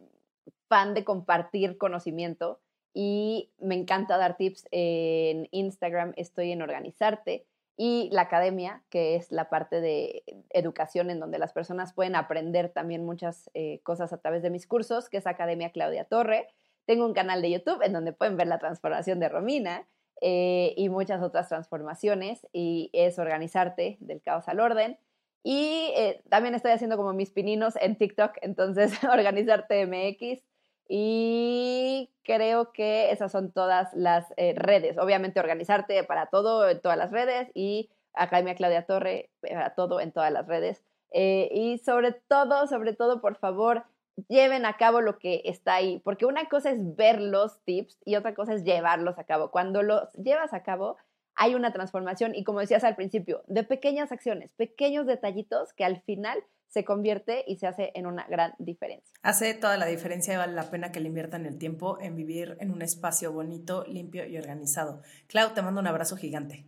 fan 0.69 0.93
de 0.93 1.03
compartir 1.03 1.77
conocimiento 1.77 2.62
y 2.93 3.51
me 3.59 3.75
encanta 3.75 4.17
dar 4.17 4.37
tips. 4.37 4.67
En 4.71 5.47
Instagram 5.51 6.13
estoy 6.15 6.51
en 6.51 6.61
Organizarte 6.61 7.45
y 7.75 8.09
la 8.11 8.21
academia, 8.21 8.83
que 8.89 9.15
es 9.15 9.31
la 9.31 9.49
parte 9.49 9.81
de 9.81 10.23
educación 10.49 11.09
en 11.09 11.19
donde 11.19 11.39
las 11.39 11.53
personas 11.53 11.93
pueden 11.93 12.15
aprender 12.15 12.69
también 12.69 13.03
muchas 13.05 13.49
cosas 13.81 14.13
a 14.13 14.17
través 14.19 14.43
de 14.43 14.51
mis 14.51 14.67
cursos, 14.67 15.09
que 15.09 15.17
es 15.17 15.25
Academia 15.25 15.71
Claudia 15.71 16.05
Torre. 16.05 16.47
Tengo 16.85 17.05
un 17.05 17.13
canal 17.13 17.41
de 17.41 17.51
YouTube 17.51 17.81
en 17.81 17.93
donde 17.93 18.13
pueden 18.13 18.37
ver 18.37 18.47
la 18.47 18.59
transformación 18.59 19.19
de 19.19 19.29
Romina 19.29 19.87
eh, 20.25 20.73
y 20.77 20.87
muchas 20.87 21.21
otras 21.21 21.49
transformaciones 21.49 22.47
y 22.53 22.89
es 22.93 23.19
organizarte 23.19 23.97
del 23.99 24.21
caos 24.21 24.47
al 24.47 24.61
orden. 24.61 24.97
Y 25.43 25.91
eh, 25.97 26.21
también 26.29 26.55
estoy 26.55 26.71
haciendo 26.71 26.95
como 26.95 27.11
mis 27.11 27.31
pininos 27.31 27.75
en 27.81 27.97
TikTok, 27.97 28.37
entonces 28.41 28.93
organizarte 29.03 29.85
MX. 29.85 30.41
Y 30.87 32.09
creo 32.23 32.71
que 32.71 33.11
esas 33.11 33.31
son 33.31 33.51
todas 33.51 33.93
las 33.93 34.25
eh, 34.37 34.53
redes. 34.55 34.97
Obviamente 34.97 35.39
organizarte 35.39 36.03
para 36.03 36.27
todo 36.27 36.69
en 36.69 36.81
todas 36.81 36.97
las 36.97 37.11
redes 37.11 37.49
y 37.53 37.89
Academia 38.13 38.55
Claudia 38.55 38.85
Torre 38.85 39.29
para 39.41 39.73
todo 39.75 39.99
en 39.99 40.11
todas 40.11 40.31
las 40.31 40.47
redes. 40.47 40.83
y 41.11 41.77
sobre 41.85 42.11
todo, 42.11 42.67
sobre 42.67 42.93
todo, 42.93 43.21
por 43.21 43.37
favor, 43.37 43.85
lleven 44.27 44.65
a 44.65 44.77
cabo 44.77 45.01
lo 45.01 45.19
que 45.19 45.41
está 45.45 45.75
ahí, 45.75 45.99
porque 46.03 46.25
una 46.25 46.47
cosa 46.49 46.71
es 46.71 46.95
ver 46.95 47.21
los 47.21 47.59
tips 47.63 47.99
y 48.05 48.15
otra 48.15 48.33
cosa 48.33 48.53
es 48.53 48.63
llevarlos 48.63 49.17
a 49.17 49.23
cabo. 49.23 49.51
Cuando 49.51 49.81
los 49.83 50.11
llevas 50.13 50.53
a 50.53 50.63
cabo, 50.63 50.97
hay 51.35 51.55
una 51.55 51.73
transformación 51.73 52.35
y 52.35 52.43
como 52.43 52.59
decías 52.59 52.83
al 52.83 52.95
principio, 52.95 53.43
de 53.47 53.63
pequeñas 53.63 54.11
acciones, 54.11 54.53
pequeños 54.53 55.07
detallitos 55.07 55.73
que 55.73 55.83
al 55.83 56.01
final 56.01 56.43
se 56.73 56.83
convierte 56.83 57.43
y 57.47 57.57
se 57.57 57.67
hace 57.67 57.91
en 57.93 58.07
una 58.07 58.25
gran 58.27 58.55
diferencia. 58.57 59.13
Hace 59.21 59.53
toda 59.53 59.77
la 59.77 59.85
diferencia 59.85 60.33
y 60.33 60.37
vale 60.37 60.53
la 60.53 60.71
pena 60.71 60.91
que 60.91 60.99
le 60.99 61.07
inviertan 61.07 61.45
el 61.45 61.59
tiempo 61.59 61.99
en 62.01 62.15
vivir 62.15 62.57
en 62.59 62.71
un 62.71 62.81
espacio 62.81 63.31
bonito, 63.31 63.85
limpio 63.87 64.25
y 64.25 64.37
organizado. 64.37 65.01
Clau, 65.27 65.53
te 65.53 65.61
mando 65.61 65.81
un 65.81 65.87
abrazo 65.87 66.17
gigante. 66.17 66.65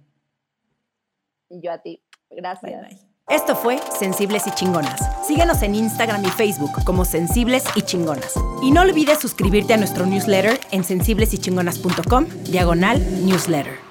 Y 1.49 1.59
yo 1.61 1.71
a 1.71 1.81
ti. 1.81 2.03
Gracias. 2.29 2.71
Bye, 2.71 2.87
bye. 2.87 2.99
Esto 3.29 3.55
fue 3.55 3.79
Sensibles 3.97 4.45
y 4.45 4.51
Chingonas. 4.51 5.25
Síguenos 5.25 5.63
en 5.63 5.73
Instagram 5.73 6.23
y 6.23 6.29
Facebook 6.29 6.83
como 6.83 7.03
Sensibles 7.03 7.63
y 7.75 7.81
Chingonas. 7.81 8.35
Y 8.61 8.69
no 8.69 8.81
olvides 8.81 9.17
suscribirte 9.17 9.73
a 9.73 9.77
nuestro 9.77 10.05
newsletter 10.05 10.59
en 10.71 10.83
sensiblesychingonas.com, 10.83 12.27
diagonal 12.43 12.99
newsletter. 13.25 13.84